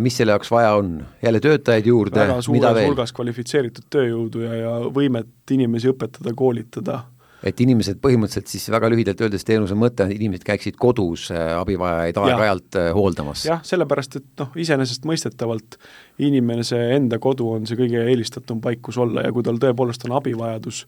mis 0.00 0.16
selle 0.16 0.32
jaoks 0.32 0.48
vaja 0.48 0.70
on, 0.78 0.94
jälle 1.22 1.40
töötajaid 1.44 1.86
juurde, 1.86 2.22
mida 2.52 2.70
veel? 2.72 2.86
hulgas 2.88 3.12
kvalifitseeritud 3.12 3.88
tööjõudu 3.92 4.44
ja, 4.46 4.54
ja 4.56 4.70
võimet 4.96 5.52
inimesi 5.52 5.90
õpetada, 5.92 6.32
koolitada 6.36 7.02
et 7.44 7.60
inimesed 7.60 7.98
põhimõtteliselt 8.02 8.50
siis 8.50 8.64
väga 8.72 8.88
lühidalt 8.92 9.20
öeldes 9.24 9.44
teenuse 9.46 9.76
mõte 9.78 10.06
on, 10.06 10.12
et 10.12 10.20
inimesed 10.20 10.46
käiksid 10.46 10.78
kodus 10.80 11.26
äh, 11.34 11.52
abivajajaid 11.58 12.20
aeg-ajalt 12.22 12.78
äh, 12.80 12.88
hooldamas? 12.96 13.44
jah, 13.48 13.60
sellepärast 13.66 14.18
et 14.20 14.26
noh, 14.40 14.54
iseenesestmõistetavalt 14.64 15.78
inimese 16.24 16.80
enda 16.96 17.20
kodu 17.22 17.50
on 17.56 17.68
see 17.68 17.78
kõige 17.78 18.06
eelistatum 18.08 18.62
paik, 18.64 18.80
kus 18.88 18.98
olla 19.02 19.26
ja 19.26 19.32
kui 19.34 19.44
tal 19.46 19.60
tõepoolest 19.62 20.06
on 20.08 20.16
abivajadus, 20.20 20.84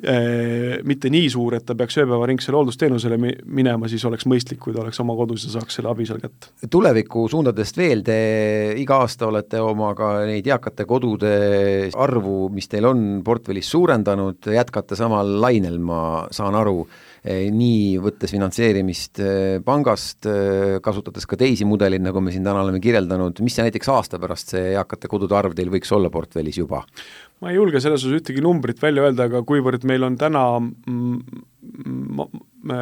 mitte 0.00 1.10
nii 1.12 1.26
suur, 1.32 1.58
et 1.58 1.64
ta 1.68 1.74
peaks 1.76 1.98
ööpäevaringsele 2.00 2.56
hooldusteenusele 2.56 3.18
mi-, 3.20 3.34
minema, 3.60 3.88
siis 3.90 4.04
oleks 4.08 4.24
mõistlik, 4.30 4.60
kui 4.62 4.72
ta 4.72 4.80
oleks 4.84 5.00
oma 5.02 5.16
kodus 5.18 5.44
ja 5.44 5.52
saaks 5.58 5.76
selle 5.76 5.90
abi 5.92 6.06
seal 6.08 6.22
kätte. 6.22 6.52
tulevikusuundadest 6.70 7.76
veel, 7.80 8.04
te 8.06 8.16
iga 8.80 9.02
aasta 9.04 9.28
olete 9.28 9.60
oma 9.60 9.92
ka 9.98 10.12
neid 10.30 10.48
eakate 10.48 10.86
kodude 10.88 11.34
arvu, 11.92 12.48
mis 12.54 12.70
teil 12.72 12.88
on 12.88 13.04
portfellis 13.26 13.68
suurendanud, 13.74 14.50
jätkate 14.56 14.96
samal 14.98 15.36
lainel, 15.42 15.78
ma 15.84 16.00
saan 16.32 16.56
aru, 16.56 16.86
nii 17.52 17.98
võttes 18.00 18.32
finantseerimist 18.32 19.20
pangast, 19.66 20.28
kasutades 20.82 21.28
ka 21.28 21.36
teisi 21.40 21.68
mudeleid, 21.68 22.04
nagu 22.04 22.22
me 22.24 22.32
siin 22.32 22.46
täna 22.46 22.62
oleme 22.64 22.80
kirjeldanud, 22.80 23.42
mis 23.44 23.58
see 23.58 23.66
näiteks 23.66 23.92
aasta 23.92 24.20
pärast, 24.22 24.54
see 24.54 24.70
eakate 24.72 25.10
kodude 25.12 25.36
arv 25.36 25.56
teil 25.56 25.72
võiks 25.72 25.92
olla 25.92 26.12
portfellis 26.12 26.62
juba? 26.62 26.86
Ma 27.40 27.50
ei 27.50 27.56
julge 27.56 27.80
selles 27.80 28.04
osas 28.04 28.20
ühtegi 28.20 28.42
numbrit 28.44 28.82
välja 28.82 29.06
öelda, 29.06 29.26
aga 29.30 29.42
kuivõrd 29.46 29.86
meil 29.88 30.04
on 30.06 30.18
täna 30.20 30.44
mm, 30.60 31.40
me 32.70 32.80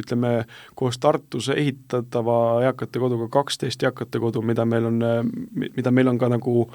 ütleme, 0.00 0.32
koos 0.78 0.98
Tartus 0.98 1.50
ehitatava 1.52 2.38
eakate 2.68 3.02
koduga 3.02 3.28
kaksteist 3.32 3.82
eakate 3.84 4.20
kodu, 4.22 4.42
mida 4.46 4.64
meil 4.64 4.88
on, 4.88 5.02
mida 5.52 5.92
meil 5.92 6.08
on 6.08 6.18
ka 6.20 6.30
nagu 6.32 6.66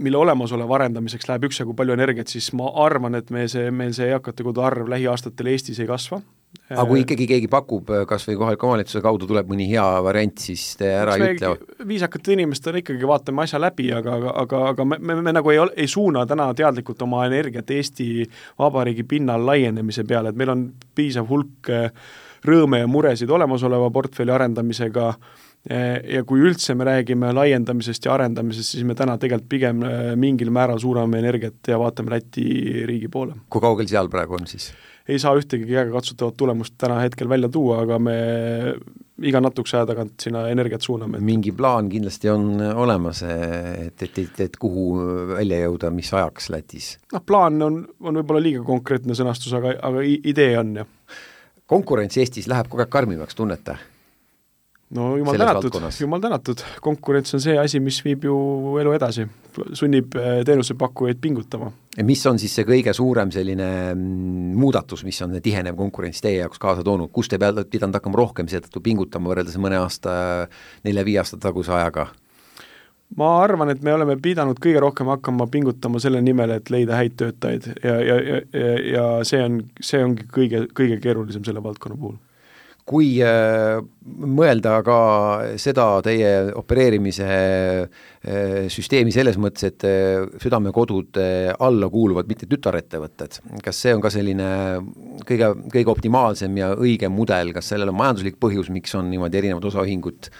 mille 0.00 0.16
olemasoleva 0.16 0.78
arendamiseks 0.78 1.28
läheb 1.28 1.44
üksjagu 1.50 1.74
palju 1.76 1.94
energiat, 1.94 2.30
siis 2.32 2.50
ma 2.56 2.70
arvan, 2.84 3.18
et 3.18 3.30
me 3.30 3.46
see, 3.52 3.70
meil 3.70 3.92
see 3.96 4.08
eakate 4.10 4.46
kodu 4.46 4.64
arv 4.64 4.88
lähiaastatel 4.90 5.52
Eestis 5.52 5.80
ei 5.82 5.88
kasva 5.90 6.22
aga 6.70 6.86
kui 6.86 7.02
ikkagi 7.02 7.26
keegi 7.30 7.48
pakub, 7.50 7.90
äh, 7.94 8.04
kas 8.08 8.26
või 8.28 8.38
kohaliku 8.40 8.68
omavalitsuse 8.68 9.02
kaudu 9.04 9.28
tuleb 9.30 9.50
mõni 9.50 9.66
hea 9.70 9.84
variant, 10.06 10.38
siis 10.42 10.64
te 10.78 10.90
ära 11.00 11.16
ei 11.18 11.34
ütle? 11.34 11.52
viisakate 11.86 12.34
inimestena 12.36 12.82
ikkagi 12.82 13.08
vaatame 13.10 13.44
asja 13.44 13.60
läbi, 13.62 13.90
aga, 13.94 14.16
aga, 14.44 14.62
aga, 14.72 14.86
me, 14.86 15.00
me, 15.02 15.18
me 15.26 15.34
nagu 15.34 15.52
ei, 15.52 15.60
ei 15.82 15.90
suuna 15.90 16.24
täna 16.30 16.50
teadlikult 16.56 17.02
oma 17.06 17.24
energiat 17.26 17.70
Eesti 17.74 18.24
Vabariigi 18.58 19.06
pinnal 19.08 19.46
laienemise 19.46 20.06
peale, 20.08 20.30
et 20.30 20.38
meil 20.38 20.54
on 20.54 20.66
piisav 20.98 21.30
hulk 21.30 21.70
äh, 21.74 21.90
rõõme 22.46 22.84
ja 22.84 22.90
muresid 22.90 23.30
olemasoleva 23.30 23.90
portfelli 23.94 24.34
arendamisega 24.34 25.08
äh, 25.10 25.98
ja 26.18 26.22
kui 26.28 26.44
üldse 26.46 26.76
me 26.78 26.86
räägime 26.86 27.34
laiendamisest 27.36 28.06
ja 28.06 28.14
arendamisest, 28.14 28.76
siis 28.76 28.86
me 28.86 28.94
täna 28.98 29.18
tegelikult 29.18 29.50
pigem 29.50 29.82
mingil 30.20 30.54
määral 30.54 30.78
suuname 30.82 31.18
energiat 31.18 31.74
ja 31.74 31.82
vaatame 31.82 32.14
Läti 32.14 32.86
riigi 32.86 33.10
poole. 33.10 33.40
kui 33.50 33.62
kaugel 33.62 33.90
seal 33.90 34.10
praegu 34.12 34.38
on 34.38 34.46
siis? 34.50 34.70
Ei 35.10 35.18
saa 35.18 35.34
ühtegi 35.38 35.66
käegakatsutavat 35.68 36.36
tulemust 36.38 36.76
täna 36.78 37.00
hetkel 37.02 37.28
välja 37.28 37.50
tuua, 37.52 37.82
aga 37.84 37.98
me 38.02 38.16
iga 39.26 39.40
natukese 39.42 39.78
aja 39.78 39.88
tagant 39.90 40.14
sinna 40.22 40.46
energiat 40.48 40.84
suuname. 40.84 41.20
mingi 41.24 41.52
plaan 41.56 41.90
kindlasti 41.92 42.30
on 42.32 42.46
olemas, 42.60 43.22
et, 43.26 44.02
et, 44.02 44.18
et, 44.24 44.40
et 44.46 44.58
kuhu 44.60 44.86
välja 45.34 45.60
jõuda, 45.66 45.92
mis 45.94 46.12
ajaks 46.14 46.50
Lätis? 46.54 46.90
noh, 47.12 47.24
plaan 47.26 47.60
on, 47.66 47.82
on 48.00 48.20
võib-olla 48.20 48.42
liiga 48.44 48.64
konkreetne 48.66 49.16
sõnastus, 49.18 49.54
aga, 49.56 49.76
aga 49.90 50.04
idee 50.06 50.52
on, 50.60 50.74
jah. 50.82 51.18
konkurents 51.70 52.20
Eestis 52.20 52.48
läheb 52.50 52.70
kogu 52.70 52.86
aeg 52.86 52.92
karmimaks, 52.92 53.36
tunnete? 53.36 53.76
no 54.96 55.12
jumal 55.20 55.38
tänatud, 55.38 55.76
jumal 56.00 56.22
tänatud, 56.22 56.64
konkurents 56.82 57.36
on 57.36 57.44
see 57.44 57.58
asi, 57.60 57.80
mis 57.82 58.00
viib 58.04 58.24
ju 58.26 58.36
elu 58.80 58.96
edasi, 58.96 59.26
sunnib 59.78 60.16
eh, 60.18 60.40
teenusepakkujaid 60.48 61.20
pingutama. 61.22 61.70
Mis 62.06 62.22
on 62.26 62.38
siis 62.40 62.54
see 62.54 62.66
kõige 62.68 62.92
suurem 62.96 63.32
selline 63.34 63.68
mm, 63.94 64.54
muudatus, 64.60 65.04
mis 65.06 65.20
on 65.24 65.36
tihenev 65.42 65.76
konkurents 65.78 66.22
teie 66.24 66.40
jaoks 66.40 66.60
kaasa 66.62 66.84
toonud, 66.86 67.10
kus 67.14 67.30
te 67.30 67.38
peate 67.40 67.66
pidanud 67.70 67.98
hakkama 67.98 68.20
rohkem 68.20 68.50
seetõttu 68.50 68.82
pingutama 68.84 69.32
võrreldes 69.32 69.58
mõne 69.60 69.80
aasta, 69.80 70.12
nelja-viie 70.86 71.20
aasta 71.22 71.40
taguse 71.40 71.74
ajaga? 71.76 72.10
ma 73.18 73.28
arvan, 73.42 73.72
et 73.72 73.80
me 73.82 73.90
oleme 73.90 74.14
pidanud 74.22 74.60
kõige 74.62 74.80
rohkem 74.84 75.08
hakkama 75.10 75.48
pingutama 75.50 75.98
selle 76.02 76.20
nimel, 76.22 76.52
et 76.54 76.70
leida 76.70 76.94
häid 76.94 77.16
töötajaid 77.18 77.66
ja, 77.82 77.94
ja, 77.98 78.18
ja, 78.22 78.40
ja, 78.54 78.74
ja 78.92 79.06
see 79.26 79.42
on, 79.42 79.62
see 79.82 80.02
ongi 80.04 80.28
kõige, 80.30 80.68
kõige 80.78 81.00
keerulisem 81.02 81.42
selle 81.46 81.62
valdkonna 81.64 81.98
puhul 81.98 82.18
kui 82.90 83.10
äh, 83.22 83.78
mõelda 84.10 84.80
ka 84.86 84.98
seda 85.60 85.86
teie 86.04 86.50
opereerimise 86.58 87.26
äh, 87.30 88.66
süsteemi 88.72 89.14
selles 89.14 89.38
mõttes, 89.40 89.68
et 89.70 89.86
äh, 89.86 90.24
südamekodude 90.42 91.26
alla 91.54 91.90
kuuluvad 91.92 92.30
mitte 92.30 92.48
tütarettevõtted, 92.50 93.38
kas 93.64 93.82
see 93.84 93.94
on 93.94 94.02
ka 94.02 94.10
selline 94.12 94.48
kõige, 95.28 95.52
kõige 95.70 95.92
optimaalsem 95.92 96.58
ja 96.58 96.72
õigem 96.74 97.14
mudel, 97.14 97.54
kas 97.56 97.70
sellel 97.70 97.92
on 97.92 98.00
majanduslik 98.00 98.40
põhjus, 98.42 98.72
miks 98.74 98.96
on 98.98 99.10
niimoodi 99.12 99.42
erinevad 99.42 99.70
osaühingud 99.70 100.32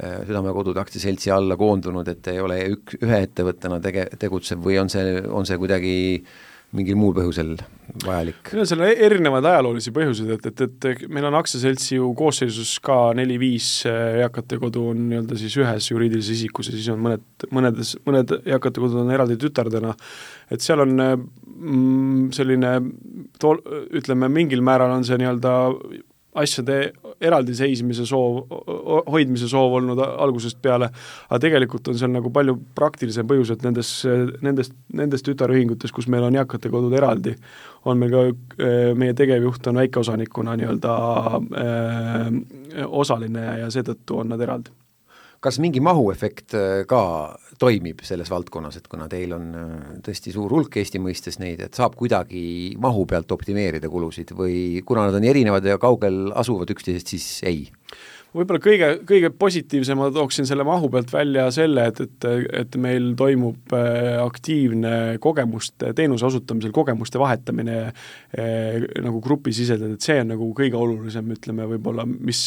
südamekodude 0.00 0.78
aktsiaseltsi 0.78 1.32
alla 1.34 1.56
koondunud, 1.58 2.06
et 2.12 2.28
ei 2.30 2.38
ole 2.38 2.60
ük-, 2.76 2.94
ühe 3.02 3.16
ettevõttena 3.24 3.80
tege-, 3.82 4.06
tegutsev 4.22 4.62
või 4.62 4.78
on 4.78 4.92
see, 4.92 5.16
on 5.26 5.48
see 5.48 5.58
kuidagi 5.58 5.94
äh, 6.20 6.36
mingil 6.76 6.98
muul 6.98 7.14
põhjusel 7.16 7.54
vajalik? 8.04 8.52
no 8.56 8.64
seal 8.68 8.82
on 8.84 9.02
erinevaid 9.06 9.46
ajaloolisi 9.50 9.92
põhjuseid, 9.94 10.32
et, 10.36 10.48
et, 10.50 10.86
et 10.90 11.04
meil 11.12 11.26
on 11.28 11.38
aktsiaseltsi 11.40 11.96
ju 11.98 12.10
koosseisus 12.18 12.76
ka 12.84 12.98
neli-viis 13.18 13.70
äh, 13.90 14.20
eakate 14.24 14.60
kodu 14.62 14.90
on 14.92 15.06
nii-öelda 15.10 15.38
siis 15.40 15.56
ühes 15.60 15.90
juriidilises 15.90 16.38
isikus 16.38 16.70
ja 16.70 16.76
siis 16.76 16.90
on 16.94 17.02
mõned, 17.06 17.24
mõnedes, 17.54 17.96
mõned 18.06 18.36
eakate 18.40 18.82
kodud 18.82 19.02
on 19.02 19.14
eraldi 19.14 19.38
tütardena, 19.40 19.94
et 20.50 20.62
seal 20.64 20.84
on 20.86 20.94
mm, 21.00 22.30
selline 22.36 22.76
tool-, 23.42 23.64
ütleme, 24.00 24.30
mingil 24.32 24.62
määral 24.66 24.94
on 24.94 25.06
see 25.06 25.18
nii-öelda 25.20 25.56
asjade 26.38 26.76
eraldiseismise 27.20 28.04
soov, 28.06 28.44
hoidmise 29.10 29.48
soov 29.50 29.74
olnud 29.80 29.98
algusest 30.00 30.60
peale, 30.62 30.90
aga 31.28 31.40
tegelikult 31.42 31.90
on 31.90 31.98
seal 31.98 32.12
nagu 32.14 32.30
palju 32.34 32.54
praktilisem 32.78 33.26
põhjus, 33.30 33.50
et 33.54 33.64
nendes, 33.66 33.90
nendest, 34.44 34.76
nendes 34.94 35.26
tütarühingutes, 35.26 35.92
kus 35.94 36.06
meil 36.12 36.28
on 36.28 36.38
eakate 36.38 36.70
kodud 36.70 36.94
eraldi, 36.96 37.34
on 37.90 37.98
meil 37.98 38.14
ka, 38.14 38.26
meie 39.00 39.16
tegevjuht 39.18 39.66
on 39.72 39.82
väikeosanikuna 39.82 40.54
nii-öelda 40.60 40.94
äh, 41.64 42.28
osaline 42.86 43.46
ja 43.64 43.72
seetõttu 43.72 44.22
on 44.22 44.30
nad 44.34 44.46
eraldi. 44.46 44.70
Kas 45.40 45.56
mingi 45.58 45.80
mahuefekt 45.80 46.54
äh, 46.54 46.82
ka 46.88 47.02
toimib 47.60 48.00
selles 48.06 48.30
valdkonnas, 48.32 48.78
et 48.80 48.88
kuna 48.90 49.06
teil 49.10 49.34
on 49.36 49.50
äh, 49.56 49.74
tõesti 50.06 50.32
suur 50.34 50.52
hulk 50.54 50.80
Eesti 50.80 51.00
mõistes 51.02 51.40
neid, 51.42 51.60
et 51.66 51.76
saab 51.76 51.96
kuidagi 51.98 52.42
mahu 52.80 53.04
pealt 53.10 53.32
optimeerida 53.36 53.90
kulusid 53.92 54.32
või 54.36 54.80
kuna 54.86 55.08
nad 55.08 55.18
on 55.20 55.26
erinevad 55.28 55.66
ja 55.68 55.76
kaugel 55.80 56.30
asuvad 56.40 56.72
üksteisest, 56.72 57.12
siis 57.14 57.28
ei? 57.48 57.66
Võib-olla 58.34 58.60
kõige, 58.62 58.88
kõige 59.08 59.30
positiivsema 59.34 60.10
tooksin 60.14 60.46
selle 60.48 60.64
mahu 60.66 60.90
pealt 60.92 61.10
välja 61.12 61.46
selle, 61.54 61.86
et, 61.90 62.00
et, 62.04 62.26
et 62.62 62.76
meil 62.80 63.10
toimub 63.18 63.74
äh, 63.76 64.18
aktiivne 64.22 64.92
kogemuste, 65.22 65.92
teenuse 65.98 66.26
osutamisel 66.28 66.72
kogemuste 66.74 67.20
vahetamine 67.20 67.78
eh, 67.88 68.76
nagu 69.02 69.20
grupisiseselt, 69.24 69.96
et 69.96 70.06
see 70.06 70.20
on 70.22 70.32
nagu 70.34 70.50
kõige 70.56 70.78
olulisem, 70.78 71.32
ütleme 71.34 71.66
võib-olla, 71.74 72.06
mis, 72.06 72.42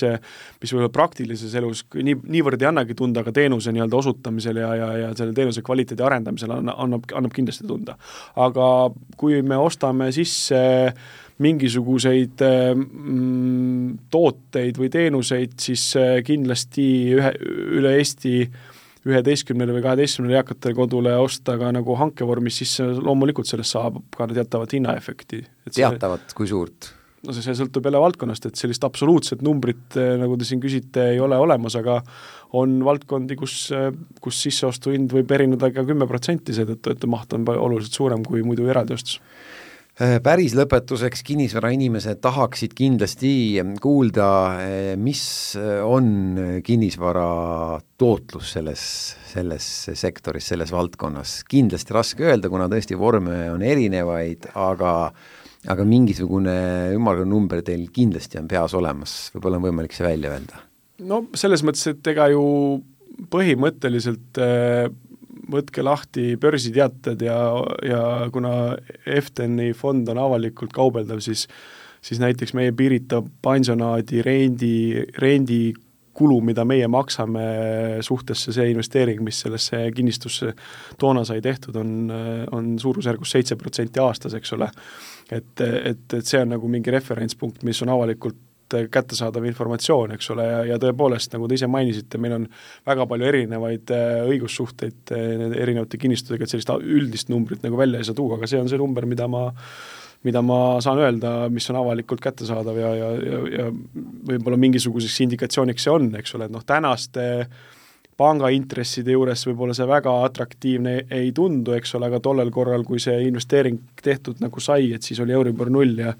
mis 0.61 0.73
võib-olla 0.73 0.91
praktilises 0.93 1.55
elus 1.59 1.83
nii, 1.95 2.19
niivõrd 2.37 2.63
ei 2.63 2.69
annagi 2.71 2.97
tunda, 2.97 3.23
aga 3.23 3.33
teenuse 3.35 3.73
nii-öelda 3.75 3.99
osutamisel 3.99 4.61
ja, 4.63 4.71
ja, 4.79 4.91
ja 5.05 5.11
selle 5.17 5.35
teenuse 5.35 5.65
kvaliteedi 5.65 6.05
arendamisel 6.05 6.55
annab, 6.55 7.09
annab, 7.11 7.33
kindlasti 7.33 7.67
tunda. 7.67 7.97
aga 8.39 8.69
kui 9.17 9.41
me 9.45 9.57
ostame 9.59 10.11
sisse 10.15 10.63
äh, 10.63 11.21
mingisuguseid 11.41 12.43
mm, 12.43 13.97
tooteid 14.13 14.77
või 14.77 14.91
teenuseid, 14.93 15.57
siis 15.61 15.87
äh, 15.97 16.17
kindlasti 16.25 16.85
ühe, 17.17 17.33
üle 17.79 17.97
Eesti 17.97 18.35
üheteistkümnele 19.03 19.75
või 19.75 19.83
kaheteistkümnele 19.83 20.39
eakatele 20.39 20.77
kodule 20.77 21.15
osta 21.19 21.57
ka 21.59 21.73
nagu 21.75 21.95
hankevormis, 21.99 22.61
siis 22.61 22.77
loomulikult 22.79 23.49
sellest 23.49 23.75
saab 23.75 23.97
ka 24.15 24.29
teatavat 24.31 24.77
hinnaefekti. 24.77 25.41
teatavat, 25.73 26.35
kui 26.37 26.47
suurt? 26.47 26.93
no 27.23 27.31
see, 27.31 27.43
see 27.45 27.55
sõltub 27.55 27.85
jälle 27.87 27.99
valdkonnast, 28.03 28.49
et 28.49 28.59
sellist 28.59 28.83
absoluutset 28.83 29.43
numbrit, 29.43 29.97
äh, 29.97 30.15
nagu 30.21 30.37
te 30.37 30.47
siin 30.47 30.61
küsite, 30.63 31.09
ei 31.15 31.21
ole 31.23 31.39
olemas, 31.39 31.75
aga 31.79 32.01
on 32.59 32.77
valdkondi, 32.85 33.39
kus, 33.39 33.57
äh, 33.75 33.89
kus 34.21 34.41
sisseostuhind 34.45 35.15
võib 35.17 35.31
erineda 35.35 35.71
ka 35.73 35.85
kümme 35.87 36.07
protsenti 36.07 36.55
seetõttu, 36.55 36.93
et 36.93 37.09
maht 37.09 37.33
on 37.33 37.47
oluliselt 37.55 37.95
suurem 37.95 38.27
kui 38.27 38.45
muidu 38.45 38.69
eraldi 38.69 38.95
ostus 38.99 39.19
Äh, 39.19 39.52
päris 39.93 40.55
lõpetuseks, 40.57 41.21
kinnisvarainimesed 41.27 42.17
tahaksid 42.23 42.73
kindlasti 42.77 43.61
kuulda, 43.81 44.29
äh, 44.57 44.87
mis 44.97 45.53
äh, 45.59 45.83
on 45.85 46.61
kinnisvara 46.65 47.79
tootlus 48.01 48.55
selles, 48.55 48.83
selles 49.29 49.67
sektoris, 49.93 50.47
selles 50.49 50.73
valdkonnas. 50.73 51.43
kindlasti 51.49 51.93
raske 51.93 52.25
öelda, 52.25 52.49
kuna 52.49 52.67
tõesti 52.71 52.97
vorme 52.97 53.51
on 53.53 53.61
erinevaid, 53.61 54.49
aga 54.55 55.13
aga 55.63 55.83
mingisugune 55.87 56.53
ümmargune 56.91 57.29
number 57.29 57.61
teil 57.63 57.85
kindlasti 57.93 58.35
on 58.41 58.49
peas 58.51 58.73
olemas, 58.75 59.29
võib-olla 59.31 59.61
on 59.61 59.67
võimalik 59.69 59.93
see 59.95 60.03
välja 60.03 60.33
öelda? 60.33 60.65
no 61.07 61.21
selles 61.37 61.63
mõttes, 61.63 61.85
et 61.93 62.09
ega 62.11 62.27
ju 62.33 62.43
põhimõtteliselt 63.31 64.41
võtke 65.51 65.83
lahti 65.83 66.33
börsiteated 66.39 67.23
ja, 67.25 67.37
ja 67.83 68.03
kuna 68.33 68.75
Efteni 69.05 69.71
fond 69.77 70.07
on 70.11 70.21
avalikult 70.21 70.73
kaubeldav, 70.75 71.23
siis 71.23 71.47
siis 72.03 72.19
näiteks 72.19 72.53
meie 72.53 72.71
Pirita 72.75 73.21
pansionaadi 73.41 74.21
rendi, 74.21 74.75
rendikulu, 75.17 76.41
mida 76.43 76.65
meie 76.67 76.87
maksame 76.91 77.45
suhtesse 78.03 78.51
see 78.55 78.69
investeering, 78.73 79.23
mis 79.23 79.39
sellesse 79.45 79.85
kinnistusse 79.95 80.51
toona 80.99 81.23
sai 81.27 81.41
tehtud, 81.41 81.77
on, 81.79 82.11
on 82.51 82.73
suurusjärgus 82.79 83.37
seitse 83.37 83.55
protsenti 83.55 84.03
aastas, 84.03 84.35
eks 84.35 84.53
ole. 84.57 84.67
et, 85.31 85.61
et, 85.63 86.03
et 86.13 86.25
see 86.25 86.41
on 86.43 86.51
nagu 86.57 86.67
mingi 86.67 86.91
referentspunkt, 86.91 87.63
mis 87.63 87.79
on 87.85 87.93
avalikult 87.95 88.39
kättesaadav 88.93 89.45
informatsioon, 89.49 90.15
eks 90.17 90.29
ole, 90.35 90.45
ja, 90.49 90.61
ja 90.73 90.79
tõepoolest, 90.81 91.33
nagu 91.35 91.49
te 91.49 91.57
ise 91.57 91.69
mainisite, 91.71 92.21
meil 92.21 92.37
on 92.39 92.47
väga 92.89 93.07
palju 93.09 93.29
erinevaid 93.31 93.93
äh, 93.95 94.21
õigussuhteid 94.29 95.15
äh, 95.15 95.49
erinevate 95.63 95.99
kinnistudega, 96.01 96.45
et 96.47 96.53
sellist 96.53 96.71
üldist 96.81 97.33
numbrit 97.33 97.65
nagu 97.65 97.79
välja 97.79 98.01
ei 98.01 98.07
saa 98.07 98.17
tuua, 98.17 98.39
aga 98.39 98.49
see 98.49 98.61
on 98.61 98.71
see 98.71 98.81
number, 98.81 99.07
mida 99.09 99.29
ma 99.31 99.49
mida 100.23 100.39
ma 100.39 100.79
saan 100.79 101.01
öelda, 101.03 101.49
mis 101.51 101.65
on 101.71 101.81
avalikult 101.81 102.21
kättesaadav 102.23 102.77
ja, 102.79 102.93
ja, 102.95 103.07
ja, 103.27 103.39
ja 103.57 103.65
võib-olla 104.29 104.55
mingisuguseks 104.61 105.17
indikatsiooniks 105.25 105.83
see 105.83 105.91
on, 105.91 106.07
eks 106.15 106.37
ole, 106.37 106.47
et 106.47 106.53
noh, 106.53 106.63
tänaste 106.63 107.25
pangaintresside 108.19 109.15
juures 109.15 109.43
võib-olla 109.47 109.75
see 109.75 109.87
väga 109.89 110.13
atraktiivne 110.27 110.95
ei 111.13 111.31
tundu, 111.35 111.73
eks 111.77 111.95
ole, 111.97 112.09
aga 112.09 112.21
tollel 112.23 112.51
korral, 112.53 112.85
kui 112.87 113.01
see 113.01 113.15
investeering 113.27 113.79
tehtud 114.03 114.41
nagu 114.43 114.63
sai, 114.63 114.91
et 114.95 115.05
siis 115.05 115.19
oli 115.23 115.35
Euribor 115.35 115.71
null 115.73 115.97
ja 116.05 116.13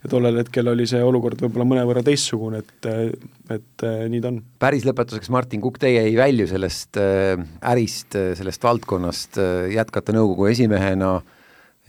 ja 0.00 0.10
tollel 0.12 0.38
hetkel 0.40 0.70
oli 0.72 0.86
see 0.88 1.02
olukord 1.04 1.42
võib-olla 1.42 1.66
mõnevõrra 1.68 2.04
teistsugune, 2.06 2.62
et, 2.62 2.88
et 3.52 3.84
nii 4.12 4.22
ta 4.22 4.30
on. 4.32 4.38
päris 4.62 4.86
lõpetuseks, 4.88 5.32
Martin 5.32 5.60
Kukk, 5.60 5.80
teie 5.82 6.06
ei 6.06 6.16
välju 6.16 6.46
sellest 6.50 7.00
äh, 7.00 7.34
ärist, 7.72 8.16
sellest 8.38 8.64
valdkonnast, 8.64 9.40
jätkate 9.74 10.16
nõukogu 10.16 10.48
esimehena 10.52 11.18
äh, 11.18 11.36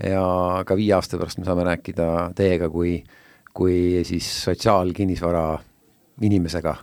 ja 0.09 0.23
ka 0.67 0.77
viie 0.77 0.93
aasta 0.95 1.19
pärast 1.19 1.39
me 1.41 1.47
saame 1.47 1.65
rääkida 1.67 2.07
teiega 2.37 2.69
kui, 2.71 2.99
kui 3.53 4.01
siis 4.07 4.27
sotsiaalkinnisvara 4.45 5.45
inimesega. 6.25 6.75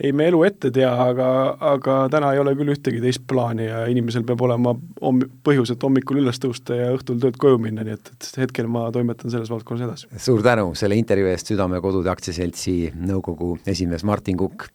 Ei, 0.00 0.12
me 0.12 0.28
elu 0.30 0.42
ette 0.48 0.70
tea, 0.74 0.90
aga, 1.06 1.28
aga 1.72 1.96
täna 2.12 2.32
ei 2.34 2.40
ole 2.42 2.54
küll 2.58 2.72
ühtegi 2.74 3.00
teist 3.02 3.24
plaani 3.28 3.68
ja 3.68 3.82
inimesel 3.90 4.26
peab 4.28 4.44
olema 4.46 4.74
homm-, 5.00 5.24
põhjus, 5.46 5.72
et 5.72 5.82
hommikul 5.86 6.20
üles 6.22 6.40
tõusta 6.42 6.76
ja 6.78 6.92
õhtul 6.94 7.20
töölt 7.22 7.40
koju 7.40 7.60
minna, 7.62 7.86
nii 7.86 7.96
et, 7.96 8.12
et 8.14 8.30
hetkel 8.44 8.70
ma 8.72 8.86
toimetan 8.94 9.32
selles 9.32 9.52
valdkonnas 9.52 9.86
edasi. 9.88 10.10
suur 10.28 10.44
tänu 10.44 10.72
selle 10.78 10.98
intervjuu 11.00 11.32
eest, 11.32 11.52
Südamekodude 11.52 12.12
Aktsiaseltsi 12.12 12.78
nõukogu 13.06 13.56
esimees 13.66 14.04
Martin 14.06 14.40
Kukk 14.40 14.68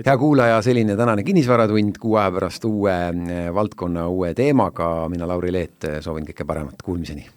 hea 0.00 0.16
kuulaja, 0.18 0.62
selline 0.64 0.96
tänane 0.96 1.22
Kinnisvaratund, 1.26 2.00
kuu 2.00 2.16
aja 2.16 2.32
pärast 2.32 2.64
uue 2.64 2.96
eh, 3.12 3.44
valdkonna, 3.54 4.08
uue 4.08 4.32
teemaga, 4.34 4.88
mina, 5.12 5.28
Lauri 5.28 5.52
Leet, 5.52 5.92
soovin 6.00 6.26
kõike 6.30 6.48
paremat, 6.48 6.80
kuulmiseni! 6.82 7.28